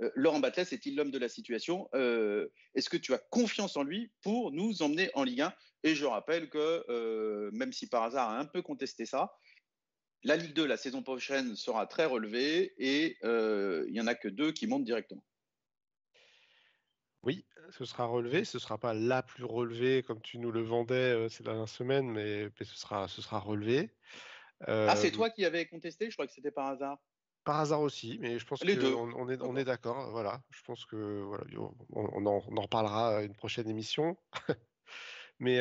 Euh, 0.00 0.10
Laurent 0.14 0.40
Batles 0.40 0.66
est-il 0.72 0.96
l'homme 0.96 1.10
de 1.10 1.18
la 1.18 1.28
situation 1.28 1.88
Est-ce 1.94 2.88
que 2.88 2.96
tu 2.96 3.14
as 3.14 3.18
confiance 3.18 3.76
en 3.76 3.82
lui 3.82 4.10
pour 4.22 4.52
nous 4.52 4.82
emmener 4.82 5.10
en 5.14 5.24
Ligue 5.24 5.42
1 5.42 5.54
Et 5.84 5.94
je 5.94 6.04
rappelle 6.04 6.48
que, 6.48 7.50
même 7.52 7.72
si 7.72 7.88
par 7.88 8.02
hasard 8.02 8.30
a 8.30 8.38
un 8.38 8.46
peu 8.46 8.62
contesté 8.62 9.06
ça, 9.06 9.32
la 10.26 10.36
Ligue 10.36 10.54
2, 10.54 10.66
la 10.66 10.76
saison 10.76 11.02
prochaine, 11.02 11.54
sera 11.54 11.86
très 11.86 12.04
relevée 12.04 12.74
et 12.78 13.16
euh, 13.22 13.84
il 13.86 13.92
n'y 13.92 14.00
en 14.00 14.08
a 14.08 14.16
que 14.16 14.28
deux 14.28 14.50
qui 14.50 14.66
montent 14.66 14.84
directement. 14.84 15.24
Oui, 17.22 17.46
ce 17.70 17.84
sera 17.84 18.06
relevé. 18.06 18.44
Ce 18.44 18.56
ne 18.56 18.60
sera 18.60 18.78
pas 18.78 18.92
la 18.92 19.22
plus 19.22 19.44
relevée 19.44 20.02
comme 20.02 20.20
tu 20.20 20.38
nous 20.38 20.50
le 20.50 20.62
vendais 20.62 20.94
euh, 20.94 21.28
ces 21.28 21.44
dernières 21.44 21.68
semaines, 21.68 22.10
mais, 22.10 22.48
ce, 22.58 22.76
sera, 22.76 23.06
ce 23.08 23.22
sera 23.22 23.38
relevé. 23.38 23.94
ah, 24.66 24.96
c'est 24.96 25.08
euh, 25.08 25.10
toi 25.12 25.30
qui 25.30 25.44
avais 25.44 25.66
contesté? 25.66 26.10
Je 26.10 26.16
crois 26.16 26.26
que 26.26 26.32
c'était 26.32 26.50
par 26.50 26.66
hasard. 26.66 26.98
Par 27.46 27.60
hasard 27.60 27.80
aussi, 27.80 28.18
mais 28.20 28.40
je 28.40 28.44
pense 28.44 28.58
qu'on 28.58 29.12
on 29.14 29.28
est, 29.30 29.40
on 29.40 29.56
est 29.56 29.64
d'accord. 29.64 30.10
Voilà, 30.10 30.42
je 30.50 30.62
pense 30.64 30.84
que 30.84 31.22
voilà, 31.22 31.44
on, 31.92 32.26
en, 32.26 32.42
on 32.44 32.56
en 32.56 32.60
reparlera 32.60 33.18
à 33.18 33.22
une 33.22 33.36
prochaine 33.36 33.70
émission. 33.70 34.16
mais 35.38 35.60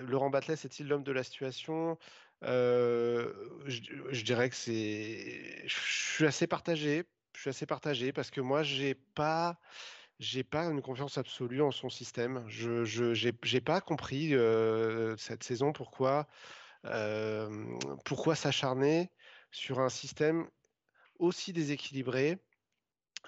Laurent 0.00 0.30
Batles 0.30 0.52
est-il 0.52 0.88
l'homme 0.88 1.02
de 1.04 1.12
la 1.12 1.22
situation? 1.22 1.98
Je, 2.40 4.22
dirais 4.22 4.48
que 4.48 4.56
c'est. 4.56 5.62
Je 5.66 5.74
suis 5.78 6.24
assez 6.24 6.46
partagé. 6.46 7.04
Je 7.34 7.40
suis 7.40 7.50
assez 7.50 7.66
partagé 7.66 8.10
parce 8.14 8.30
que 8.30 8.40
moi, 8.40 8.62
j'ai 8.62 8.94
pas. 8.94 9.60
J'ai 10.20 10.42
pas 10.42 10.64
une 10.64 10.80
confiance 10.80 11.18
absolue 11.18 11.60
en 11.60 11.70
son 11.70 11.90
système. 11.90 12.44
Je 12.48 13.12
j'ai 13.12 13.60
pas 13.60 13.82
compris 13.82 14.34
cette 15.18 15.42
saison 15.42 15.74
pourquoi 15.74 16.26
pourquoi 18.06 18.34
s'acharner 18.36 19.10
sur 19.50 19.80
un 19.80 19.90
système 19.90 20.48
aussi 21.18 21.52
déséquilibré 21.52 22.38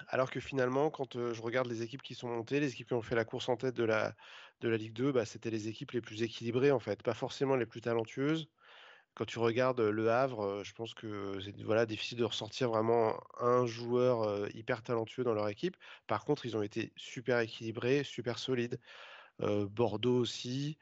alors 0.09 0.29
que 0.29 0.39
finalement, 0.39 0.91
quand 0.91 1.33
je 1.33 1.41
regarde 1.41 1.67
les 1.67 1.81
équipes 1.81 2.03
qui 2.03 2.13
sont 2.13 2.27
montées, 2.27 2.59
les 2.59 2.71
équipes 2.71 2.87
qui 2.87 2.93
ont 2.93 3.01
fait 3.01 3.15
la 3.15 3.25
course 3.25 3.49
en 3.49 3.57
tête 3.57 3.75
de 3.75 3.83
la, 3.83 4.15
de 4.61 4.69
la 4.69 4.77
Ligue 4.77 4.93
2, 4.93 5.11
bah, 5.11 5.25
c'était 5.25 5.49
les 5.49 5.69
équipes 5.69 5.91
les 5.91 6.01
plus 6.01 6.21
équilibrées 6.21 6.71
en 6.71 6.79
fait, 6.79 7.01
pas 7.01 7.15
forcément 7.15 7.55
les 7.55 7.65
plus 7.65 7.81
talentueuses 7.81 8.47
quand 9.17 9.25
tu 9.25 9.39
regardes 9.39 9.81
Le 9.81 10.11
Havre, 10.11 10.63
je 10.63 10.73
pense 10.73 10.93
que 10.93 11.39
c'est 11.43 11.59
voilà, 11.63 11.87
difficile 11.87 12.19
de 12.19 12.23
ressortir 12.23 12.69
vraiment 12.69 13.19
un 13.39 13.65
joueur 13.65 14.47
hyper 14.55 14.83
talentueux 14.83 15.23
dans 15.23 15.33
leur 15.33 15.49
équipe. 15.49 15.75
Par 16.05 16.23
contre, 16.23 16.45
ils 16.45 16.55
ont 16.55 16.61
été 16.61 16.93
super 16.95 17.39
équilibrés, 17.39 18.03
super 18.03 18.37
solides. 18.37 18.79
Bordeaux 19.39 20.19
aussi. 20.19 20.77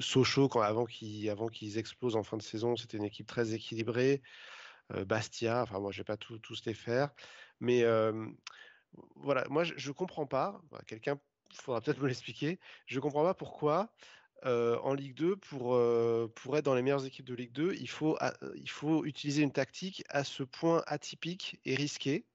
Sochaux, 0.00 0.48
quand, 0.48 0.62
avant 0.62 0.84
qu'ils 0.84 1.78
explosent 1.78 2.16
en 2.16 2.24
fin 2.24 2.36
de 2.36 2.42
saison, 2.42 2.74
c'était 2.74 2.96
une 2.96 3.04
équipe 3.04 3.28
très 3.28 3.54
équilibrée. 3.54 4.20
Bastia. 5.06 5.62
Enfin, 5.62 5.78
moi, 5.80 5.92
je 5.92 5.98
vais 5.98 6.04
pas 6.04 6.16
tous 6.16 6.64
les 6.66 6.74
faire. 6.74 7.10
Mais 7.60 7.84
voilà, 9.16 9.44
moi, 9.48 9.64
je 9.64 9.88
ne 9.88 9.94
comprends 9.94 10.26
pas. 10.26 10.60
Quelqu'un 10.86 11.18
faudra 11.52 11.80
peut-être 11.80 12.00
me 12.00 12.08
l'expliquer. 12.08 12.58
Je 12.86 13.00
comprends 13.00 13.24
pas 13.24 13.34
pourquoi. 13.34 13.92
en 14.44 14.94
Ligue 14.94 15.14
2, 15.14 15.36
pour, 15.36 15.80
pour 16.34 16.56
être 16.56 16.64
dans 16.64 16.74
les 16.74 16.82
meilleures 16.82 17.06
équipes 17.06 17.26
de 17.26 17.34
Ligue 17.34 17.52
2, 17.52 17.74
il 17.74 17.88
faut, 17.88 18.18
il 18.56 18.70
faut 18.70 19.04
utiliser 19.04 19.42
une 19.42 19.52
tactique 19.52 20.04
à 20.08 20.24
ce 20.24 20.42
point 20.42 20.82
atypique 20.86 21.60
et 21.64 21.74
risquée 21.74 22.26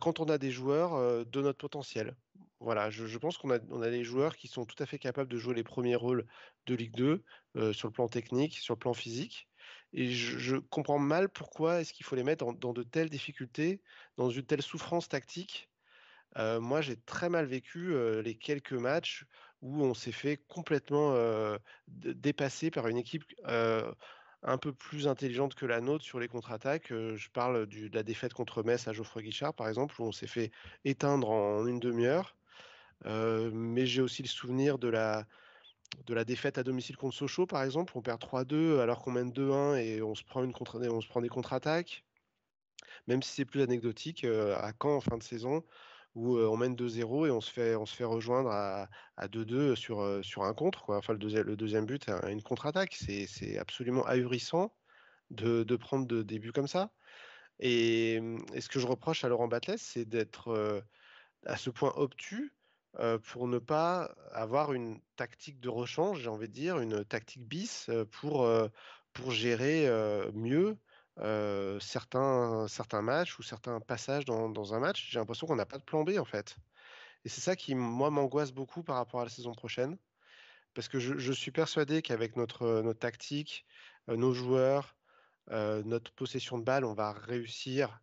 quand 0.00 0.20
on 0.20 0.26
a 0.26 0.38
des 0.38 0.50
joueurs 0.50 1.26
de 1.26 1.40
notre 1.40 1.58
potentiel. 1.58 2.16
Voilà, 2.60 2.90
je, 2.90 3.18
pense 3.18 3.38
qu'on 3.38 3.50
a, 3.50 3.58
on 3.70 3.82
a 3.82 3.90
des 3.90 4.04
joueurs 4.04 4.36
qui 4.36 4.46
sont 4.46 4.64
tout 4.64 4.80
à 4.80 4.86
fait 4.86 4.98
capables 4.98 5.28
de 5.28 5.36
jouer 5.36 5.54
les 5.54 5.64
premiers 5.64 5.96
rôles 5.96 6.26
de 6.66 6.74
Ligue 6.76 6.94
2 6.94 7.24
sur 7.72 7.88
le 7.88 7.92
plan 7.92 8.08
technique, 8.08 8.58
sur 8.58 8.74
le 8.74 8.78
plan 8.78 8.94
physique. 8.94 9.48
Et 9.94 10.10
je, 10.10 10.56
comprends 10.56 10.98
mal 10.98 11.28
pourquoi 11.28 11.80
est-ce 11.80 11.92
qu'il 11.92 12.06
faut 12.06 12.16
les 12.16 12.24
mettre 12.24 12.52
dans, 12.54 12.72
de 12.72 12.82
telles 12.82 13.10
difficultés, 13.10 13.80
dans 14.16 14.30
une 14.30 14.44
telle 14.44 14.62
souffrance 14.62 15.08
tactique. 15.08 15.68
moi, 16.36 16.80
j'ai 16.80 16.96
très 16.96 17.28
mal 17.28 17.46
vécu 17.46 17.94
les 18.22 18.34
quelques 18.34 18.72
matchs 18.72 19.26
où 19.60 19.84
on 19.84 19.94
s'est 19.94 20.12
fait 20.12 20.38
complètement 20.48 21.14
dépasser 21.88 22.70
par 22.70 22.88
une 22.88 22.96
équipe 22.96 23.24
un 24.44 24.58
peu 24.58 24.72
plus 24.72 25.06
intelligente 25.06 25.54
que 25.54 25.66
la 25.66 25.80
nôtre 25.80 26.04
sur 26.04 26.18
les 26.18 26.28
contre-attaques. 26.28 26.88
je 26.88 27.28
parle 27.30 27.66
de 27.66 27.94
la 27.94 28.02
défaite 28.02 28.32
contre 28.32 28.62
Metz 28.62 28.88
à 28.88 28.92
Geoffroy 28.94 29.22
Guichard, 29.22 29.54
par 29.54 29.68
exemple, 29.68 30.00
où 30.00 30.04
on 30.04 30.12
s'est 30.12 30.26
fait 30.26 30.50
éteindre 30.86 31.30
en 31.30 31.66
une 31.66 31.80
demi-heure. 31.80 32.34
mais 33.04 33.84
j'ai 33.84 34.00
aussi 34.00 34.22
le 34.22 34.28
souvenir 34.28 34.78
de 34.78 34.88
la, 34.88 35.26
de 36.06 36.14
la 36.14 36.24
défaite 36.24 36.58
à 36.58 36.62
domicile 36.62 36.96
contre 36.96 37.14
Sochaux, 37.14 37.46
par 37.46 37.62
exemple. 37.62 37.92
On 37.96 38.02
perd 38.02 38.20
3-2 38.20 38.80
alors 38.80 39.02
qu'on 39.02 39.12
mène 39.12 39.30
2-1 39.30 39.76
et 39.76 40.02
on 40.02 40.14
se 40.14 40.24
prend, 40.24 40.42
une 40.42 40.52
contre 40.52 40.80
on 40.80 41.00
se 41.00 41.08
prend 41.08 41.20
des 41.20 41.28
contre-attaques. 41.28 42.04
Même 43.06 43.22
si 43.22 43.32
c'est 43.32 43.44
plus 43.44 43.62
anecdotique, 43.62 44.24
à 44.24 44.72
Caen 44.80 44.96
en 44.96 45.00
fin 45.00 45.16
de 45.16 45.22
saison, 45.22 45.64
où 46.14 46.38
on 46.38 46.56
mène 46.56 46.74
2-0 46.76 47.26
et 47.26 47.30
on 47.30 47.40
se 47.40 47.50
fait, 47.50 47.74
on 47.74 47.86
se 47.86 47.94
fait 47.94 48.04
rejoindre 48.04 48.50
à, 48.50 48.88
2-2 49.28 49.74
sur, 49.74 50.24
sur 50.24 50.44
un 50.44 50.54
contre. 50.54 50.90
Enfin, 50.90 51.12
le, 51.12 51.18
deuxième, 51.18 51.44
le 51.44 51.56
deuxième 51.56 51.86
but, 51.86 52.08
une 52.28 52.42
contre-attaque. 52.42 52.94
C'est 52.94 53.58
absolument 53.58 54.04
ahurissant 54.06 54.74
de, 55.30 55.62
de 55.64 55.76
prendre 55.76 56.06
de, 56.06 56.22
des 56.22 56.38
buts 56.38 56.52
comme 56.52 56.68
ça. 56.68 56.90
Et, 57.60 58.20
et, 58.54 58.60
ce 58.60 58.68
que 58.68 58.80
je 58.80 58.86
reproche 58.86 59.24
à 59.24 59.28
Laurent 59.28 59.48
Batles, 59.48 59.78
c'est 59.78 60.04
d'être 60.04 60.84
à 61.46 61.56
ce 61.56 61.70
point 61.70 61.92
obtus 61.96 62.52
pour 63.24 63.48
ne 63.48 63.58
pas 63.58 64.14
avoir 64.32 64.72
une 64.72 65.00
tactique 65.16 65.60
de 65.60 65.68
rechange, 65.68 66.20
j'ai 66.20 66.28
envie 66.28 66.48
de 66.48 66.52
dire, 66.52 66.78
une 66.78 67.04
tactique 67.04 67.46
bis 67.46 67.90
pour, 68.10 68.48
pour 69.12 69.30
gérer 69.30 69.88
mieux 70.34 70.76
certains, 71.80 72.66
certains 72.68 73.02
matchs 73.02 73.38
ou 73.38 73.42
certains 73.42 73.80
passages 73.80 74.24
dans, 74.24 74.48
dans 74.48 74.74
un 74.74 74.80
match. 74.80 75.08
J'ai 75.10 75.18
l'impression 75.18 75.46
qu'on 75.46 75.56
n'a 75.56 75.66
pas 75.66 75.78
de 75.78 75.84
plan 75.84 76.04
B 76.04 76.18
en 76.18 76.24
fait. 76.24 76.56
Et 77.24 77.28
c'est 77.28 77.40
ça 77.40 77.56
qui, 77.56 77.74
moi, 77.74 78.10
m'angoisse 78.10 78.52
beaucoup 78.52 78.82
par 78.82 78.96
rapport 78.96 79.20
à 79.20 79.24
la 79.24 79.30
saison 79.30 79.52
prochaine. 79.52 79.96
Parce 80.74 80.88
que 80.88 80.98
je, 80.98 81.32
suis 81.32 81.50
persuadé 81.50 82.00
qu'avec 82.00 82.36
notre, 82.36 82.80
notre 82.82 82.98
tactique, 82.98 83.66
nos 84.08 84.32
joueurs, 84.32 84.96
notre 85.50 86.12
possession 86.12 86.58
de 86.58 86.64
balle, 86.64 86.84
on 86.84 86.94
va 86.94 87.12
réussir 87.12 88.00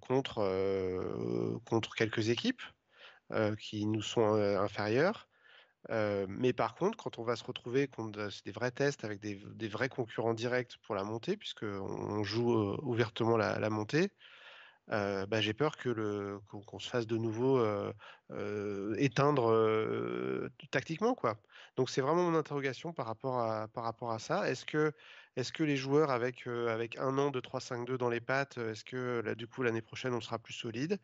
contre, 0.00 1.60
contre 1.66 1.94
quelques 1.94 2.30
équipes. 2.30 2.62
Euh, 3.32 3.54
qui 3.54 3.86
nous 3.86 4.02
sont 4.02 4.34
euh, 4.34 4.58
inférieurs. 4.58 5.28
Euh, 5.90 6.26
mais 6.28 6.52
par 6.52 6.74
contre, 6.74 6.98
quand 6.98 7.18
on 7.20 7.22
va 7.22 7.36
se 7.36 7.44
retrouver 7.44 7.86
contre 7.86 8.28
des 8.44 8.50
vrais 8.50 8.72
tests 8.72 9.04
avec 9.04 9.20
des, 9.20 9.68
vrais 9.68 9.88
concurrents 9.88 10.34
directs 10.34 10.76
pour 10.82 10.96
la 10.96 11.04
montée, 11.04 11.36
puisqu'on 11.36 12.24
joue 12.24 12.76
ouvertement 12.82 13.36
la, 13.36 13.70
montée, 13.70 14.10
bah, 14.90 15.40
j'ai 15.40 15.54
peur 15.54 15.76
que 15.76 15.88
le, 15.88 16.40
qu'on, 16.66 16.78
se 16.78 16.88
fasse 16.88 17.06
de 17.06 17.16
nouveau 17.16 17.64
éteindre 18.98 20.50
tactiquement. 20.70 21.14
Quoi. 21.14 21.38
Donc 21.76 21.90
c'est 21.90 22.00
vraiment 22.00 22.30
mon 22.30 22.36
interrogation 22.36 22.92
par 22.92 23.06
rapport 23.06 23.40
à, 23.40 23.68
par 23.68 23.84
rapport 23.84 24.10
à 24.10 24.18
ça. 24.18 24.50
Est-ce 24.50 24.64
que 24.64 24.92
est-ce 25.36 25.52
que 25.52 25.62
les 25.62 25.76
joueurs 25.76 26.10
avec, 26.10 26.46
avec 26.46 26.98
un 26.98 27.16
an 27.16 27.30
de 27.30 27.40
3-5-2 27.40 27.96
dans 27.96 28.08
les 28.08 28.20
pattes, 28.20 28.58
est-ce 28.58 28.84
que 28.84 29.34
du 29.34 29.46
coup 29.46 29.62
l'année 29.62 29.80
prochaine 29.80 30.12
on 30.12 30.20
sera 30.20 30.38
plus 30.38 30.54
solide? 30.54 30.98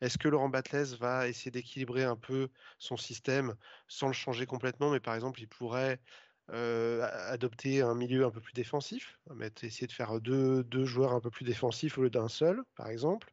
Est-ce 0.00 0.18
que 0.18 0.28
Laurent 0.28 0.50
Batles 0.50 0.96
va 1.00 1.28
essayer 1.28 1.50
d'équilibrer 1.50 2.04
un 2.04 2.16
peu 2.16 2.48
son 2.78 2.96
système 2.96 3.54
sans 3.88 4.06
le 4.08 4.12
changer 4.12 4.46
complètement, 4.46 4.90
mais 4.90 5.00
par 5.00 5.14
exemple 5.14 5.40
il 5.40 5.48
pourrait 5.48 5.98
adopter 6.52 7.80
un 7.82 7.94
milieu 7.94 8.24
un 8.24 8.30
peu 8.30 8.40
plus 8.40 8.52
défensif, 8.52 9.18
essayer 9.62 9.86
de 9.86 9.92
faire 9.92 10.20
deux, 10.20 10.84
joueurs 10.84 11.12
un 11.12 11.20
peu 11.20 11.30
plus 11.30 11.44
défensifs 11.44 11.98
au 11.98 12.02
lieu 12.02 12.10
d'un 12.10 12.28
seul, 12.28 12.62
par 12.76 12.88
exemple 12.88 13.32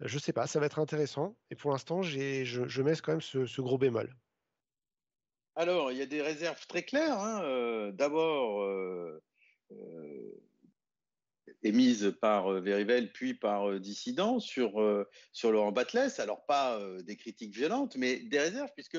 Je 0.00 0.18
sais 0.18 0.32
pas, 0.32 0.46
ça 0.46 0.60
va 0.60 0.66
être 0.66 0.78
intéressant. 0.78 1.36
Et 1.50 1.56
pour 1.56 1.72
l'instant, 1.72 2.02
je, 2.02 2.82
mets 2.82 2.96
quand 2.96 3.12
même 3.12 3.20
ce, 3.20 3.60
gros 3.60 3.78
bémol. 3.78 4.14
Alors, 5.56 5.90
il 5.90 5.98
y 5.98 6.02
a 6.02 6.06
des 6.06 6.22
réserves 6.22 6.64
très 6.68 6.84
claires. 6.84 7.18
Hein. 7.18 7.90
D'abord, 7.92 8.64
émise 11.64 12.14
par 12.20 12.52
Verivel 12.60 13.12
puis 13.12 13.34
par 13.34 13.80
Dissident 13.80 14.38
sur, 14.38 15.06
sur 15.32 15.50
Laurent 15.50 15.72
Batles. 15.72 16.12
Alors, 16.18 16.46
pas 16.46 16.80
des 17.02 17.16
critiques 17.16 17.54
violentes, 17.54 17.96
mais 17.96 18.20
des 18.20 18.38
réserves, 18.38 18.70
puisque 18.74 18.98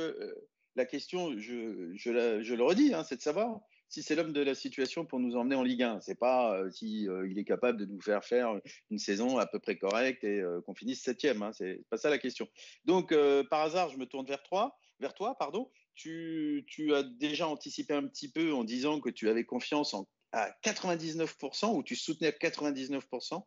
la 0.75 0.85
question, 0.85 1.37
je, 1.37 2.09
le 2.09 2.63
redis, 2.63 2.93
hein, 2.93 3.03
c'est 3.03 3.17
de 3.17 3.21
savoir 3.21 3.59
si 3.89 4.03
c'est 4.03 4.15
l'homme 4.15 4.33
de 4.33 4.41
la 4.41 4.53
situation 4.53 5.05
pour 5.05 5.19
nous 5.19 5.35
emmener 5.35 5.55
en 5.55 5.63
Ligue 5.63 5.81
1. 5.81 6.01
C'est 6.01 6.19
pas 6.19 6.61
si 6.71 7.07
il 7.27 7.39
est 7.39 7.43
capable 7.43 7.79
de 7.79 7.85
nous 7.85 7.99
faire 7.99 8.23
faire 8.23 8.59
une 8.91 8.99
saison 8.99 9.39
à 9.39 9.47
peu 9.47 9.59
près 9.59 9.77
correcte 9.77 10.23
et 10.23 10.43
qu'on 10.65 10.75
finisse 10.75 11.01
septième. 11.01 11.41
Hein, 11.41 11.51
c'est 11.53 11.81
pas 11.89 11.97
ça 11.97 12.11
la 12.11 12.19
question. 12.19 12.47
Donc, 12.85 13.15
par 13.49 13.61
hasard, 13.61 13.89
je 13.89 13.97
me 13.97 14.05
tourne 14.05 14.27
vers 14.27 14.43
toi. 14.43 14.77
Vers 14.99 15.13
toi, 15.15 15.35
pardon. 15.39 15.71
Tu, 15.95 16.63
as 16.93 17.03
déjà 17.03 17.47
anticipé 17.47 17.93
un 17.93 18.07
petit 18.07 18.31
peu 18.31 18.53
en 18.53 18.63
disant 18.63 18.99
que 18.99 19.09
tu 19.09 19.27
avais 19.27 19.43
confiance 19.43 19.95
à 20.31 20.51
99%, 20.63 21.75
ou 21.75 21.83
tu 21.83 21.95
soutenais 21.95 22.27
à 22.27 22.31
99%. 22.31 23.43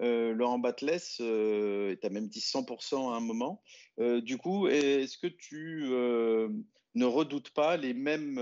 Euh, 0.00 0.32
Laurent 0.32 0.58
Batles, 0.58 1.00
euh, 1.20 1.94
tu 2.00 2.06
as 2.06 2.10
même 2.10 2.28
dit 2.28 2.40
100% 2.40 3.12
à 3.12 3.16
un 3.16 3.20
moment. 3.20 3.62
Euh, 3.98 4.20
du 4.20 4.38
coup, 4.38 4.68
est-ce 4.68 5.18
que 5.18 5.26
tu 5.26 5.84
euh, 5.90 6.48
ne 6.94 7.04
redoutes 7.04 7.50
pas 7.50 7.76
les 7.76 7.94
mêmes 7.94 8.40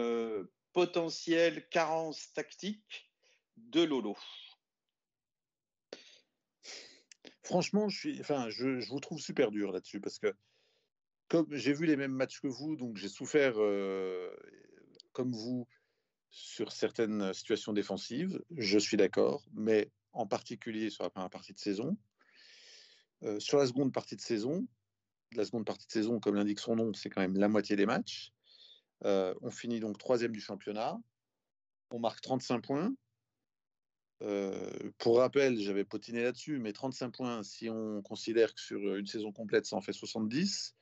potentielles 0.73 1.69
carences 1.69 2.33
tactiques 2.33 3.11
de 3.57 3.83
Lolo? 3.83 4.17
Franchement, 7.43 7.89
je, 7.89 7.99
suis, 7.99 8.23
je 8.23 8.89
vous 8.89 9.01
trouve 9.01 9.21
super 9.21 9.51
dur 9.51 9.73
là-dessus 9.73 10.01
parce 10.01 10.21
que 10.21 10.33
comme 11.27 11.47
j'ai 11.51 11.73
vu 11.73 11.87
les 11.87 11.97
mêmes 11.97 12.13
matchs 12.13 12.41
que 12.41 12.47
vous, 12.47 12.77
donc 12.77 12.97
j'ai 12.97 13.09
souffert 13.09 13.55
comme 15.13 15.33
vous 15.33 15.67
sur 16.31 16.71
certaines 16.71 17.35
situations 17.35 17.73
défensives, 17.73 18.41
je 18.57 18.79
suis 18.79 18.97
d'accord, 18.97 19.45
mais 19.53 19.91
en 20.13 20.27
particulier 20.27 20.91
sur 20.91 21.05
la 21.05 21.11
première 21.11 21.31
partie 21.31 21.53
de 21.53 21.59
saison. 21.59 21.97
Euh, 23.23 23.39
sur 23.39 23.59
la 23.59 23.67
seconde 23.67 23.93
partie 23.93 24.17
de 24.17 24.21
saison, 24.21 24.67
la 25.33 25.45
seconde 25.45 25.67
partie 25.67 25.87
de 25.87 25.93
saison, 25.93 26.21
comme 26.21 26.37
l'indique 26.37 26.59
son 26.59 26.77
nom, 26.77 26.93
c'est 26.95 27.11
quand 27.11 27.21
même 27.21 27.37
la 27.37 27.49
moitié 27.49 27.77
des 27.77 27.87
matchs. 27.87 28.33
Euh, 29.05 29.35
on 29.43 29.51
finit 29.51 29.81
donc 29.81 29.99
troisième 29.99 30.33
du 30.33 30.41
championnat. 30.41 30.99
On 31.91 31.99
marque 31.99 32.21
35 32.21 32.63
points. 32.63 32.95
Euh, 34.23 34.71
pour 34.99 35.19
rappel, 35.19 35.59
j'avais 35.59 35.85
potiné 35.85 36.23
là-dessus, 36.23 36.59
mais 36.59 36.73
35 36.73 37.11
points, 37.11 37.43
si 37.43 37.71
on 37.71 38.03
considère 38.03 38.55
que 38.55 38.61
sur 38.61 38.97
une 38.97 39.07
saison 39.07 39.33
complète, 39.33 39.67
ça 39.67 39.77
en 39.77 39.81
fait 39.81 39.93
70. 39.93 40.75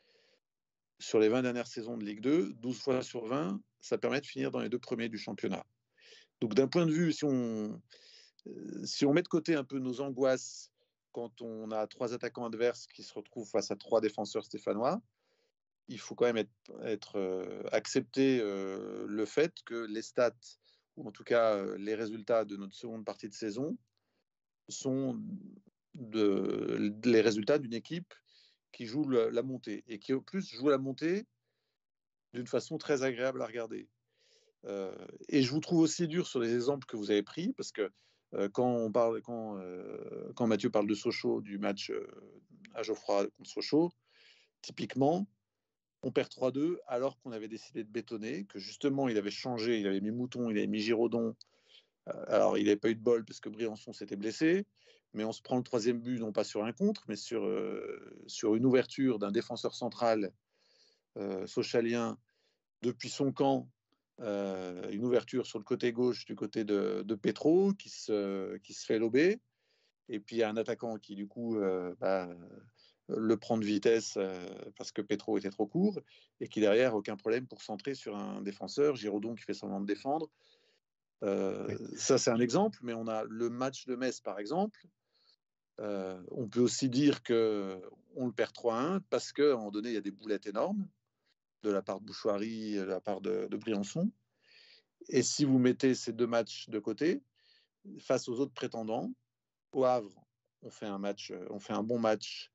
Sur 1.00 1.20
les 1.20 1.28
20 1.28 1.42
dernières 1.42 1.68
saisons 1.68 1.96
de 1.96 2.04
Ligue 2.04 2.20
2, 2.20 2.54
12 2.54 2.80
fois 2.80 3.02
sur 3.02 3.24
20, 3.26 3.60
ça 3.80 3.98
permet 3.98 4.20
de 4.20 4.26
finir 4.26 4.50
dans 4.50 4.58
les 4.58 4.68
deux 4.68 4.80
premiers 4.80 5.08
du 5.08 5.18
championnat. 5.18 5.64
Donc 6.40 6.54
d'un 6.54 6.66
point 6.66 6.86
de 6.86 6.92
vue, 6.92 7.12
si 7.12 7.24
on, 7.24 7.80
si 8.84 9.04
on 9.06 9.12
met 9.12 9.22
de 9.22 9.28
côté 9.28 9.54
un 9.54 9.64
peu 9.64 9.78
nos 9.78 10.00
angoisses 10.00 10.70
quand 11.12 11.40
on 11.42 11.70
a 11.70 11.86
trois 11.86 12.14
attaquants 12.14 12.46
adverses 12.46 12.86
qui 12.86 13.02
se 13.02 13.14
retrouvent 13.14 13.48
face 13.48 13.70
à 13.70 13.76
trois 13.76 14.00
défenseurs 14.00 14.44
stéphanois, 14.44 15.00
il 15.88 15.98
faut 15.98 16.14
quand 16.14 16.32
même 16.32 16.46
euh, 16.82 17.62
accepter 17.72 18.40
euh, 18.40 19.06
le 19.08 19.24
fait 19.24 19.54
que 19.64 19.86
les 19.86 20.02
stats, 20.02 20.32
ou 20.96 21.08
en 21.08 21.12
tout 21.12 21.24
cas 21.24 21.64
les 21.76 21.94
résultats 21.94 22.44
de 22.44 22.56
notre 22.56 22.74
seconde 22.74 23.04
partie 23.04 23.28
de 23.28 23.34
saison, 23.34 23.76
sont 24.68 25.20
les 25.94 27.20
résultats 27.20 27.58
d'une 27.58 27.74
équipe 27.74 28.14
qui 28.72 28.86
joue 28.86 29.08
la, 29.08 29.42
montée 29.42 29.82
et 29.88 29.98
qui, 29.98 30.12
au 30.12 30.20
plus, 30.20 30.48
joue 30.50 30.68
la 30.68 30.78
montée 30.78 31.26
d'une 32.34 32.46
façon 32.46 32.78
très 32.78 33.02
agréable 33.02 33.42
à 33.42 33.46
regarder. 33.46 33.88
Euh, 34.66 34.94
et 35.28 35.42
je 35.42 35.50
vous 35.50 35.60
trouve 35.60 35.80
aussi 35.80 36.08
dur 36.08 36.26
sur 36.26 36.40
les 36.40 36.54
exemples 36.54 36.86
que 36.86 36.96
vous 36.96 37.10
avez 37.10 37.22
pris, 37.22 37.52
parce 37.54 37.72
que 37.72 37.82
euh, 37.82 37.90
quand, 38.52 38.68
on 38.68 38.92
parle, 38.92 39.22
quand, 39.22 39.58
quand 40.34 40.46
Mathieu 40.46 40.70
parle 40.70 40.86
de 40.86 40.94
Sochaux, 40.94 41.40
du 41.40 41.58
match 41.58 41.92
à 42.74 42.82
Geoffroy 42.82 43.28
contre 43.36 43.50
Sochaux, 43.50 43.90
typiquement, 44.62 45.26
on 46.02 46.12
perd 46.12 46.28
3-2 46.28 46.76
alors 46.86 47.18
qu'on 47.18 47.32
avait 47.32 47.48
décidé 47.48 47.84
de 47.84 47.90
bétonner, 47.90 48.44
que 48.44 48.58
justement 48.58 49.08
il 49.08 49.16
avait 49.18 49.30
changé, 49.30 49.80
il 49.80 49.86
avait 49.86 50.00
mis 50.00 50.10
Mouton, 50.10 50.50
il 50.50 50.58
avait 50.58 50.66
mis 50.66 50.80
Giraudon, 50.80 51.34
Alors, 52.26 52.56
il 52.58 52.64
n'avait 52.64 52.76
pas 52.76 52.90
eu 52.90 52.94
de 52.94 53.02
bol 53.02 53.24
parce 53.24 53.40
que 53.40 53.48
Briançon 53.48 53.92
s'était 53.92 54.16
blessé, 54.16 54.66
mais 55.12 55.24
on 55.24 55.32
se 55.32 55.42
prend 55.42 55.56
le 55.56 55.62
troisième 55.62 56.00
but, 56.00 56.18
non 56.18 56.32
pas 56.32 56.44
sur 56.44 56.64
un 56.64 56.72
contre, 56.72 57.04
mais 57.08 57.16
sur, 57.16 57.48
sur 58.26 58.54
une 58.54 58.66
ouverture 58.66 59.18
d'un 59.18 59.30
défenseur 59.32 59.74
central 59.74 60.32
socialien 61.46 62.18
depuis 62.82 63.08
son 63.08 63.32
camp 63.32 63.68
une 64.20 65.04
ouverture 65.04 65.46
sur 65.46 65.58
le 65.58 65.64
côté 65.64 65.92
gauche 65.92 66.24
du 66.24 66.34
côté 66.34 66.64
de, 66.64 67.02
de 67.04 67.14
Petro 67.14 67.72
qui 67.72 67.88
se, 67.88 68.56
qui 68.58 68.74
se 68.74 68.84
fait 68.84 68.98
lober. 68.98 69.40
Et 70.08 70.20
puis 70.20 70.36
il 70.36 70.38
y 70.40 70.42
a 70.42 70.48
un 70.48 70.56
attaquant 70.56 70.96
qui 70.98 71.14
du 71.14 71.28
coup 71.28 71.58
bah, 72.00 72.28
le 73.08 73.36
prend 73.36 73.58
de 73.58 73.64
vitesse 73.64 74.18
parce 74.76 74.92
que 74.92 75.02
Petro 75.02 75.38
était 75.38 75.50
trop 75.50 75.66
court 75.66 76.00
et 76.40 76.48
qui 76.48 76.60
derrière 76.60 76.94
aucun 76.94 77.16
problème 77.16 77.46
pour 77.46 77.62
centrer 77.62 77.94
sur 77.94 78.16
un 78.16 78.42
défenseur. 78.42 78.96
Giraudon 78.96 79.34
qui 79.34 79.44
fait 79.44 79.54
semblant 79.54 79.80
de 79.80 79.86
défendre. 79.86 80.28
Ça 81.22 82.18
c'est 82.18 82.30
un 82.30 82.40
exemple, 82.40 82.78
mais 82.82 82.94
on 82.94 83.06
a 83.06 83.24
le 83.24 83.50
match 83.50 83.86
de 83.86 83.96
Metz 83.96 84.20
par 84.20 84.38
exemple. 84.38 84.86
on 85.78 86.48
peut 86.48 86.60
aussi 86.60 86.88
dire 86.88 87.22
que 87.22 87.80
on 88.16 88.26
le 88.26 88.32
perd 88.32 88.52
3-1 88.52 89.00
parce 89.10 89.32
qu'à 89.32 89.52
un 89.52 89.56
moment 89.56 89.70
donné 89.70 89.90
il 89.90 89.94
y 89.94 89.98
a 89.98 90.00
des 90.00 90.10
boulettes 90.10 90.46
énormes 90.46 90.88
de 91.62 91.70
la 91.70 91.82
part 91.82 92.00
de 92.00 92.06
Bouchoirie, 92.06 92.74
de 92.74 92.82
la 92.82 93.00
part 93.00 93.20
de, 93.20 93.48
Briançon. 93.56 94.10
Et 95.08 95.22
si 95.22 95.44
vous 95.44 95.58
mettez 95.58 95.94
ces 95.94 96.12
deux 96.12 96.26
matchs 96.26 96.68
de 96.68 96.78
côté, 96.78 97.22
face 97.98 98.28
aux 98.28 98.40
autres 98.40 98.52
prétendants, 98.52 99.12
au 99.72 99.84
Havre, 99.84 100.26
on 100.62 100.70
fait 100.70 100.86
un 100.86 100.98
match, 100.98 101.30
euh, 101.30 101.46
on 101.50 101.60
fait 101.60 101.72
un 101.72 101.82
bon 101.82 101.98
match, 101.98 102.50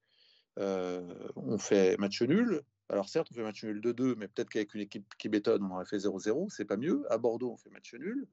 euh, 0.60 1.30
on 1.36 1.58
fait 1.58 1.98
match 1.98 2.22
nul. 2.22 2.62
Alors 2.90 3.10
certes, 3.10 3.28
on 3.32 3.36
fait 3.36 3.44
match 3.44 3.64
nul 3.64 3.80
2-2, 3.82 4.16
mais 4.16 4.28
peut-être 4.28 4.50
qu'avec 4.50 4.74
une 4.74 4.82
équipe 4.82 5.08
qui 5.18 5.30
bétonne, 5.30 5.64
on 5.64 5.74
aurait 5.74 5.86
fait 5.86 5.98
0-0, 5.98 6.50
c'est 6.50 6.66
pas 6.66 6.78
mieux. 6.78 7.06
À 7.10 7.18
Bordeaux, 7.18 7.52
on 7.52 7.58
fait 7.58 7.70
match 7.70 7.94
nul, 7.94 8.28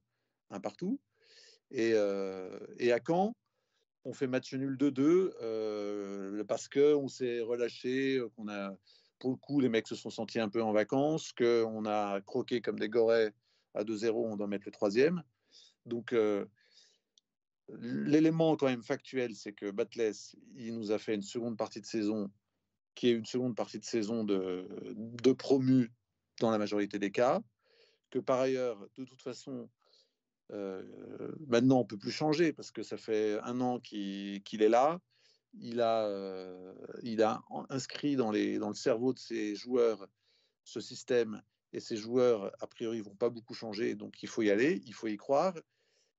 un 0.49 0.59
partout. 0.59 0.99
Et, 1.71 1.93
euh, 1.93 2.59
à 2.79 2.99
Caen, 3.05 3.33
on 4.03 4.13
fait 4.13 4.27
match 4.27 4.53
nul 4.53 4.75
2-2 4.77 6.43
parce 6.47 6.67
qu'on 6.67 7.07
s'est 7.07 7.39
relâché, 7.41 8.21
qu'on 8.35 8.49
a, 8.49 8.75
pour 9.21 9.29
le 9.29 9.37
coup, 9.37 9.59
les 9.59 9.69
mecs 9.69 9.87
se 9.87 9.95
sont 9.95 10.09
sentis 10.09 10.39
un 10.39 10.49
peu 10.49 10.63
en 10.63 10.73
vacances, 10.73 11.31
qu'on 11.31 11.85
a 11.85 12.19
croqué 12.21 12.59
comme 12.59 12.79
des 12.79 12.89
gorées 12.89 13.29
à 13.75 13.83
2-0, 13.83 14.09
on 14.15 14.35
doit 14.35 14.47
mettre 14.47 14.65
le 14.65 14.71
troisième. 14.71 15.23
Donc, 15.85 16.11
euh, 16.11 16.45
l'élément 17.79 18.57
quand 18.57 18.65
même 18.65 18.81
factuel, 18.81 19.35
c'est 19.35 19.53
que 19.53 19.69
Batles, 19.69 20.35
il 20.55 20.75
nous 20.75 20.91
a 20.91 20.97
fait 20.97 21.13
une 21.13 21.21
seconde 21.21 21.55
partie 21.55 21.79
de 21.79 21.85
saison 21.85 22.31
qui 22.95 23.09
est 23.09 23.13
une 23.13 23.25
seconde 23.25 23.55
partie 23.55 23.77
de 23.77 23.85
saison 23.85 24.23
de, 24.23 24.67
de 24.95 25.31
promu 25.33 25.93
dans 26.39 26.49
la 26.49 26.57
majorité 26.57 26.97
des 26.97 27.11
cas, 27.11 27.41
que 28.09 28.17
par 28.17 28.39
ailleurs, 28.39 28.79
de 28.97 29.05
toute 29.05 29.21
façon, 29.21 29.69
euh, 30.51 30.83
maintenant 31.47 31.79
on 31.79 31.85
peut 31.85 31.97
plus 31.97 32.11
changer 32.11 32.51
parce 32.53 32.71
que 32.71 32.81
ça 32.81 32.97
fait 32.97 33.39
un 33.43 33.61
an 33.61 33.79
qu'il 33.79 34.41
est 34.49 34.69
là, 34.69 34.99
il 35.53 35.81
a, 35.81 36.05
euh, 36.05 36.73
inscrit 37.69 38.15
dans, 38.15 38.31
le 38.31 38.73
cerveau 38.73 39.13
de 39.13 39.19
ses 39.19 39.55
joueurs 39.55 40.07
ce 40.63 40.79
système 40.79 41.41
et 41.73 41.79
ces 41.79 41.97
joueurs, 41.97 42.51
a 42.59 42.67
priori, 42.67 43.01
vont 43.01 43.15
pas 43.15 43.29
beaucoup 43.29 43.53
changer. 43.53 43.95
Donc, 43.95 44.21
il 44.23 44.29
faut 44.29 44.41
y 44.41 44.51
aller, 44.51 44.81
il 44.85 44.93
faut 44.93 45.07
y 45.07 45.17
croire 45.17 45.57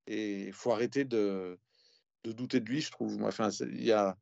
et 0.07 0.47
il 0.47 0.53
faut 0.53 0.73
arrêter 0.73 1.05
de, 1.05 1.59
douter 2.25 2.61
de 2.61 2.69
lui, 2.69 2.81
je 2.81 2.91
trouve. 2.91 3.19
Y 3.61 3.93
a... 3.93 4.17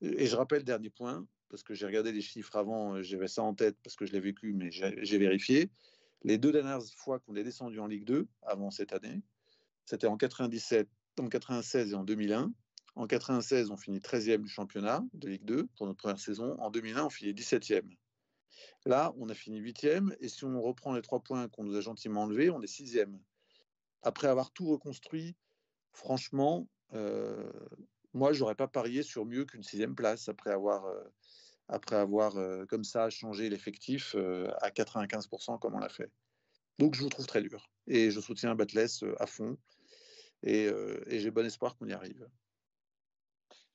Et 0.00 0.26
je 0.26 0.36
rappelle, 0.36 0.64
dernier 0.64 0.90
point, 0.90 1.26
parce 1.48 1.62
que 1.62 1.74
j'ai 1.74 1.86
regardé 1.86 2.12
les 2.12 2.20
chiffres 2.20 2.56
avant, 2.56 3.00
j'avais 3.02 3.28
ça 3.28 3.42
en 3.42 3.54
tête 3.54 3.76
parce 3.82 3.94
que 3.94 4.06
je 4.06 4.12
l'ai 4.12 4.20
vécu, 4.20 4.52
mais 4.52 4.70
j'ai 4.70 5.18
vérifié. 5.18 5.70
Les 6.22 6.38
deux 6.38 6.50
dernières 6.50 6.82
fois 6.96 7.20
qu'on 7.20 7.36
est 7.36 7.44
descendu 7.44 7.78
en 7.78 7.86
Ligue 7.86 8.04
2, 8.04 8.26
avant 8.42 8.70
cette 8.70 8.92
année, 8.92 9.22
c'était 9.84 10.08
en 10.08 10.16
97, 10.16 10.88
en 11.20 11.28
96 11.28 11.92
et 11.92 11.94
en 11.94 12.02
2001. 12.04 12.52
En 12.96 13.06
96, 13.06 13.70
on 13.70 13.76
finit 13.76 14.00
13e 14.00 14.42
du 14.42 14.48
championnat 14.48 15.04
de 15.12 15.28
Ligue 15.28 15.44
2 15.44 15.66
pour 15.76 15.86
notre 15.86 15.98
première 15.98 16.18
saison. 16.18 16.56
En 16.58 16.70
2001, 16.70 17.04
on 17.04 17.10
finit 17.10 17.34
17e. 17.34 17.82
Là, 18.86 19.12
on 19.18 19.28
a 19.28 19.34
fini 19.34 19.60
8e. 19.60 20.16
Et 20.20 20.30
si 20.30 20.46
on 20.46 20.62
reprend 20.62 20.94
les 20.94 21.02
trois 21.02 21.20
points 21.20 21.46
qu'on 21.48 21.64
nous 21.64 21.76
a 21.76 21.82
gentiment 21.82 22.22
enlevés, 22.22 22.48
on 22.48 22.62
est 22.62 22.66
6e. 22.72 23.18
Après 24.00 24.28
avoir 24.28 24.50
tout 24.50 24.66
reconstruit, 24.66 25.36
franchement, 25.92 26.70
euh, 26.94 27.52
moi, 28.14 28.32
je 28.32 28.40
n'aurais 28.40 28.54
pas 28.54 28.66
parié 28.66 29.02
sur 29.02 29.26
mieux 29.26 29.44
qu'une 29.44 29.62
sixième 29.62 29.94
place 29.94 30.30
après 30.30 30.50
avoir, 30.50 30.86
euh, 30.86 31.04
après 31.68 31.96
avoir 31.96 32.38
euh, 32.38 32.64
comme 32.64 32.84
ça 32.84 33.10
changé 33.10 33.50
l'effectif 33.50 34.16
à 34.62 34.70
95% 34.70 35.58
comme 35.58 35.74
on 35.74 35.80
l'a 35.80 35.90
fait. 35.90 36.10
Donc, 36.78 36.94
je 36.94 37.02
vous 37.02 37.10
trouve 37.10 37.26
très 37.26 37.42
dur. 37.42 37.68
Et 37.88 38.10
je 38.10 38.20
soutiens 38.20 38.54
Batles 38.54 38.88
à 39.20 39.26
fond. 39.26 39.58
et 40.44 40.70
j'ai 41.08 41.30
bon 41.30 41.44
espoir 41.44 41.76
qu'on 41.76 41.88
y 41.88 41.92
arrive. 41.92 42.26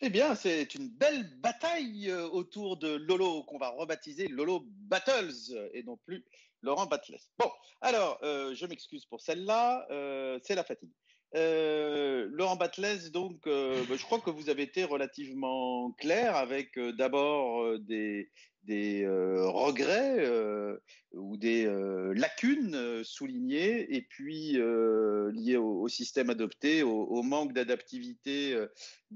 Eh 0.04 0.10
bien, 0.10 0.34
c'est 0.34 0.74
une 0.74 0.89
belle 0.89 1.30
bataille 1.41 2.10
euh, 2.10 2.28
autour 2.28 2.78
de 2.78 2.95
Lolo 2.95 3.43
qu'on 3.43 3.60
va 3.60 3.70
rebaptiser 3.70 4.28
Lolo 4.28 4.64
Battles 4.66 5.70
et 5.76 5.84
non 5.84 5.95
plus 5.95 6.26
Laurent 6.64 6.88
Battles. 6.88 7.20
Bon, 7.38 7.52
alors, 7.82 8.18
euh, 8.24 8.56
je 8.56 8.66
m'excuse 8.66 9.06
pour 9.06 9.22
celle-là, 9.22 9.86
euh, 9.91 10.39
c'est 10.43 10.56
la 10.56 10.64
fatigue. 10.64 10.89
Laurent 11.36 12.56
Battles, 12.56 13.12
donc, 13.12 13.41
bah, 13.45 13.95
je 13.95 14.04
crois 14.04 14.20
que 14.20 14.32
vous 14.32 14.49
avez 14.49 14.64
été 14.64 14.84
relativement 14.84 15.91
clair 15.91 16.36
avec 16.36 16.80
d'abord 16.80 17.78
des, 17.80 18.32
des 18.64 19.03
euh, 19.03 19.47
regrets 19.47 20.18
euh, 20.20 20.78
ou 21.14 21.38
des 21.38 21.66
euh, 21.66 22.14
lacunes 22.14 23.03
soulignées 23.03 23.95
et 23.95 24.01
puis 24.01 24.53
liées 24.53 25.57
au, 25.57 25.88
système 25.88 26.30
adopté, 26.30 26.84
au, 26.84 27.22
manque 27.24 27.53
d'adaptivité 27.53 28.57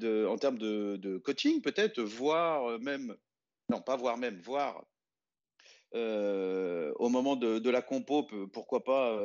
en 0.03 0.37
termes 0.37 0.57
de, 0.57 1.17
coaching 1.23 1.61
peut-être, 1.61 2.01
voire 2.01 2.79
même, 2.79 3.15
non 3.69 3.81
pas 3.81 3.95
voire 3.95 4.17
même, 4.17 4.39
voire 4.41 4.85
au 5.95 7.09
moment 7.09 7.35
de, 7.35 7.69
la 7.69 7.81
compo, 7.81 8.27
pourquoi 8.51 8.83
pas 8.83 9.15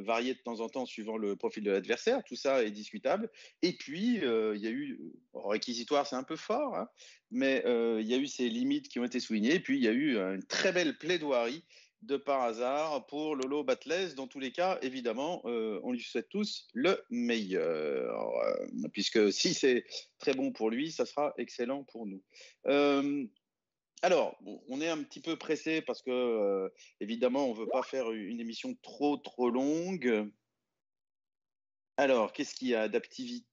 varier 0.00 0.34
de 0.34 0.40
temps 0.40 0.60
en 0.60 0.68
temps 0.68 0.86
suivant 0.86 1.16
le 1.16 1.36
profil 1.36 1.62
de 1.62 1.70
l'adversaire. 1.70 2.22
Tout 2.24 2.36
ça 2.36 2.62
est 2.62 2.70
discutable. 2.70 3.30
Et 3.62 3.72
puis, 3.72 4.16
il 4.16 4.60
y 4.60 4.66
a 4.66 4.70
eu, 4.70 4.98
réquisitoire, 5.34 6.06
c'est 6.06 6.16
un 6.16 6.22
peu 6.22 6.36
fort, 6.36 6.76
hein, 6.76 6.88
mais 7.30 7.62
il 7.66 8.06
y 8.06 8.14
a 8.14 8.18
eu 8.18 8.26
ces 8.26 8.48
limites 8.48 8.88
qui 8.88 8.98
ont 8.98 9.04
été 9.04 9.20
soulignées. 9.20 9.54
Et 9.54 9.60
puis, 9.60 9.78
il 9.78 9.84
y 9.84 9.88
a 9.88 9.92
eu 9.92 10.16
une 10.18 10.44
très 10.44 10.72
belle 10.72 10.98
plaidoirie 10.98 11.64
de 12.02 12.16
par 12.16 12.42
hasard 12.42 13.06
pour 13.06 13.36
Lolo 13.36 13.62
Batles. 13.62 14.14
Dans 14.16 14.26
tous 14.26 14.40
les 14.40 14.52
cas, 14.52 14.78
évidemment, 14.82 15.42
on 15.44 15.92
lui 15.92 16.02
souhaite 16.02 16.28
tous 16.28 16.66
le 16.74 16.98
meilleur, 17.10 18.42
puisque 18.92 19.32
si 19.32 19.54
c'est 19.54 19.84
très 20.18 20.34
bon 20.34 20.52
pour 20.52 20.70
lui, 20.70 20.90
ça 20.90 21.06
sera 21.06 21.34
excellent 21.36 21.84
pour 21.84 22.06
nous. 22.06 22.22
Alors, 24.02 24.38
on 24.68 24.80
est 24.80 24.88
un 24.88 25.02
petit 25.02 25.20
peu 25.20 25.36
pressé 25.36 25.82
parce 25.82 26.00
que, 26.00 26.10
euh, 26.10 26.70
évidemment, 27.00 27.46
on 27.46 27.54
ne 27.54 27.58
veut 27.58 27.68
pas 27.68 27.82
faire 27.82 28.10
une 28.12 28.40
émission 28.40 28.74
trop, 28.82 29.18
trop 29.18 29.50
longue. 29.50 30.30
Alors, 31.98 32.32
qu'est-ce 32.32 32.54
qu'il 32.54 32.68
y 32.68 32.74
a 32.74 32.80
Adaptivité. 32.80 33.44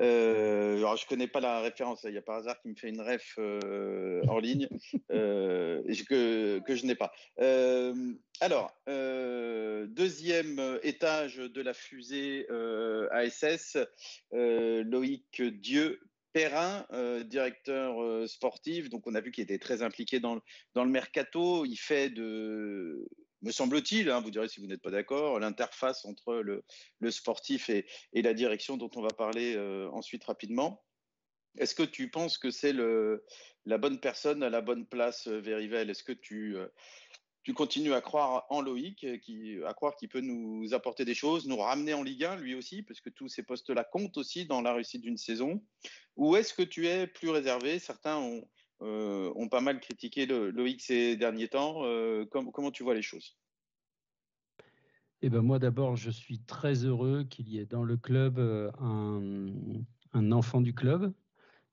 Euh, 0.00 0.78
je 0.78 0.82
ne 0.82 1.08
connais 1.08 1.28
pas 1.28 1.38
la 1.38 1.60
référence. 1.60 2.02
Il 2.02 2.14
y 2.14 2.18
a 2.18 2.22
par 2.22 2.38
hasard 2.38 2.60
qui 2.60 2.68
me 2.68 2.74
fait 2.74 2.88
une 2.88 3.00
ref 3.00 3.34
euh, 3.38 4.20
en 4.26 4.40
ligne 4.40 4.68
que, 5.08 6.58
que, 6.58 6.74
je 6.74 6.84
n'ai 6.84 6.96
pas. 6.96 7.12
alors, 8.40 8.74
deuxième 9.86 10.80
étage 10.82 11.36
de 11.36 11.62
la 11.62 11.74
fusée 11.74 12.44
ASS, 13.12 13.78
Loïc 14.32 15.40
Dieu 15.40 16.00
Perrin, 16.32 16.86
euh, 16.92 17.22
directeur 17.24 18.02
euh, 18.02 18.26
sportif, 18.26 18.88
donc 18.88 19.06
on 19.06 19.14
a 19.14 19.20
vu 19.20 19.30
qu'il 19.30 19.44
était 19.44 19.58
très 19.58 19.82
impliqué 19.82 20.18
dans 20.18 20.34
le, 20.34 20.84
mercato. 20.86 21.64
Il 21.64 21.76
fait 21.76 22.10
de, 22.10 23.06
me 23.42 23.50
semble-t-il, 23.50 24.08
hein, 24.10 24.20
vous 24.20 24.30
direz 24.30 24.48
si 24.48 24.60
vous 24.60 24.66
n'êtes 24.66 24.82
pas 24.82 24.90
d'accord, 24.90 25.38
l'interface 25.38 26.04
entre 26.04 26.36
le, 26.36 27.10
sportif 27.10 27.68
et, 27.68 27.86
et, 28.14 28.22
la 28.22 28.34
direction 28.34 28.76
dont 28.76 28.90
on 28.96 29.02
va 29.02 29.10
parler 29.10 29.54
euh, 29.56 29.88
ensuite 29.90 30.24
rapidement. 30.24 30.82
Est-ce 31.58 31.74
que 31.74 31.82
tu 31.82 32.10
penses 32.10 32.38
que 32.38 32.50
c'est 32.50 32.72
la 32.72 33.78
bonne 33.78 34.00
personne 34.00 34.42
à 34.42 34.48
la 34.48 34.62
bonne 34.62 34.86
place, 34.86 35.28
Verivel 35.28 35.90
Est-ce 35.90 36.02
que 36.02 36.12
tu 36.12 36.56
tu 37.42 37.54
continues 37.54 37.92
à 37.92 38.00
croire 38.00 38.46
en 38.50 38.60
Loïc, 38.60 39.04
euh, 39.04 39.18
qui, 39.18 39.58
à 39.66 39.74
croire 39.74 39.96
qu'il 39.96 40.08
peut 40.08 40.20
nous 40.20 40.72
apporter 40.74 41.04
des 41.04 41.14
choses, 41.14 41.46
nous 41.48 41.56
ramener 41.56 41.94
en 41.94 42.02
Ligue 42.02 42.24
1 42.24 42.36
lui 42.36 42.54
aussi, 42.54 42.82
parce 42.82 43.00
que 43.00 43.10
tous 43.10 43.28
ces 43.28 43.42
postes-là 43.42 43.84
comptent 43.84 44.16
aussi 44.16 44.46
dans 44.46 44.62
la 44.62 44.72
réussite 44.72 45.02
d'une 45.02 45.16
saison. 45.16 45.62
Ou 46.16 46.36
est-ce 46.36 46.54
que 46.54 46.62
tu 46.62 46.86
es 46.86 47.06
plus 47.06 47.30
réservé? 47.30 47.78
Certains 47.78 48.16
ont, 48.16 48.48
euh, 48.82 49.48
pas 49.50 49.60
mal 49.60 49.80
critiqué 49.80 50.26
Loïc 50.26 50.80
ces 50.80 51.16
derniers 51.16 51.48
temps. 51.48 51.84
Euh, 51.84 52.24
comment 52.26 52.70
tu 52.70 52.84
vois 52.84 52.94
les 52.94 53.02
choses? 53.02 53.36
Eh 55.20 55.28
ben 55.28 55.42
moi 55.42 55.58
d'abord, 55.58 55.94
je 55.96 56.10
suis 56.10 56.40
très 56.40 56.84
heureux 56.84 57.24
qu'il 57.24 57.48
y 57.48 57.58
ait 57.58 57.66
dans 57.66 57.84
le 57.84 57.96
club 57.96 58.40
un 58.80 60.32
enfant 60.32 60.60
du 60.60 60.74
club, 60.74 61.12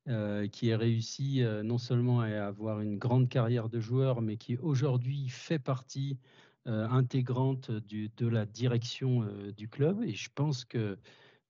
euh, 0.08 0.48
qui 0.48 0.72
a 0.72 0.78
réussi 0.78 1.44
euh, 1.44 1.62
non 1.62 1.78
seulement 1.78 2.22
à 2.22 2.28
avoir 2.46 2.80
une 2.82 2.98
grande 2.98 3.30
carrière 3.30 3.70
de 3.70 3.80
joueur, 3.80 4.22
mais 4.22 4.38
qui 4.38 4.58
aujourd'hui 4.58 5.30
fait 5.30 5.60
partie 5.60 6.18
intégrante 6.66 7.72
de 7.72 8.28
la 8.28 8.46
direction 8.46 9.28
du 9.58 9.68
club. 9.68 10.04
Et 10.04 10.14
je 10.14 10.30
pense 10.36 10.66
que 10.66 11.00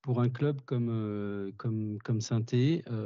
pour 0.02 0.22
un 0.22 0.30
club 0.30 0.62
comme, 0.62 1.52
comme, 1.58 1.98
comme 2.06 2.22
saint 2.22 2.46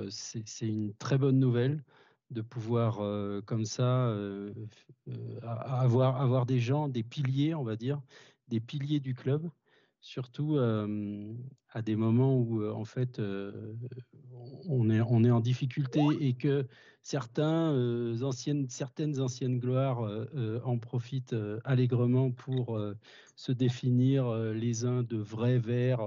c'est 0.09 0.67
une 0.67 0.93
très 0.95 1.17
bonne 1.17 1.39
nouvelle 1.39 1.83
de 2.29 2.41
pouvoir 2.41 2.99
comme 3.45 3.65
ça 3.65 4.15
avoir 5.41 6.45
des 6.45 6.59
gens, 6.59 6.87
des 6.87 7.03
piliers, 7.03 7.55
on 7.55 7.63
va 7.63 7.77
dire, 7.77 7.99
des 8.49 8.59
piliers 8.59 8.99
du 8.99 9.15
club 9.15 9.49
surtout 10.03 10.57
à 10.57 11.81
des 11.81 11.95
moments 11.95 12.37
où 12.37 12.63
en 12.69 12.83
fait 12.83 13.19
on, 14.67 14.89
est, 14.89 15.01
on 15.01 15.23
est 15.23 15.31
en 15.31 15.39
difficulté 15.39 16.01
et 16.19 16.33
que 16.33 16.67
certains, 17.01 17.71
anciennes, 18.21 18.67
certaines 18.69 19.19
anciennes 19.21 19.59
gloires 19.59 20.07
en 20.65 20.77
profitent 20.77 21.35
allègrement 21.63 22.31
pour 22.31 22.79
se 23.37 23.51
définir 23.53 24.29
les 24.35 24.83
uns 24.83 25.03
de 25.03 25.17
vrais 25.17 25.57
verts, 25.57 26.05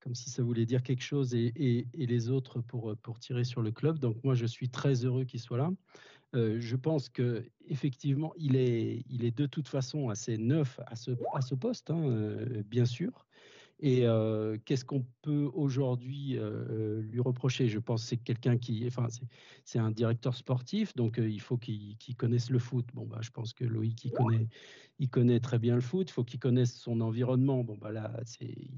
comme 0.00 0.16
si 0.16 0.28
ça 0.28 0.42
voulait 0.42 0.66
dire 0.66 0.82
quelque 0.82 1.04
chose, 1.04 1.32
et, 1.34 1.86
les 1.94 2.28
autres 2.28 2.60
pour, 2.60 2.96
pour 3.02 3.20
tirer 3.20 3.44
sur 3.44 3.62
le 3.62 3.70
club. 3.70 4.00
Donc 4.00 4.16
moi, 4.24 4.34
je 4.34 4.46
suis 4.46 4.68
très 4.68 5.04
heureux 5.04 5.24
qu'il 5.24 5.40
soit 5.40 5.58
là. 5.58 5.70
Je 6.34 6.76
pense 6.76 7.08
que 7.08 7.44
effectivement, 7.66 8.32
il 8.36 8.56
est, 8.56 9.04
il 9.08 9.24
est 9.24 9.36
de 9.36 9.46
toute 9.46 9.68
façon 9.68 10.08
assez 10.08 10.38
neuf 10.38 10.80
à 10.86 10.96
ce, 10.96 11.54
poste, 11.54 11.90
hein, 11.90 12.36
bien 12.66 12.84
sûr. 12.86 13.26
Et 13.84 14.06
euh, 14.06 14.58
qu'est-ce 14.64 14.84
qu'on 14.84 15.04
peut 15.22 15.50
aujourd'hui 15.54 16.38
euh, 16.38 17.02
lui 17.02 17.20
reprocher? 17.20 17.66
Je 17.66 17.80
pense 17.80 18.02
que 18.02 18.08
c'est 18.10 18.16
quelqu'un 18.16 18.56
qui, 18.56 18.84
enfin, 18.86 19.08
c'est 19.64 19.80
un 19.80 19.90
directeur 19.90 20.36
sportif, 20.36 20.94
donc 20.94 21.18
euh, 21.18 21.28
il 21.28 21.40
faut 21.40 21.56
qu'il 21.56 21.96
connaisse 22.16 22.50
le 22.50 22.60
foot. 22.60 22.86
Bon, 22.94 23.06
bah, 23.06 23.18
je 23.22 23.30
pense 23.30 23.52
que 23.52 23.64
Loïc, 23.64 24.04
il 24.04 24.12
connaît, 24.12 24.46
il 25.00 25.08
connaît 25.10 25.40
très 25.40 25.58
bien 25.58 25.74
le 25.74 25.80
foot. 25.80 26.08
Il 26.08 26.12
faut 26.12 26.22
qu'il 26.22 26.38
connaisse 26.38 26.76
son 26.78 27.00
environnement. 27.00 27.64
Bon, 27.64 27.76
bah 27.76 27.90
là, 27.90 28.20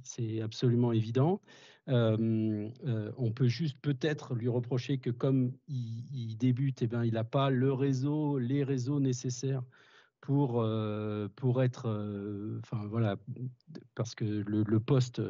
c'est 0.02 0.40
absolument 0.40 0.90
évident. 0.92 1.42
on 1.86 3.32
peut 3.34 3.48
juste 3.48 3.76
peut-être 3.82 4.34
lui 4.34 4.48
reprocher 4.48 4.96
que 4.96 5.10
comme 5.10 5.52
il, 5.68 6.06
il 6.14 6.38
débute, 6.38 6.80
eh 6.80 6.86
ben, 6.86 7.04
il 7.04 7.12
n'a 7.12 7.24
pas 7.24 7.50
le 7.50 7.74
réseau, 7.74 8.38
les 8.38 8.64
réseaux 8.64 9.00
nécessaires 9.00 9.64
pour, 10.24 10.62
euh, 10.62 11.28
pour 11.36 11.62
être, 11.62 11.86
euh, 11.86 12.58
voilà, 12.88 13.16
parce 13.94 14.14
que 14.14 14.24
le, 14.24 14.80
poste 14.80 15.20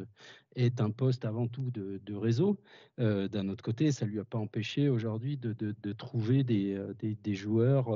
est 0.55 0.81
un 0.81 0.91
poste 0.91 1.25
avant 1.25 1.49
tout 1.49 1.73
de, 1.73 2.15
réseau. 2.15 2.61
Euh, 3.01 3.27
d'un 3.27 3.49
autre 3.49 3.65
côté, 3.65 3.91
ça 3.91 4.07
lui 4.07 4.21
a 4.21 4.25
pas 4.25 4.39
empêché 4.39 4.89
aujourd'hui 4.89 5.37
de, 5.37 5.53
de, 5.53 5.93
trouver 5.93 6.45
des, 6.45 6.81
des, 7.01 7.17
des 7.17 7.35
joueurs 7.35 7.89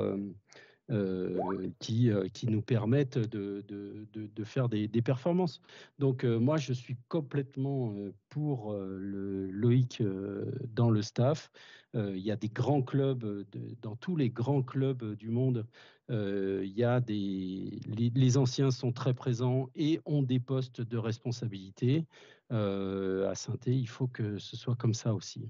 euh, 0.91 1.69
qui, 1.77 2.09
euh, 2.09 2.27
qui 2.29 2.47
nous 2.47 2.63
permettent 2.63 3.19
de, 3.19 3.63
de, 3.67 4.07
de, 4.11 4.43
faire 4.43 4.69
des, 4.69 4.87
des, 4.87 5.03
performances. 5.03 5.61
Donc 5.99 6.23
euh, 6.23 6.39
moi, 6.39 6.57
je 6.57 6.73
suis 6.73 6.97
complètement 7.09 7.93
pour 8.29 8.73
le 8.73 9.51
Loïc 9.51 10.01
dans 10.73 10.89
le 10.89 11.03
staff. 11.03 11.51
il 11.93 12.17
y 12.17 12.31
a 12.31 12.35
des 12.35 12.49
grands 12.49 12.81
clubs, 12.81 13.45
dans 13.83 13.95
tous 13.97 14.15
les 14.15 14.31
grands 14.31 14.63
clubs 14.63 15.15
du 15.15 15.29
monde, 15.29 15.67
il 16.09 16.73
y 16.75 16.83
a 16.83 16.99
des, 16.99 17.79
les, 17.87 18.37
anciens 18.37 18.71
sont 18.71 18.91
très 18.91 19.13
présents 19.13 19.69
et 19.75 20.01
ont 20.05 20.23
des 20.23 20.39
postes 20.39 20.81
de 20.81 20.97
responsabilité. 20.97 22.05
à 22.49 23.33
saint 23.35 23.57
il 23.67 23.87
faut 23.87 24.07
que 24.07 24.37
ce 24.37 24.57
soit 24.57 24.75
comme 24.75 24.93
ça 24.93 25.13
aussi. 25.13 25.49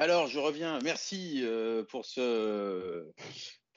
Alors, 0.00 0.28
je 0.28 0.38
reviens. 0.38 0.78
Merci 0.82 1.42
euh, 1.44 1.84
pour 1.84 2.06
ce, 2.06 3.12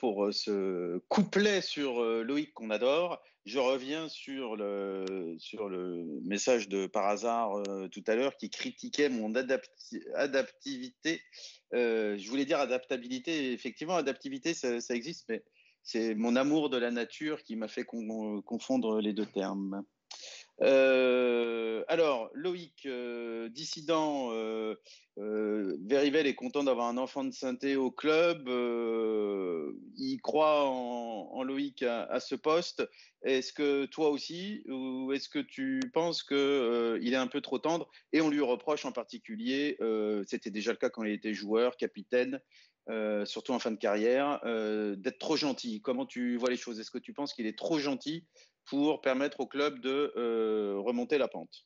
pour 0.04 0.26
euh, 0.26 0.34
ce 0.34 0.98
couplet 1.08 1.62
sur 1.62 2.04
euh, 2.04 2.24
Loïc 2.24 2.54
qu'on 2.54 2.72
adore. 2.72 3.24
Je 3.46 3.58
reviens 3.58 4.10
sur 4.10 4.58
le, 4.58 5.38
sur 5.40 5.70
le 5.70 6.04
message 6.26 6.68
de 6.68 6.88
par 6.88 7.06
hasard 7.06 7.64
tout 7.90 8.04
à 8.08 8.16
l'heure 8.16 8.36
qui 8.36 8.50
critiquait 8.50 9.08
mon 9.08 9.34
adaptivité. 9.36 11.22
je 11.72 12.30
voulais 12.30 12.44
dire 12.44 12.60
adaptabilité. 12.60 13.54
Effectivement, 13.54 13.96
adaptivité, 13.96 14.54
ça 14.54 14.96
existe, 14.96 15.26
mais 15.30 15.44
c'est 15.84 16.16
mon 16.16 16.38
amour 16.38 16.70
de 16.70 16.78
la 16.78 16.92
nature 16.92 17.44
qui 17.44 17.56
m'a 17.58 17.68
fait 17.68 17.84
confondre 17.86 19.02
les 19.02 19.14
deux 19.14 19.26
termes. 19.26 19.84
Euh, 20.62 21.84
alors, 21.88 22.30
Loïc, 22.34 22.86
euh, 22.86 23.50
dissident, 23.50 24.32
euh, 24.32 24.76
Verivel 25.18 26.28
est 26.28 26.36
content 26.36 26.64
d'avoir 26.64 26.88
un 26.88 26.98
enfant 26.98 27.24
de 27.24 27.32
synthé 27.32 27.76
au 27.76 27.92
club. 27.92 28.48
il 29.98 30.20
croit 30.22 30.66
en, 30.66 31.44
Loïc 31.44 31.84
à, 31.84 32.20
ce 32.20 32.36
poste. 32.36 32.88
Est-ce 33.24 33.52
que 33.54 33.86
toi 33.86 34.10
aussi, 34.10 34.64
ou 34.68 35.12
est-ce 35.12 35.30
que 35.30 35.40
tu 35.40 35.80
penses 35.94 36.24
qu'il 36.24 37.00
il 37.02 37.14
est 37.14 37.18
un 37.18 37.28
peu 37.28 37.42
trop 37.42 37.60
tendre? 37.60 37.90
Et 38.12 38.22
on 38.22 38.30
lui 38.30 38.42
reproche 38.42 38.86
en 38.86 38.92
particulier, 38.92 39.78
c'était 40.26 40.52
déjà 40.52 40.72
le 40.72 40.78
cas 40.78 40.90
quand 40.90 41.04
il 41.04 41.12
était 41.12 41.34
joueur, 41.34 41.76
capitaine, 41.78 42.40
surtout 43.26 43.52
en 43.52 43.60
fin 43.60 43.72
de 43.72 43.78
carrière, 43.78 44.40
d'être 44.98 45.20
trop 45.20 45.36
gentil. 45.36 45.82
Comment 45.82 46.06
tu 46.06 46.38
vois 46.38 46.50
les 46.50 46.58
choses? 46.58 46.80
Est-ce 46.80 46.92
que 46.92 46.98
tu 46.98 47.14
penses 47.14 47.34
qu'il 47.34 47.46
est 47.46 47.58
trop 47.58 47.78
gentil 47.78 48.26
pour 48.66 49.02
permettre 49.02 49.40
au 49.40 49.48
club 49.48 49.80
de 49.80 50.14
euh, 50.16 50.80
remonter 50.80 51.18
la 51.18 51.28
pente 51.28 51.66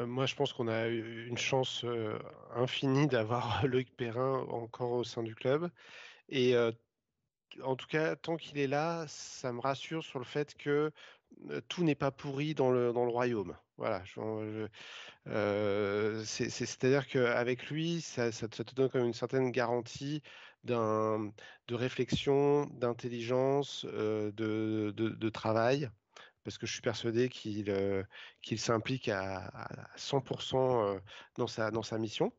euh, 0.00 0.06
moi, 0.06 0.26
je 0.26 0.36
pense 0.36 0.52
qu'on 0.52 0.68
a 0.68 0.86
une 0.86 1.38
chance 1.38 1.84
euh, 1.84 2.16
infinie 2.54 3.08
d'avoir 3.08 3.66
Loïc 3.66 3.96
Perrin 3.96 4.46
encore 4.50 4.92
au 4.92 5.04
sein 5.04 5.24
du 5.24 5.34
club. 5.34 5.68
Et 6.28 6.54
en 7.64 7.74
tout 7.74 7.88
cas, 7.88 8.14
tant 8.14 8.36
qu'il 8.36 8.58
est 8.58 8.68
là, 8.68 9.04
ça 9.08 9.52
me 9.52 9.60
rassure 9.60 10.04
sur 10.04 10.20
le 10.20 10.24
fait 10.24 10.54
que 10.54 10.92
tout 11.68 11.82
n'est 11.82 11.96
pas 11.96 12.12
pourri 12.12 12.54
dans 12.54 12.70
le, 12.70 12.92
dans 12.92 13.04
le 13.04 13.10
royaume. 13.10 13.56
Voilà. 13.78 14.04
C'est-à-dire 16.24 17.08
qu'avec 17.08 17.68
lui, 17.68 18.00
ça, 18.00 18.30
ça, 18.30 18.46
te 18.46 18.74
donne 18.74 18.90
quand 18.90 18.98
même 18.98 19.08
une 19.08 19.14
certaine 19.14 19.50
garantie 19.50 20.22
de 20.64 21.74
réflexion, 21.74 22.66
d'intelligence, 22.66 23.84
de, 23.84 24.92
de, 24.94 25.28
travail, 25.28 25.90
parce 26.44 26.58
que 26.58 26.66
je 26.66 26.72
suis 26.72 26.82
persuadé 26.82 27.28
qu'il 27.28 27.72
qu'il 28.42 28.58
s'implique 28.58 29.08
à, 29.08 29.50
100% 29.96 31.00
dans 31.38 31.46
sa, 31.46 31.70
dans 31.70 31.82
sa 31.82 31.98
mission. 31.98 32.32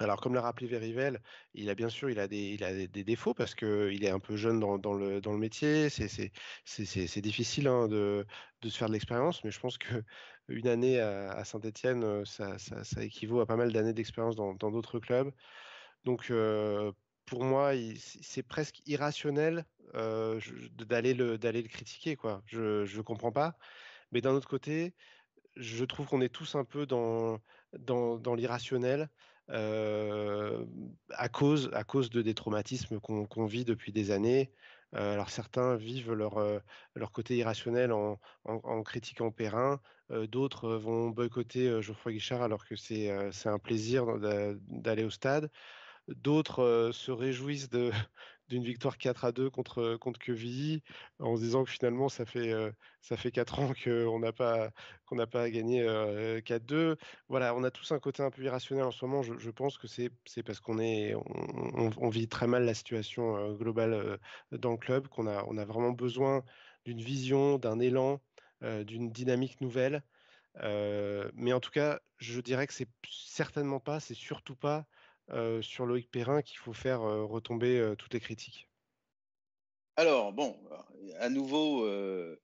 Alors, 0.00 0.18
comme 0.22 0.34
l'a 0.34 0.40
rappelé 0.40 0.66
Verivel, 0.66 1.20
il 1.52 1.68
a 1.68 1.74
bien 1.74 1.90
sûr 1.90 2.08
il 2.08 2.18
a 2.20 2.26
des, 2.26 2.54
il 2.54 2.64
a 2.64 2.72
des, 2.72 3.04
défauts 3.04 3.34
parce 3.34 3.54
qu'il 3.54 4.02
est 4.02 4.08
un 4.08 4.18
peu 4.18 4.34
jeune 4.34 4.58
dans, 4.58 4.78
dans, 4.78 4.94
le, 4.94 5.20
dans 5.20 5.32
le 5.32 5.38
métier. 5.38 5.90
C'est 5.90 7.20
difficile 7.20 7.68
hein, 7.68 7.86
de, 7.86 8.26
de, 8.62 8.68
se 8.70 8.78
faire 8.78 8.88
de 8.88 8.94
l'expérience, 8.94 9.44
mais 9.44 9.50
je 9.50 9.60
pense 9.60 9.76
qu'une 9.76 10.02
année 10.66 10.98
à, 11.00 11.44
Saint-Etienne, 11.44 12.24
ça, 12.24 12.58
ça, 12.58 12.82
ça, 12.82 13.04
équivaut 13.04 13.40
à 13.40 13.46
pas 13.46 13.56
mal 13.56 13.72
d'années 13.72 13.92
d'expérience 13.92 14.36
dans 14.36 14.54
d'autres 14.54 15.00
clubs. 15.00 15.30
Donc, 16.04 16.32
pour 17.30 17.44
moi, 17.44 17.72
c'est 17.96 18.42
presque 18.42 18.82
irrationnel 18.86 19.64
d'aller 19.94 21.14
le, 21.14 21.62
critiquer. 21.62 22.18
Je 22.46 22.96
ne 22.96 23.02
comprends 23.02 23.30
pas. 23.30 23.56
Mais 24.10 24.20
d'un 24.20 24.32
autre 24.32 24.48
côté, 24.48 24.94
je 25.56 25.84
trouve 25.84 26.06
qu'on 26.06 26.20
est 26.20 26.28
tous 26.28 26.56
un 26.56 26.64
peu 26.64 26.86
dans, 26.86 27.40
l'irrationnel 28.34 29.08
à, 29.48 31.28
cause, 31.32 31.70
à 31.72 31.84
cause 31.84 32.10
de 32.10 32.20
des 32.20 32.34
traumatismes 32.34 32.98
qu'on 32.98 33.46
vit 33.46 33.64
depuis 33.64 33.92
des 33.92 34.10
années. 34.10 34.50
alors 34.92 35.30
certains 35.30 35.76
vivent 35.76 36.12
leur, 36.12 36.34
leur 36.96 37.12
côté 37.12 37.36
irrationnel 37.36 37.92
en, 37.92 38.18
en, 38.42 38.82
critiquant 38.82 39.30
Perrin, 39.30 39.80
d'autres 40.10 40.70
vont 40.70 41.10
boycotter 41.10 41.80
Geoffroy 41.80 42.10
Guichard 42.10 42.42
alors 42.42 42.64
que 42.64 42.74
c'est 42.74 43.08
un 43.44 43.58
plaisir 43.60 44.18
d'aller 44.68 45.04
au 45.04 45.10
stade. 45.10 45.48
D'autres 46.16 46.90
se 46.92 47.10
réjouissent 47.10 47.70
d'une 48.48 48.64
victoire 48.64 48.98
4 48.98 49.24
à 49.24 49.32
2 49.32 49.48
contre, 49.48 49.96
contre 49.96 50.18
Quevilly 50.18 50.82
en 51.20 51.36
se 51.36 51.42
disant 51.42 51.64
que 51.64 51.70
finalement 51.70 52.08
ça 52.08 52.26
fait, 52.26 52.52
ça 53.00 53.16
fait 53.16 53.30
4 53.30 53.60
ans 53.60 53.72
qu'on 53.84 54.18
n'a 54.18 54.32
pas, 54.32 54.70
qu'on 55.06 55.16
n'a 55.16 55.28
pas 55.28 55.48
gagné 55.50 55.84
4-2. 55.84 56.96
Voilà, 57.28 57.54
on 57.54 57.62
a 57.62 57.70
tous 57.70 57.92
un 57.92 58.00
côté 58.00 58.22
un 58.24 58.30
peu 58.30 58.42
irrationnel 58.42 58.84
en 58.84 58.90
ce 58.90 59.04
moment. 59.04 59.22
Je, 59.22 59.50
pense 59.50 59.78
que 59.78 59.86
c'est, 59.86 60.10
parce 60.44 60.58
qu'on 60.58 60.80
est, 60.80 61.14
on, 61.14 62.08
vit 62.08 62.26
très 62.28 62.48
mal 62.48 62.64
la 62.64 62.74
situation 62.74 63.52
globale 63.54 64.18
dans 64.50 64.72
le 64.72 64.78
club, 64.78 65.06
qu'on 65.06 65.28
a, 65.28 65.44
on 65.46 65.56
a 65.56 65.64
vraiment 65.64 65.92
besoin 65.92 66.42
d'une 66.84 67.00
vision, 67.00 67.58
d'un 67.58 67.78
élan, 67.78 68.20
d'une 68.62 69.12
dynamique 69.12 69.60
nouvelle. 69.60 70.02
mais 70.60 71.52
en 71.52 71.60
tout 71.60 71.70
cas, 71.70 72.00
je 72.18 72.40
dirais 72.40 72.66
que 72.66 72.74
c'est 72.74 72.88
certainement 73.08 73.78
pas, 73.80 74.00
c'est 74.00 74.14
surtout 74.14 74.56
pas 74.56 74.78
euh, 74.78 74.99
sur 75.62 75.86
Loïc 75.86 76.10
Perrin 76.10 76.42
qu'il 76.42 76.58
faut 76.58 76.72
faire 76.72 77.02
euh, 77.02 77.24
retomber 77.24 77.78
euh, 77.78 77.94
toutes 77.94 78.14
les 78.14 78.20
critiques? 78.20 78.68
Alors, 79.96 80.32
bon, 80.32 80.56
à 81.18 81.28
nouveau, 81.28 81.86
une 81.86 82.38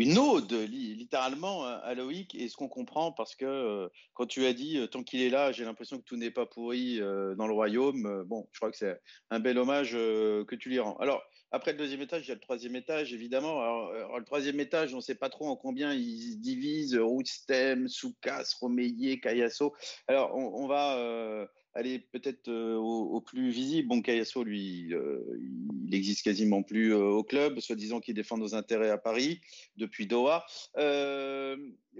une 0.00 0.18
ode 0.18 0.52
littéralement 0.52 1.64
à 1.64 1.94
Loïc 1.94 2.34
et 2.34 2.48
ce 2.48 2.56
qu'on 2.56 2.68
comprend 2.68 3.12
parce 3.12 3.34
que 3.34 3.90
quand 4.14 4.26
tu 4.26 4.46
as 4.46 4.52
dit 4.52 4.80
tant 4.90 5.02
qu'il 5.02 5.22
est 5.22 5.30
là, 5.30 5.52
j'ai 5.52 5.64
l'impression 5.64 5.98
que 5.98 6.04
tout 6.04 6.16
n'est 6.16 6.30
pas 6.30 6.46
pourri 6.46 6.98
dans 6.98 7.46
le 7.46 7.52
royaume. 7.52 8.24
bon, 8.26 8.48
je 8.52 8.58
crois 8.58 8.70
que 8.70 8.76
c'est 8.76 9.00
un 9.30 9.40
bel 9.40 9.58
hommage 9.58 9.92
que 9.92 10.54
tu 10.54 10.68
lui 10.68 10.78
rends. 10.78 10.96
Alors 10.96 11.22
après 11.52 11.72
le 11.72 11.78
deuxième 11.78 12.02
étage, 12.02 12.26
il 12.26 12.28
y 12.28 12.32
a 12.32 12.34
le 12.34 12.40
troisième 12.40 12.76
étage 12.76 13.12
évidemment. 13.12 13.60
Alors, 13.60 14.18
le 14.18 14.24
troisième 14.24 14.60
étage, 14.60 14.94
on 14.94 14.98
ne 14.98 15.02
sait 15.02 15.16
pas 15.16 15.28
trop 15.28 15.48
en 15.48 15.56
combien 15.56 15.92
ils 15.92 16.34
se 16.34 16.36
divisent. 16.38 16.96
Routstem, 16.96 17.88
Soukas, 17.88 18.54
Romeyer, 18.60 19.18
Kayasso. 19.18 19.74
Alors 20.06 20.34
on, 20.34 20.68
va 20.68 21.48
aller 21.74 21.98
peut-être 21.98 22.48
euh, 22.48 22.76
au, 22.76 23.20
plus 23.20 23.50
visible. 23.50 23.88
Bon, 23.88 24.02
Cayasso, 24.02 24.42
lui, 24.42 24.92
euh, 24.92 25.20
il 25.86 25.94
existe 25.94 26.22
quasiment 26.22 26.62
plus 26.62 26.92
euh, 26.92 27.02
au 27.04 27.22
club, 27.22 27.60
soi-disant 27.60 28.00
qu'il 28.00 28.14
défend 28.14 28.36
nos 28.36 28.54
intérêts 28.54 28.90
à 28.90 28.98
Paris 28.98 29.40
depuis 29.76 30.06
Doha. 30.06 30.44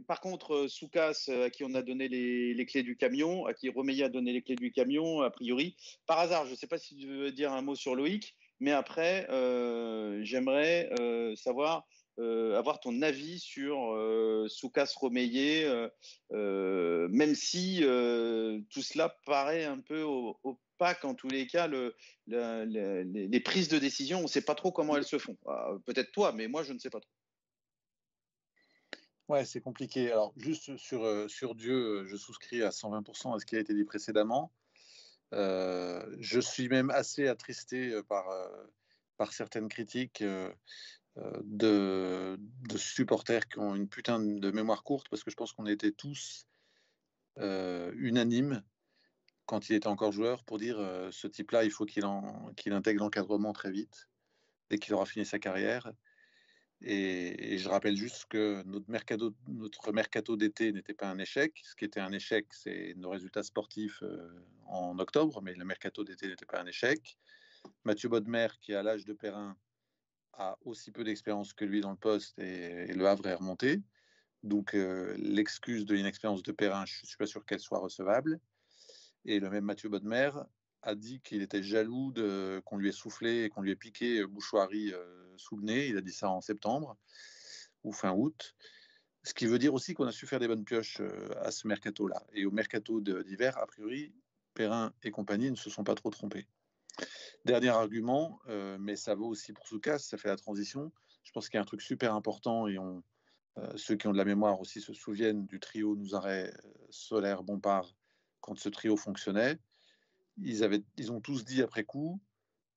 par 0.07 0.21
contre, 0.21 0.67
Soukas, 0.69 1.29
à 1.45 1.51
qui 1.51 1.65
on 1.65 1.75
a 1.75 1.83
donné 1.83 2.09
les, 2.09 2.67
clés 2.67 2.83
du 2.83 2.97
camion, 2.97 3.47
à 3.47 3.55
qui 3.55 3.69
Romeyer 3.69 4.05
a 4.05 4.09
donné 4.09 4.33
les 4.33 4.43
clés 4.43 4.57
du 4.57 4.73
camion, 4.73 5.23
a 5.23 5.31
priori, 5.31 5.77
par 6.07 6.19
hasard, 6.19 6.47
je 6.47 6.53
ne 6.53 6.57
sais 6.57 6.67
pas 6.67 6.79
si 6.79 6.97
tu 6.97 7.07
veux 7.07 7.33
dire 7.33 7.53
un 7.53 7.63
mot 7.63 7.75
sur 7.75 7.95
Loïc, 7.95 8.35
mais 8.59 8.73
après, 8.73 9.27
j'aimerais 10.23 10.91
savoir 11.37 11.87
euh, 12.19 12.59
avoir 12.59 12.81
ton 12.81 13.01
avis 13.03 13.39
sur 13.39 13.95
euh, 13.95 14.47
Soukas 14.49 14.93
Romeyer, 14.97 15.89
euh, 16.33 17.09
même 17.09 17.35
si 17.35 17.81
tout 18.71 18.83
cela 18.83 19.17
paraît 19.25 19.65
un 19.65 19.79
peu 19.79 20.03
opaque 20.03 21.05
en 21.05 21.15
tous 21.15 21.29
les 21.29 21.47
cas, 21.47 21.67
le, 21.67 21.95
les 22.27 23.41
prises 23.41 23.69
de 23.69 23.79
décision, 23.79 24.19
on 24.19 24.23
ne 24.25 24.29
sait 24.29 24.43
pas 24.43 24.55
trop 24.55 24.73
comment 24.73 24.97
elles 24.97 25.05
se 25.05 25.19
font. 25.19 25.37
Ah, 25.47 25.71
peut-être 25.87 26.13
toi, 26.13 26.33
mais 26.33 26.49
moi, 26.49 26.63
je 26.63 26.73
ne 26.73 26.79
sais 26.79 26.91
pas 26.91 27.01
trop. 27.01 27.11
Ouais, 29.29 29.45
c'est 29.45 29.61
compliqué. 29.61 30.11
Alors, 30.11 30.35
juste 30.37 30.77
sur, 30.77 31.55
Dieu, 31.55 32.05
je 32.07 32.17
souscris 32.17 32.63
à 32.63 32.71
120% 32.71 33.35
à 33.35 33.39
ce 33.39 33.47
qui 33.47 33.57
a 33.57 33.61
été 33.61 33.73
dit 33.73 33.85
précédemment. 33.85 34.53
je 35.33 36.41
suis 36.41 36.69
même 36.69 36.91
assez 36.91 37.29
attristé 37.29 37.99
par 38.09 39.33
certaines 39.33 39.69
critiques 39.69 40.23
de, 41.17 42.39
supporters 42.77 43.49
qui 43.49 43.59
ont 43.59 43.75
une 43.75 43.89
putain 43.89 44.21
de 44.21 44.51
mémoire 44.51 44.85
courte, 44.85 45.09
parce 45.09 45.25
que 45.25 45.31
je 45.31 45.37
pense 45.37 45.53
qu'on 45.53 45.67
était 45.67 45.93
tous 45.93 46.47
euh, 47.39 47.93
unanimes 47.97 48.63
quand 49.47 49.69
il 49.69 49.75
était 49.75 49.89
encore 49.89 50.13
joueur 50.13 50.45
pour 50.45 50.59
dire 50.59 50.79
euh, 50.79 51.11
ce 51.11 51.27
type-là, 51.27 51.65
il 51.65 51.71
faut 51.71 51.85
qu'il 51.85 52.05
intègre 52.73 53.01
l'encadrement 53.01 53.53
très 53.53 53.71
vite 53.71 54.09
dès 54.69 54.79
qu'il 54.79 54.95
aura 54.95 55.07
fini 55.07 55.25
sa 55.25 55.39
carrière. 55.39 55.93
Et, 56.83 57.59
je 57.59 57.69
rappelle 57.69 57.97
juste 57.97 58.27
que 58.27 58.63
notre 58.65 58.89
mercato, 58.89 59.35
notre 59.49 59.93
mercato 59.93 60.37
d'été 60.37 60.73
n'était 60.73 60.95
pas 60.95 61.09
un 61.09 61.19
échec. 61.19 61.61
Ce 61.65 61.75
qui 61.75 61.85
était 61.85 62.01
un 62.01 62.13
échec, 62.13 62.47
c'est 62.51 62.95
nos 62.97 63.11
résultats 63.11 63.43
sportifs 63.43 64.03
euh, 64.03 64.29
en 64.67 64.99
octobre, 64.99 65.43
mais 65.43 65.55
le 65.55 65.65
mercato 65.65 66.05
d'été 66.05 66.29
n'était 66.29 66.47
pas 66.47 66.61
un 66.61 66.67
échec. 66.67 67.19
Mathieu 67.85 68.09
Bodmer, 68.09 68.49
qui 68.61 68.73
à 68.75 68.83
l'âge 68.83 69.05
de 69.05 69.13
Perrin 69.13 69.57
a 70.35 70.57
aussi 70.65 70.91
peu 70.91 71.05
d'expérience 71.05 71.53
que 71.53 71.65
lui 71.65 71.81
dans 71.81 71.91
le 71.91 71.97
poste 71.97 72.39
et, 72.39 72.93
le 72.93 73.07
Havre 73.07 73.27
est 73.27 73.35
remonté. 73.35 73.83
Donc 74.43 74.75
euh, 74.75 75.15
l'excuse 75.19 75.85
de 75.85 75.95
l'inexpérience 75.95 76.43
de 76.43 76.53
Perrin, 76.53 76.87
je 76.87 77.01
ne 77.03 77.07
suis 77.07 77.17
pas 77.17 77.27
sûr 77.27 77.45
qu'elle 77.45 77.61
soit 77.61 77.79
recevable. 77.79 78.41
Et 79.25 79.39
le 79.39 79.51
même 79.51 79.65
Mathieu 79.65 79.89
Bodmer 79.89 80.31
a 80.83 80.95
dit 80.95 81.21
qu'il 81.21 81.43
était 81.43 81.63
jaloux 81.63 82.11
de, 82.13 82.63
qu'on 82.65 82.79
lui 82.79 82.89
ait 82.89 82.93
soufflé 82.93 83.45
et 83.45 83.49
qu'on 83.51 83.61
lui 83.61 83.71
ait 83.71 83.77
piqué 83.77 84.25
Bouchoirie 84.27 84.93
euh, 84.95 85.35
sous 85.37 85.57
le 85.57 85.65
nez. 85.65 85.89
Il 85.89 85.97
a 85.99 86.01
dit 86.01 86.13
ça 86.13 86.31
en 86.31 86.41
septembre 86.41 86.97
ou 87.85 87.93
fin 87.93 88.13
août. 88.13 88.55
Ce 89.23 89.35
qui 89.35 89.47
veut 89.47 89.59
dire 89.59 89.75
aussi 89.75 89.93
qu'on 89.93 90.07
a 90.07 90.13
su 90.13 90.27
faire 90.27 90.41
des 90.41 90.49
bonnes 90.49 90.65
pioches 90.65 91.01
euh, 91.01 91.29
à 91.43 91.51
ce 91.51 91.67
mercato-là. 91.67 92.25
Et 92.33 92.47
au 92.47 92.51
mercato 92.51 93.01
d'hiver, 93.01 93.59
a 93.59 93.67
priori, 93.67 94.15
Perrin 94.55 94.93
et 95.03 95.11
compagnie 95.11 95.51
ne 95.51 95.57
se 95.57 95.69
sont 95.69 95.85
pas 95.85 95.95
trop 95.95 96.11
trompés. 96.11 96.47
Dernier 97.45 97.69
argument, 97.69 98.39
euh, 98.49 98.77
mais 98.79 98.97
ça 98.97 99.15
vaut 99.15 99.29
aussi 99.29 99.53
pour 99.53 99.67
Soukas, 99.67 99.99
ça 99.99 100.19
fait 100.19 100.29
la 100.29 100.37
transition. 100.37 100.93
Je 101.25 101.33
pense 101.33 101.49
qu'il 101.49 101.57
y 101.57 101.59
a 101.59 101.63
un 101.63 101.67
truc 101.67 101.81
super 101.81 102.15
important 102.15 102.67
et 102.67 102.77
euh, 102.79 103.73
ceux 103.77 103.97
qui 103.97 104.07
ont 104.07 104.13
de 104.13 104.19
la 104.19 104.25
mémoire 104.25 104.61
aussi 104.61 104.81
se 104.81 104.93
souviennent 104.93 105.47
du 105.47 105.59
trio 105.59 105.97
euh, 105.97 106.51
Solaire 106.91 107.43
Bompard 107.43 107.95
quand 108.41 108.59
ce 108.59 108.69
trio 108.69 108.97
fonctionnait. 108.97 109.59
Ils, 110.39 110.65
avaient, 110.65 110.83
ils 110.97 111.13
ont 111.13 111.21
tous 111.21 111.45
dit 111.45 111.63
après 111.63 111.85
coup 111.85 112.21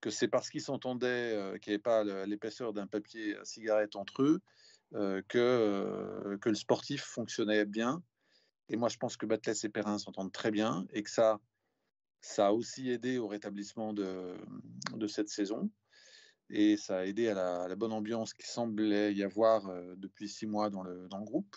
que 0.02 0.10
c'est 0.10 0.28
parce 0.28 0.50
qu'ils 0.50 0.62
s'entendaient, 0.62 1.58
qu'il 1.62 1.72
n'y 1.72 1.76
avait 1.76 1.82
pas 1.82 2.04
l'épaisseur 2.26 2.74
d'un 2.74 2.88
papier 2.88 3.38
à 3.38 3.46
cigarette 3.46 3.96
entre 3.96 4.24
eux, 4.24 4.42
que, 4.92 6.38
que 6.42 6.50
le 6.50 6.56
sportif 6.56 7.04
fonctionnait 7.04 7.64
bien. 7.64 8.04
Et 8.68 8.76
moi, 8.76 8.90
je 8.90 8.98
pense 8.98 9.16
que 9.16 9.26
Batles 9.26 9.54
et 9.64 9.70
Perrin 9.70 9.98
s'entendent 9.98 10.34
très 10.34 10.52
bien 10.52 10.86
et 10.92 11.04
que 11.04 11.10
ça, 11.10 11.40
ça 12.24 12.48
a 12.48 12.52
aussi 12.52 12.90
aidé 12.90 13.18
au 13.18 13.28
rétablissement 13.28 13.92
de, 13.94 14.38
de 14.96 15.08
cette 15.08 15.28
saison 15.28 15.70
et 16.50 16.78
ça 16.78 17.00
a 17.00 17.06
aidé 17.06 17.28
à 17.28 17.68
la, 17.68 17.76
bonne 17.76 17.92
ambiance 17.92 18.34
qui 18.34 18.48
semblait 18.48 19.14
y 19.14 19.24
avoir 19.24 19.68
euh, 19.68 19.94
depuis 19.98 20.30
six 20.30 20.48
mois 20.48 20.70
dans 20.70 20.84
le, 20.84 21.08
dans 21.10 21.18
le, 21.18 21.26
groupe. 21.26 21.56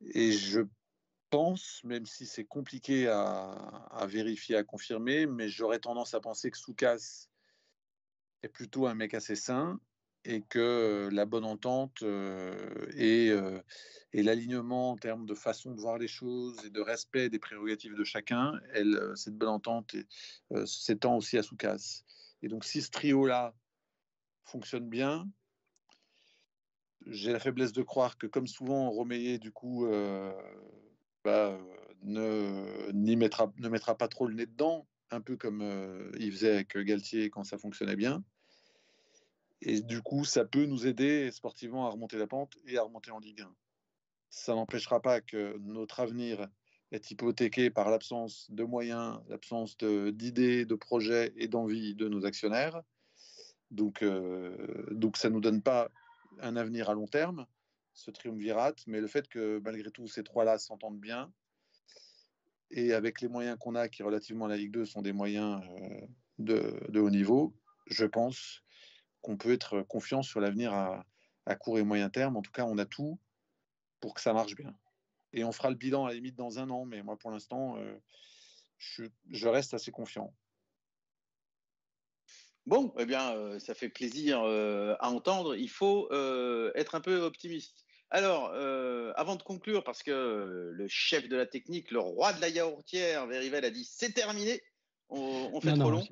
Et 0.00 0.32
je 0.32 0.62
pense, 1.30 1.82
même 1.84 2.04
si 2.04 2.26
c'est 2.26 2.44
compliqué 2.44 3.06
à, 3.06 3.52
à, 3.90 4.06
vérifier, 4.06 4.56
à 4.56 4.64
confirmer, 4.64 5.26
mais 5.26 5.48
j'aurais 5.48 5.78
tendance 5.78 6.14
à 6.14 6.20
penser 6.20 6.50
que 6.50 6.58
Soukas 6.58 7.28
est 8.42 8.48
plutôt 8.48 8.86
un 8.86 8.94
mec 8.94 9.14
assez 9.14 9.36
sain 9.36 9.80
et 10.24 10.42
que 10.42 11.08
la 11.12 11.26
bonne 11.26 11.44
entente 11.44 12.02
euh, 12.02 12.86
et, 12.96 13.30
euh, 13.30 13.60
et 14.12 14.22
l'alignement 14.22 14.90
en 14.90 14.96
termes 14.96 15.26
de 15.26 15.34
façon 15.34 15.72
de 15.72 15.80
voir 15.80 15.98
les 15.98 16.08
choses 16.08 16.64
et 16.64 16.70
de 16.70 16.80
respect 16.80 17.28
des 17.28 17.38
prérogatives 17.38 17.94
de 17.94 18.04
chacun, 18.04 18.60
euh, 18.76 19.14
cette 19.16 19.36
bonne 19.36 19.48
entente 19.48 19.96
s'étend 20.64 21.16
aussi 21.16 21.38
à 21.38 21.42
Soukas. 21.42 22.04
Et 22.42 22.48
donc 22.48 22.64
si 22.64 22.82
ce 22.82 22.90
trio-là 22.90 23.54
fonctionne 24.44 24.88
bien, 24.88 25.28
j'ai 27.06 27.32
la 27.32 27.40
faiblesse 27.40 27.72
de 27.72 27.82
croire 27.82 28.16
que 28.16 28.26
comme 28.26 28.46
souvent 28.46 28.90
Romeyer 28.90 29.38
du 29.38 29.50
coup 29.50 29.88
bah, 31.24 31.58
ne 32.02 33.16
mettra 33.68 33.98
pas 33.98 34.08
trop 34.08 34.26
le 34.28 34.34
nez 34.34 34.46
dedans, 34.46 34.86
un 35.10 35.20
peu 35.20 35.36
comme 35.36 35.62
il 36.18 36.30
faisait 36.30 36.52
avec 36.52 36.76
Galtier 36.76 37.28
quand 37.28 37.42
ça 37.42 37.58
fonctionnait 37.58 37.96
bien. 37.96 38.22
Et 39.64 39.80
du 39.80 40.02
coup, 40.02 40.24
ça 40.24 40.44
peut 40.44 40.66
nous 40.66 40.86
aider 40.88 41.30
sportivement 41.30 41.86
à 41.86 41.90
remonter 41.90 42.18
la 42.18 42.26
pente 42.26 42.56
et 42.66 42.78
à 42.78 42.82
remonter 42.82 43.12
en 43.12 43.20
Ligue 43.20 43.42
1. 43.42 43.54
Ça 44.28 44.54
n'empêchera 44.54 45.00
pas 45.00 45.20
que 45.20 45.56
notre 45.58 46.00
avenir 46.00 46.48
est 46.90 47.10
hypothéqué 47.10 47.70
par 47.70 47.88
l'absence 47.88 48.50
de 48.50 48.64
moyens, 48.64 49.20
l'absence 49.28 49.76
d'idées, 49.76 50.64
de, 50.64 50.74
projets 50.74 51.32
et 51.36 51.46
d'envie 51.46 51.94
de 51.94 52.08
nos 52.08 52.26
actionnaires. 52.26 52.82
Donc, 53.70 54.02
euh, 54.02 54.56
donc 54.90 55.16
ça 55.16 55.28
ne 55.28 55.34
nous 55.34 55.40
donne 55.40 55.62
pas 55.62 55.90
un 56.40 56.56
avenir 56.56 56.90
à 56.90 56.94
long 56.94 57.06
terme, 57.06 57.46
ce 57.94 58.10
triumvirat, 58.10 58.74
mais 58.88 59.00
le 59.00 59.06
fait 59.06 59.28
que 59.28 59.60
malgré 59.64 59.90
tout 59.92 60.08
ces 60.08 60.24
trois-là 60.24 60.58
s'entendent 60.58 61.00
bien, 61.00 61.32
et 62.72 62.94
avec 62.94 63.20
les 63.20 63.28
moyens 63.28 63.56
qu'on 63.60 63.76
a, 63.76 63.88
qui 63.88 64.02
relativement 64.02 64.46
à 64.46 64.48
la 64.48 64.56
Ligue 64.56 64.72
2 64.72 64.86
sont 64.86 65.02
des 65.02 65.12
moyens 65.12 65.62
euh, 65.80 66.06
de, 66.38 66.80
de, 66.88 67.00
haut 67.00 67.10
niveau, 67.10 67.54
je 67.86 68.06
pense 68.06 68.62
qu'on 69.22 69.36
peut 69.36 69.52
être 69.52 69.82
confiant 69.82 70.22
sur 70.22 70.40
l'avenir 70.40 70.74
à, 70.74 71.04
court 71.56 71.78
et 71.78 71.82
moyen 71.82 72.10
terme. 72.10 72.36
En 72.36 72.42
tout 72.42 72.52
cas, 72.52 72.64
on 72.64 72.78
a 72.78 72.84
tout 72.84 73.18
pour 74.00 74.14
que 74.14 74.20
ça 74.20 74.32
marche 74.32 74.54
bien. 74.54 74.74
Et 75.32 75.44
on 75.44 75.52
fera 75.52 75.70
le 75.70 75.76
bilan 75.76 76.04
à 76.04 76.08
la 76.08 76.14
limite 76.14 76.36
dans 76.36 76.58
un 76.58 76.68
an, 76.70 76.84
mais 76.84 77.02
moi, 77.02 77.16
pour 77.16 77.30
l'instant, 77.30 77.76
euh, 77.78 77.96
je, 78.78 79.48
reste 79.48 79.72
assez 79.72 79.90
confiant. 79.90 80.34
Bon, 82.66 82.92
eh 82.98 83.06
bien, 83.06 83.34
euh, 83.34 83.58
ça 83.58 83.74
fait 83.74 83.88
plaisir 83.88 84.42
euh, 84.42 84.94
à 85.00 85.08
entendre. 85.08 85.56
Il 85.56 85.70
faut 85.70 86.12
être 86.74 86.94
un 86.94 87.00
peu 87.00 87.20
optimiste. 87.20 87.84
Alors, 88.10 88.52
avant 89.16 89.36
de 89.36 89.42
conclure, 89.42 89.84
parce 89.84 90.02
que 90.02 90.70
le 90.72 90.88
chef 90.88 91.28
de 91.28 91.36
la 91.36 91.46
technique, 91.46 91.90
le 91.90 92.00
roi 92.00 92.34
de 92.34 92.40
la 92.40 92.50
yaourtière, 92.50 93.26
Verivel, 93.26 93.64
a 93.64 93.70
dit 93.70 93.88
c'est 93.90 94.12
terminé. 94.12 94.62
On, 95.08 95.60
fait 95.60 95.74
trop 95.74 95.90
long. 95.90 96.06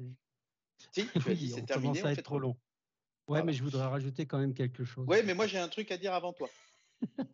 Si, 0.93 1.07
tu 1.07 1.31
as 1.31 1.35
dit 1.35 1.51
c'est 1.55 1.67
terminé. 1.67 2.03
On 2.03 2.15
fait 2.15 2.23
trop 2.23 2.39
long. 2.39 2.57
Ouais, 3.31 3.43
mais 3.45 3.53
je 3.53 3.63
voudrais 3.63 3.87
rajouter 3.87 4.27
quand 4.27 4.39
même 4.39 4.55
quelque 4.55 4.85
chose. 4.85 5.07
Oui, 5.09 5.19
mais 5.25 5.35
moi 5.35 5.47
j'ai 5.47 5.59
un 5.59 5.69
truc 5.69 5.91
à 5.93 5.97
dire 5.97 6.13
avant 6.13 6.33
toi. 6.33 6.49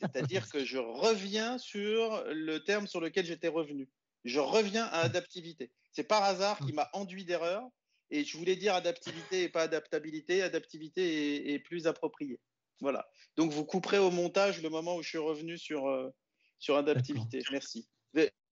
C'est-à-dire 0.00 0.48
que 0.48 0.64
je 0.64 0.78
reviens 0.78 1.58
sur 1.58 2.22
le 2.28 2.58
terme 2.58 2.86
sur 2.86 3.00
lequel 3.00 3.24
j'étais 3.24 3.48
revenu. 3.48 3.88
Je 4.24 4.40
reviens 4.40 4.84
à 4.84 5.00
adaptivité. 5.00 5.72
C'est 5.92 6.04
par 6.04 6.22
hasard 6.22 6.58
qui 6.58 6.72
m'a 6.72 6.88
enduit 6.92 7.24
d'erreur. 7.24 7.62
Et 8.10 8.24
je 8.24 8.36
voulais 8.38 8.54
dire 8.54 8.74
adaptivité 8.74 9.42
et 9.42 9.48
pas 9.48 9.62
adaptabilité. 9.62 10.42
Adaptivité 10.42 11.52
est, 11.52 11.58
plus 11.58 11.88
appropriée. 11.88 12.38
Voilà. 12.80 13.08
Donc 13.36 13.50
vous 13.50 13.64
couperez 13.64 13.98
au 13.98 14.10
montage 14.10 14.62
le 14.62 14.68
moment 14.68 14.96
où 14.96 15.02
je 15.02 15.08
suis 15.08 15.18
revenu 15.18 15.58
sur, 15.58 15.88
euh, 15.88 16.10
sur 16.58 16.76
adaptivité. 16.76 17.42
Merci. 17.50 17.88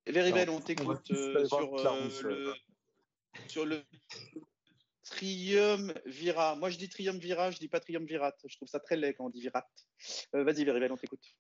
Véribel, 0.07 0.51
on 0.51 0.61
t'écoute 0.61 1.09
euh, 1.13 1.47
sur, 1.47 1.79
euh, 1.79 2.09
le, 2.23 2.55
sur 3.47 3.65
le 3.65 3.83
triumvirat. 5.05 6.57
Moi, 6.57 6.71
je 6.71 6.79
dis 6.79 6.89
triumvirat, 6.89 7.51
je 7.51 7.59
dis 7.59 7.69
pas 7.69 7.81
triumvirat. 7.81 8.35
Je 8.47 8.57
trouve 8.57 8.69
ça 8.69 8.81
très 8.81 8.97
laid 8.97 9.15
quand 9.15 9.27
on 9.27 9.31
dit 9.31 9.41
virat. 9.41 9.69
Vas-y, 10.33 10.65
Verivel, 10.65 10.93
on 10.93 10.97
t'écoute. 10.97 11.35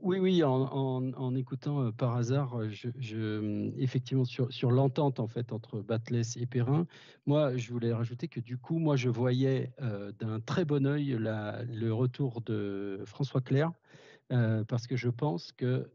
Oui, 0.00 0.18
oui, 0.18 0.42
en, 0.42 1.34
écoutant 1.34 1.92
par 1.92 2.16
hasard, 2.16 2.58
je, 2.70 3.70
effectivement 3.78 4.24
sur, 4.24 4.52
sur 4.52 4.70
l'entente 4.70 5.20
en 5.20 5.28
fait 5.28 5.52
entre 5.52 5.80
Batless 5.80 6.36
et 6.36 6.46
Perrin, 6.46 6.86
moi 7.26 7.56
je 7.56 7.70
voulais 7.70 7.92
rajouter 7.92 8.28
que 8.28 8.40
du 8.40 8.56
coup, 8.56 8.78
moi 8.78 8.96
je 8.96 9.08
voyais 9.08 9.72
d'un 10.18 10.40
très 10.40 10.64
bon 10.64 10.86
œil 10.86 11.16
le 11.18 11.90
retour 11.90 12.40
de 12.40 13.02
François 13.04 13.40
Clair 13.40 13.72
parce 14.28 14.86
que 14.86 14.96
je 14.96 15.10
pense 15.10 15.52
que 15.52 15.90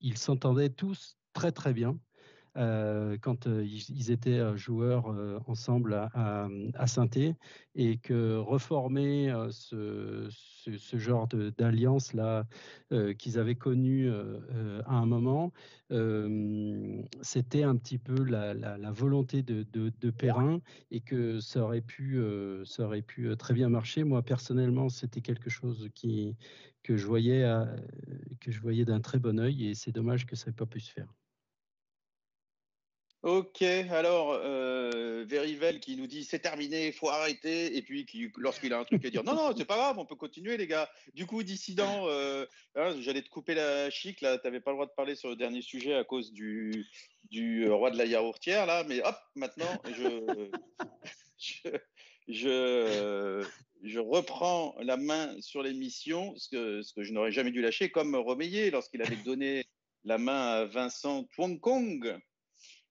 ils 0.00 0.18
s'entendaient 0.18 0.70
tous 0.70 1.18
très 1.32 1.52
très 1.52 1.72
bien. 1.72 1.98
Euh, 2.58 3.16
quand 3.18 3.46
euh, 3.46 3.64
ils, 3.64 4.10
étaient 4.10 4.38
euh, 4.38 4.56
joueurs 4.56 5.06
ensemble 5.46 5.94
à, 5.94 6.48
à, 6.74 6.86
saint 6.86 7.08
et 7.74 7.96
que 7.96 8.36
reformer 8.36 9.32
ce, 9.50 10.28
genre 10.92 11.26
d'alliance 11.28 12.12
là 12.12 12.46
qu'ils 13.18 13.38
avaient 13.38 13.54
connu 13.54 14.10
à 14.10 14.94
un 14.94 15.06
moment, 15.06 15.52
c'était 17.22 17.62
un 17.62 17.76
petit 17.76 17.98
peu 17.98 18.22
la, 18.24 18.90
volonté 18.92 19.42
de, 19.42 20.10
Perrin 20.10 20.60
et 20.90 21.00
que 21.00 21.40
ça 21.40 21.62
aurait 21.62 21.80
pu, 21.80 22.20
ça 22.64 22.84
aurait 22.84 23.02
pu 23.02 23.34
très 23.36 23.54
bien 23.54 23.68
marcher. 23.68 24.04
Moi 24.04 24.22
personnellement, 24.22 24.88
c'était 24.88 25.22
quelque 25.22 25.50
chose 25.50 25.88
que 26.82 26.96
je 26.96 27.06
voyais 27.06 27.44
que 28.40 28.50
je 28.50 28.60
voyais 28.60 28.84
d'un 28.84 29.00
très 29.00 29.18
bon 29.18 29.38
œil 29.40 29.68
et 29.68 29.74
c'est 29.74 29.92
dommage 29.92 30.26
que 30.26 30.36
ça 30.36 30.50
n'ait 30.50 30.56
pas 30.56 30.66
pu 30.66 30.80
se 30.80 30.90
faire. 30.92 31.08
Ok, 33.22 33.62
alors 33.62 34.32
euh, 34.32 35.24
Verivel 35.28 35.78
qui 35.78 35.96
nous 35.96 36.08
dit 36.08 36.24
c'est 36.24 36.40
terminé, 36.40 36.88
il 36.88 36.92
faut 36.92 37.08
arrêter, 37.08 37.76
et 37.76 37.82
puis 37.82 38.04
qui, 38.04 38.32
lorsqu'il 38.36 38.72
a 38.72 38.80
un 38.80 38.84
truc 38.84 39.04
à 39.04 39.10
dire 39.10 39.22
non, 39.22 39.34
non, 39.34 39.54
c'est 39.56 39.64
pas 39.64 39.76
grave, 39.76 40.00
on 40.00 40.04
peut 40.04 40.16
continuer 40.16 40.56
les 40.56 40.66
gars. 40.66 40.90
Du 41.14 41.24
coup, 41.24 41.44
dissident, 41.44 42.08
euh, 42.08 42.44
hein, 42.74 42.96
j'allais 43.00 43.22
te 43.22 43.28
couper 43.28 43.54
la 43.54 43.90
chic, 43.90 44.22
là, 44.22 44.38
t'avais 44.38 44.58
pas 44.58 44.72
le 44.72 44.76
droit 44.76 44.86
de 44.86 44.92
parler 44.96 45.14
sur 45.14 45.28
le 45.28 45.36
dernier 45.36 45.62
sujet 45.62 45.94
à 45.94 46.02
cause 46.02 46.32
du, 46.32 46.84
roi 47.68 47.92
de 47.92 47.96
la 47.96 48.06
yaourtière, 48.06 48.66
là, 48.66 48.82
mais 48.88 49.00
hop, 49.04 49.16
maintenant, 49.36 49.80
je, 49.86 50.50
reprends 54.00 54.74
la 54.80 54.96
main 54.96 55.40
sur 55.40 55.62
l'émission, 55.62 56.34
ce 56.38 56.48
que, 56.48 56.82
je 56.96 57.12
n'aurais 57.12 57.30
jamais 57.30 57.52
dû 57.52 57.62
lâcher, 57.62 57.88
comme 57.88 58.16
Romeyer 58.16 58.72
lorsqu'il 58.72 59.00
avait 59.00 59.14
donné 59.14 59.64
la 60.02 60.18
main 60.18 60.54
à 60.54 60.64
Vincent 60.64 61.24
Kong 61.36 62.18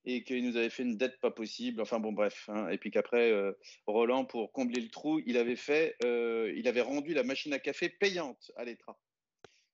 et 0.04 0.24
qu'il 0.24 0.44
nous 0.44 0.56
avait 0.56 0.70
fait 0.70 0.82
une 0.82 0.96
dette 0.96 1.20
pas 1.20 1.30
possible. 1.30 1.80
Enfin 1.80 2.00
bon, 2.00 2.12
bref. 2.12 2.48
Hein. 2.48 2.68
Et 2.70 2.78
puis 2.78 2.90
qu'après, 2.90 3.30
euh, 3.30 3.52
Roland, 3.86 4.24
pour 4.24 4.52
combler 4.52 4.80
le 4.80 4.88
trou, 4.88 5.20
il 5.26 5.36
avait 5.36 5.56
fait, 5.56 5.96
euh, 6.04 6.52
il 6.56 6.68
avait 6.68 6.80
rendu 6.80 7.14
la 7.14 7.22
machine 7.22 7.52
à 7.52 7.58
café 7.58 7.88
payante 7.88 8.50
à 8.56 8.64
l'Etra 8.64 8.98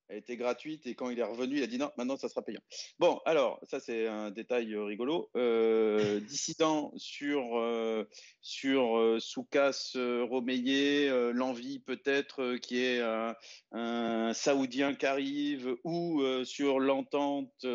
elle 0.08 0.18
était 0.18 0.36
gratuite 0.36 0.86
et 0.86 0.94
quand 0.94 1.10
il 1.10 1.18
est 1.18 1.24
revenu, 1.24 1.58
il 1.58 1.62
a 1.62 1.66
dit 1.66 1.78
non, 1.78 1.90
maintenant 1.96 2.16
ça 2.16 2.28
sera 2.28 2.42
payant. 2.42 2.60
Bon, 2.98 3.20
alors 3.24 3.60
ça 3.62 3.80
c'est 3.80 4.06
un 4.06 4.30
détail 4.30 4.74
rigolo. 4.76 5.30
Euh, 5.36 6.20
dissident 6.20 6.92
sur 6.96 7.58
euh, 7.58 8.04
sur 8.40 8.98
euh, 8.98 9.20
Soukas 9.20 9.92
Romeyer, 9.94 11.08
l'envie 11.32 11.78
peut-être 11.80 12.56
qui 12.56 12.82
est 12.82 13.00
un, 13.00 13.34
un, 13.72 14.32
Saoudien 14.32 14.94
qui 14.94 15.06
arrive 15.06 15.76
ou 15.84 16.22
sur 16.44 16.80
l'entente 16.80 17.66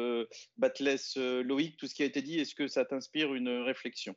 Batless 0.58 1.18
Loïc, 1.18 1.78
tout 1.78 1.88
ce 1.88 1.96
qui 1.96 2.04
a 2.04 2.06
été 2.06 2.22
dit, 2.22 2.40
est-ce 2.40 2.56
que 2.56 2.68
ça 2.68 2.86
t'inspire 2.86 3.34
une 3.34 3.50
réflexion? 3.50 4.16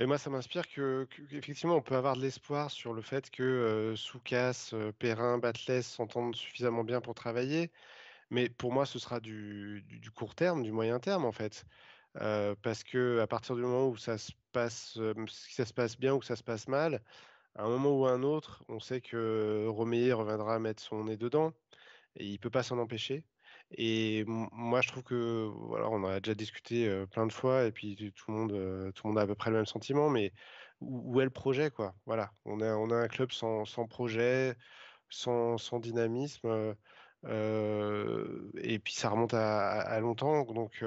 Et 0.00 0.06
moi, 0.06 0.16
ça 0.18 0.30
m'inspire 0.30 0.66
que, 0.66 1.06
qu'effectivement, 1.30 1.76
on 1.76 1.82
peut 1.82 1.94
avoir 1.94 2.16
de 2.16 2.22
l'espoir 2.22 2.70
sur 2.70 2.94
le 2.94 3.02
fait 3.02 3.30
que 3.30 3.42
euh, 3.92 4.92
Perrin, 4.98 5.38
Batless 5.38 5.86
s'entendent 5.86 6.34
suffisamment 6.34 6.84
bien 6.84 7.02
pour 7.02 7.14
travailler. 7.14 7.70
Mais 8.30 8.48
pour 8.48 8.72
moi, 8.72 8.86
ce 8.86 8.98
sera 8.98 9.20
du, 9.20 9.84
court 10.14 10.34
terme, 10.34 10.62
du 10.62 10.72
moyen 10.72 11.00
terme, 11.00 11.26
en 11.26 11.32
fait. 11.32 11.66
Parce 12.14 12.82
que 12.84 13.20
à 13.20 13.26
partir 13.26 13.56
du 13.56 13.62
moment 13.62 13.88
où 13.88 13.96
ça 13.96 14.18
se 14.18 14.32
passe, 14.52 14.98
si 15.28 15.54
ça 15.54 15.66
se 15.66 15.74
passe 15.74 15.98
bien 15.98 16.14
ou 16.14 16.20
que 16.20 16.26
ça 16.26 16.36
se 16.36 16.42
passe 16.42 16.68
mal, 16.68 17.02
à 17.56 17.64
un 17.64 17.68
moment 17.68 17.92
ou 17.98 18.06
à 18.06 18.12
un 18.12 18.22
autre, 18.22 18.64
on 18.68 18.80
sait 18.80 19.00
que 19.00 19.66
Romeyer 19.68 20.12
reviendra 20.14 20.58
mettre 20.58 20.82
son 20.82 21.04
nez 21.04 21.16
dedans 21.16 21.52
et 22.16 22.26
il 22.26 22.38
peut 22.38 22.50
pas 22.50 22.62
s'en 22.62 22.78
empêcher. 22.78 23.24
Et 23.72 24.24
moi, 24.26 24.80
je 24.80 24.88
trouve 24.88 25.02
que, 25.02 25.48
voilà, 25.66 25.88
on 25.90 26.04
a 26.04 26.20
déjà 26.20 26.34
discuté 26.34 27.04
plein 27.12 27.26
de 27.26 27.32
fois, 27.32 27.64
et 27.64 27.72
puis 27.72 28.12
tout 28.16 28.30
le 28.30 28.36
monde, 28.36 28.92
tout 28.94 29.06
le 29.06 29.10
monde 29.10 29.18
a 29.18 29.22
à 29.22 29.26
peu 29.26 29.34
près 29.34 29.50
le 29.50 29.56
même 29.56 29.66
sentiment, 29.66 30.10
mais 30.10 30.32
où, 30.80 31.20
est 31.20 31.24
le 31.24 31.30
projet, 31.30 31.70
quoi? 31.70 31.94
Voilà, 32.06 32.32
on 32.44 32.60
a, 32.60 32.74
on 32.74 32.90
a 32.90 32.96
un 32.96 33.08
club 33.08 33.30
sans, 33.32 33.64
sans 33.64 33.86
projet, 33.86 34.56
sans, 35.08 35.58
sans 35.58 35.78
dynamisme, 35.78 36.74
et 37.24 38.78
puis 38.78 38.94
ça 38.94 39.10
remonte 39.10 39.34
à, 39.34 40.00
longtemps, 40.00 40.44
donc 40.44 40.84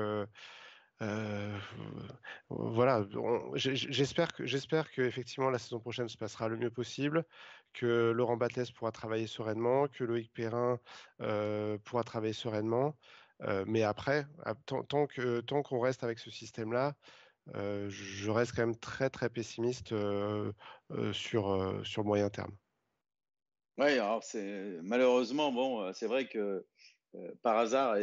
voilà, 2.49 3.05
j'espère 3.55 4.33
que 4.33 4.45
j'espère 4.45 4.91
que 4.91 5.01
effectivement 5.01 5.49
la 5.49 5.59
saison 5.59 5.79
prochaine 5.79 6.07
se 6.09 6.17
passera 6.17 6.47
le 6.47 6.57
mieux 6.57 6.71
possible, 6.71 7.25
que 7.73 8.11
Laurent 8.11 8.37
Batles 8.37 8.71
pourra 8.75 8.91
travailler 8.91 9.27
sereinement, 9.27 9.87
que 9.87 10.03
Loïc 10.03 10.31
Perrin 10.33 10.79
pourra 11.83 12.03
travailler 12.03 12.33
sereinement. 12.33 12.97
Mais 13.67 13.83
après, 13.83 14.25
tant, 14.65 15.63
qu'on 15.63 15.79
reste 15.79 16.03
avec 16.03 16.19
ce 16.19 16.31
système-là, 16.31 16.95
je 17.53 18.29
reste 18.29 18.55
quand 18.55 18.65
même 18.65 18.77
très 18.77 19.09
très 19.09 19.29
pessimiste 19.29 19.93
sur 21.11 21.85
sur 21.85 22.03
moyen 22.03 22.29
terme. 22.29 22.57
Oui, 23.79 23.93
alors 23.93 24.21
malheureusement 24.83 25.91
c'est 25.93 26.05
vrai 26.07 26.27
que 26.27 26.65
par 27.41 27.57
hasard 27.57 27.97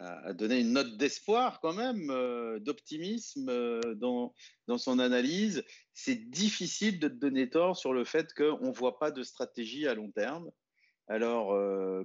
a, 0.00 0.32
donné 0.32 0.60
une 0.60 0.72
note 0.72 0.96
d'espoir 0.96 1.60
quand 1.60 1.74
même, 1.74 2.10
euh, 2.10 2.58
d'optimisme 2.58 3.48
euh, 3.48 3.94
dans, 3.94 4.34
dans, 4.68 4.78
son 4.78 4.98
analyse. 4.98 5.64
C'est 5.92 6.30
difficile 6.30 6.98
de 6.98 7.08
te 7.08 7.14
donner 7.14 7.50
tort 7.50 7.76
sur 7.76 7.92
le 7.92 8.04
fait 8.04 8.32
qu'on 8.34 8.68
ne 8.68 8.74
voit 8.74 8.98
pas 8.98 9.10
de 9.10 9.22
stratégie 9.22 9.86
à 9.86 9.94
long 9.94 10.10
terme. 10.10 10.50
Alors 11.06 11.52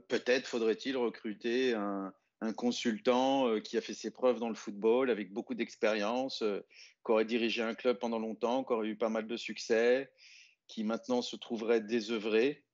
peut-être 0.10 0.46
faudrait-il 0.46 0.98
recruter 0.98 1.74
un, 1.74 2.14
un 2.42 2.52
consultant 2.52 3.62
qui 3.62 3.78
a 3.78 3.82
fait 3.82 3.94
ses 3.94 4.12
preuves 4.12 4.40
dans 4.40 4.50
le 4.50 4.56
football 4.56 5.10
avec 5.10 5.32
beaucoup 5.32 5.56
d'expérience, 5.56 6.44
qui 7.06 7.12
aurait 7.12 7.24
dirigé 7.24 7.62
un 7.62 7.76
club 7.76 7.98
pendant 7.98 8.20
longtemps, 8.20 8.66
qui 8.66 8.74
aurait 8.74 8.90
eu 8.90 8.98
pas 8.98 9.08
mal 9.08 9.26
de 9.26 9.38
succès, 9.38 10.12
qui 10.68 10.84
maintenant 10.84 11.22
se 11.22 11.38
trouverait 11.38 11.80
désœuvré, 11.80 12.66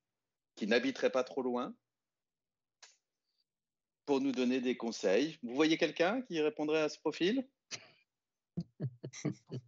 qui 0.56 0.66
n'habiterait 0.66 1.10
pas 1.10 1.22
trop 1.22 1.42
loin 1.42 1.76
pour 4.06 4.20
nous 4.20 4.32
donner 4.32 4.60
des 4.60 4.76
conseils. 4.76 5.36
Vous 5.42 5.54
voyez 5.54 5.76
quelqu'un 5.76 6.22
qui 6.22 6.40
répondrait 6.40 6.80
à 6.82 6.88
ce 6.88 6.98
profil? 6.98 7.46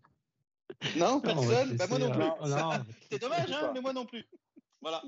Non, 0.97 1.21
personne? 1.21 1.77
bah, 1.77 1.87
Moi 1.89 1.99
non 1.99 2.13
plus. 2.13 2.25
C'est 3.11 3.21
dommage, 3.21 3.51
hein, 3.51 3.73
mais 3.75 3.81
moi 3.81 3.93
non 3.93 4.07
plus. 4.07 4.25
Voilà. 4.81 5.03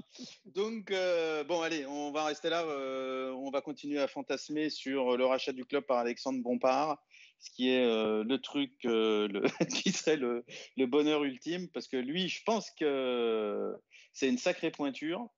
Donc, 0.46 0.90
euh, 0.90 1.44
bon, 1.44 1.60
allez, 1.60 1.86
on 1.86 2.10
va 2.10 2.24
rester 2.24 2.50
là. 2.50 2.64
Euh, 2.64 3.30
on 3.32 3.50
va 3.50 3.60
continuer 3.60 4.00
à 4.00 4.08
fantasmer 4.08 4.68
sur 4.68 5.16
le 5.16 5.24
rachat 5.24 5.52
du 5.52 5.64
club 5.64 5.84
par 5.84 5.98
Alexandre 5.98 6.42
Bompard, 6.42 6.98
ce 7.38 7.50
qui 7.52 7.70
est 7.70 7.84
euh, 7.84 8.24
le 8.24 8.40
truc 8.40 8.72
le, 8.82 9.42
qui 9.84 9.92
serait 9.92 10.16
le, 10.16 10.44
le, 10.76 10.86
bonheur 10.86 11.22
ultime, 11.22 11.68
parce 11.68 11.86
que 11.86 11.96
lui, 11.96 12.28
je 12.28 12.42
pense 12.42 12.70
que 12.72 13.72
c'est 14.12 14.28
une 14.28 14.38
sacrée 14.38 14.72
pointure 14.72 15.28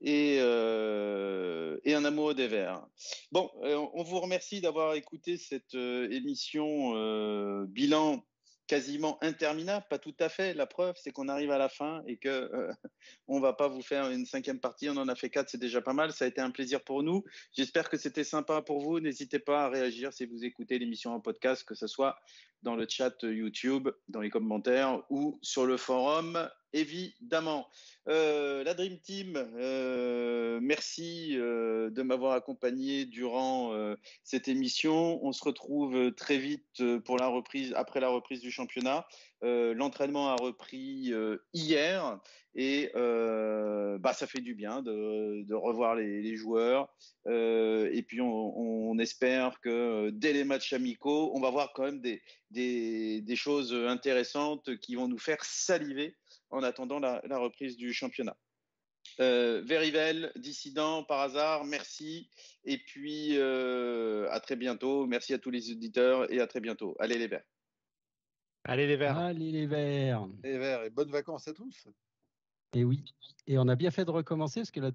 et, 0.00 0.38
euh, 0.40 1.78
et 1.84 1.94
un 1.94 2.04
amour 2.04 2.34
des 2.34 2.48
Verts. 2.48 2.86
Bon, 3.32 3.50
euh, 3.62 3.86
on 3.94 4.02
vous 4.02 4.20
remercie 4.20 4.60
d'avoir 4.60 4.94
écouté 4.94 5.36
cette 5.36 5.74
euh, 5.74 6.08
émission 6.10 7.64
bilan 7.66 8.24
quasiment 8.68 9.18
interminable, 9.22 9.86
pas 9.88 9.98
tout 9.98 10.14
à 10.20 10.28
fait. 10.28 10.54
La 10.54 10.66
preuve, 10.66 10.94
c'est 11.02 11.10
qu'on 11.10 11.28
arrive 11.28 11.50
à 11.50 11.58
la 11.58 11.68
fin 11.68 12.02
et 12.06 12.18
que 12.18 12.28
euh, 12.28 12.70
on 13.26 13.40
va 13.40 13.54
pas 13.54 13.66
vous 13.66 13.82
faire 13.82 14.10
une 14.10 14.26
cinquième 14.26 14.60
partie. 14.60 14.88
On 14.88 14.96
en 14.96 15.08
a 15.08 15.16
fait 15.16 15.30
quatre, 15.30 15.48
c'est 15.48 15.58
déjà 15.58 15.80
pas 15.80 15.94
mal. 15.94 16.12
Ça 16.12 16.26
a 16.26 16.28
été 16.28 16.40
un 16.40 16.50
plaisir 16.50 16.84
pour 16.84 17.02
nous. 17.02 17.24
J'espère 17.52 17.88
que 17.88 17.96
c'était 17.96 18.24
sympa 18.24 18.62
pour 18.62 18.80
vous. 18.80 19.00
N'hésitez 19.00 19.38
pas 19.38 19.64
à 19.64 19.68
réagir 19.70 20.12
si 20.12 20.26
vous 20.26 20.44
écoutez 20.44 20.78
l'émission 20.78 21.12
en 21.12 21.20
podcast, 21.20 21.64
que 21.64 21.74
ce 21.74 21.86
soit 21.86 22.16
dans 22.62 22.76
le 22.76 22.86
chat 22.88 23.14
YouTube, 23.22 23.88
dans 24.08 24.20
les 24.20 24.30
commentaires 24.30 25.02
ou 25.10 25.38
sur 25.42 25.66
le 25.66 25.76
forum 25.76 26.48
évidemment. 26.72 27.68
Euh, 28.08 28.64
la 28.64 28.74
Dream 28.74 28.98
Team, 28.98 29.36
euh, 29.36 30.58
merci 30.62 31.36
euh, 31.36 31.90
de 31.90 32.02
m'avoir 32.02 32.32
accompagné 32.32 33.04
durant 33.04 33.72
cette 34.24 34.48
émission. 34.48 35.24
On 35.24 35.32
se 35.32 35.44
retrouve 35.44 36.12
très 36.14 36.38
vite 36.38 36.82
pour 37.04 37.16
la 37.16 37.28
reprise, 37.28 37.72
après 37.76 38.00
la 38.00 38.08
reprise 38.08 38.40
du 38.40 38.50
championnat. 38.50 39.06
L'entraînement 39.42 40.28
a 40.28 40.36
repris 40.36 41.12
hier 41.52 42.18
et 42.54 42.90
bah, 43.98 44.12
ça 44.12 44.26
fait 44.26 44.40
du 44.40 44.54
bien 44.54 44.82
de, 44.82 45.54
revoir 45.54 45.94
les, 45.96 46.36
joueurs. 46.36 46.88
Euh, 47.26 47.90
et 47.92 48.02
puis, 48.02 48.20
on, 48.20 48.98
espère 48.98 49.60
que 49.60 50.10
dès 50.10 50.32
les 50.32 50.44
matchs 50.44 50.72
amicaux, 50.72 51.30
on 51.34 51.40
va 51.40 51.50
voir 51.50 51.72
quand 51.72 51.84
même 51.84 52.00
des, 52.00 52.22
des, 52.50 53.36
choses 53.36 53.72
intéressantes 53.72 54.76
qui 54.78 54.96
vont 54.96 55.08
nous 55.08 55.18
faire 55.18 55.44
saliver 55.44 56.16
en 56.50 56.62
attendant 56.62 56.98
la, 56.98 57.38
reprise 57.38 57.76
du 57.76 57.92
championnat. 57.92 58.36
Euh, 59.20 59.62
Verivel, 59.64 60.32
dissident 60.36 61.02
par 61.02 61.20
hasard, 61.20 61.64
merci. 61.64 62.28
Et 62.64 62.78
puis, 62.78 63.36
euh, 63.36 64.28
à 64.30 64.40
très 64.40 64.56
bientôt. 64.56 65.06
Merci 65.06 65.32
à 65.32 65.38
tous 65.38 65.50
les 65.50 65.70
auditeurs 65.70 66.30
et 66.32 66.40
à 66.40 66.46
très 66.46 66.60
bientôt. 66.60 66.96
Allez 66.98 67.18
les 67.18 67.26
Verts. 67.26 67.44
Allez 68.68 68.86
les 68.86 68.96
Verts. 68.96 69.16
Allez 69.16 69.50
les 69.50 69.66
Verts. 69.66 70.28
Les 70.44 70.58
Verts 70.58 70.84
et 70.84 70.90
bonnes 70.90 71.10
vacances 71.10 71.48
à 71.48 71.54
tous. 71.54 71.88
Et 72.74 72.84
oui. 72.84 73.02
Et 73.46 73.58
on 73.58 73.66
a 73.66 73.76
bien 73.76 73.90
fait 73.90 74.04
de 74.04 74.10
recommencer 74.10 74.60
parce 74.60 74.70
que 74.70 74.80
la 74.80 74.92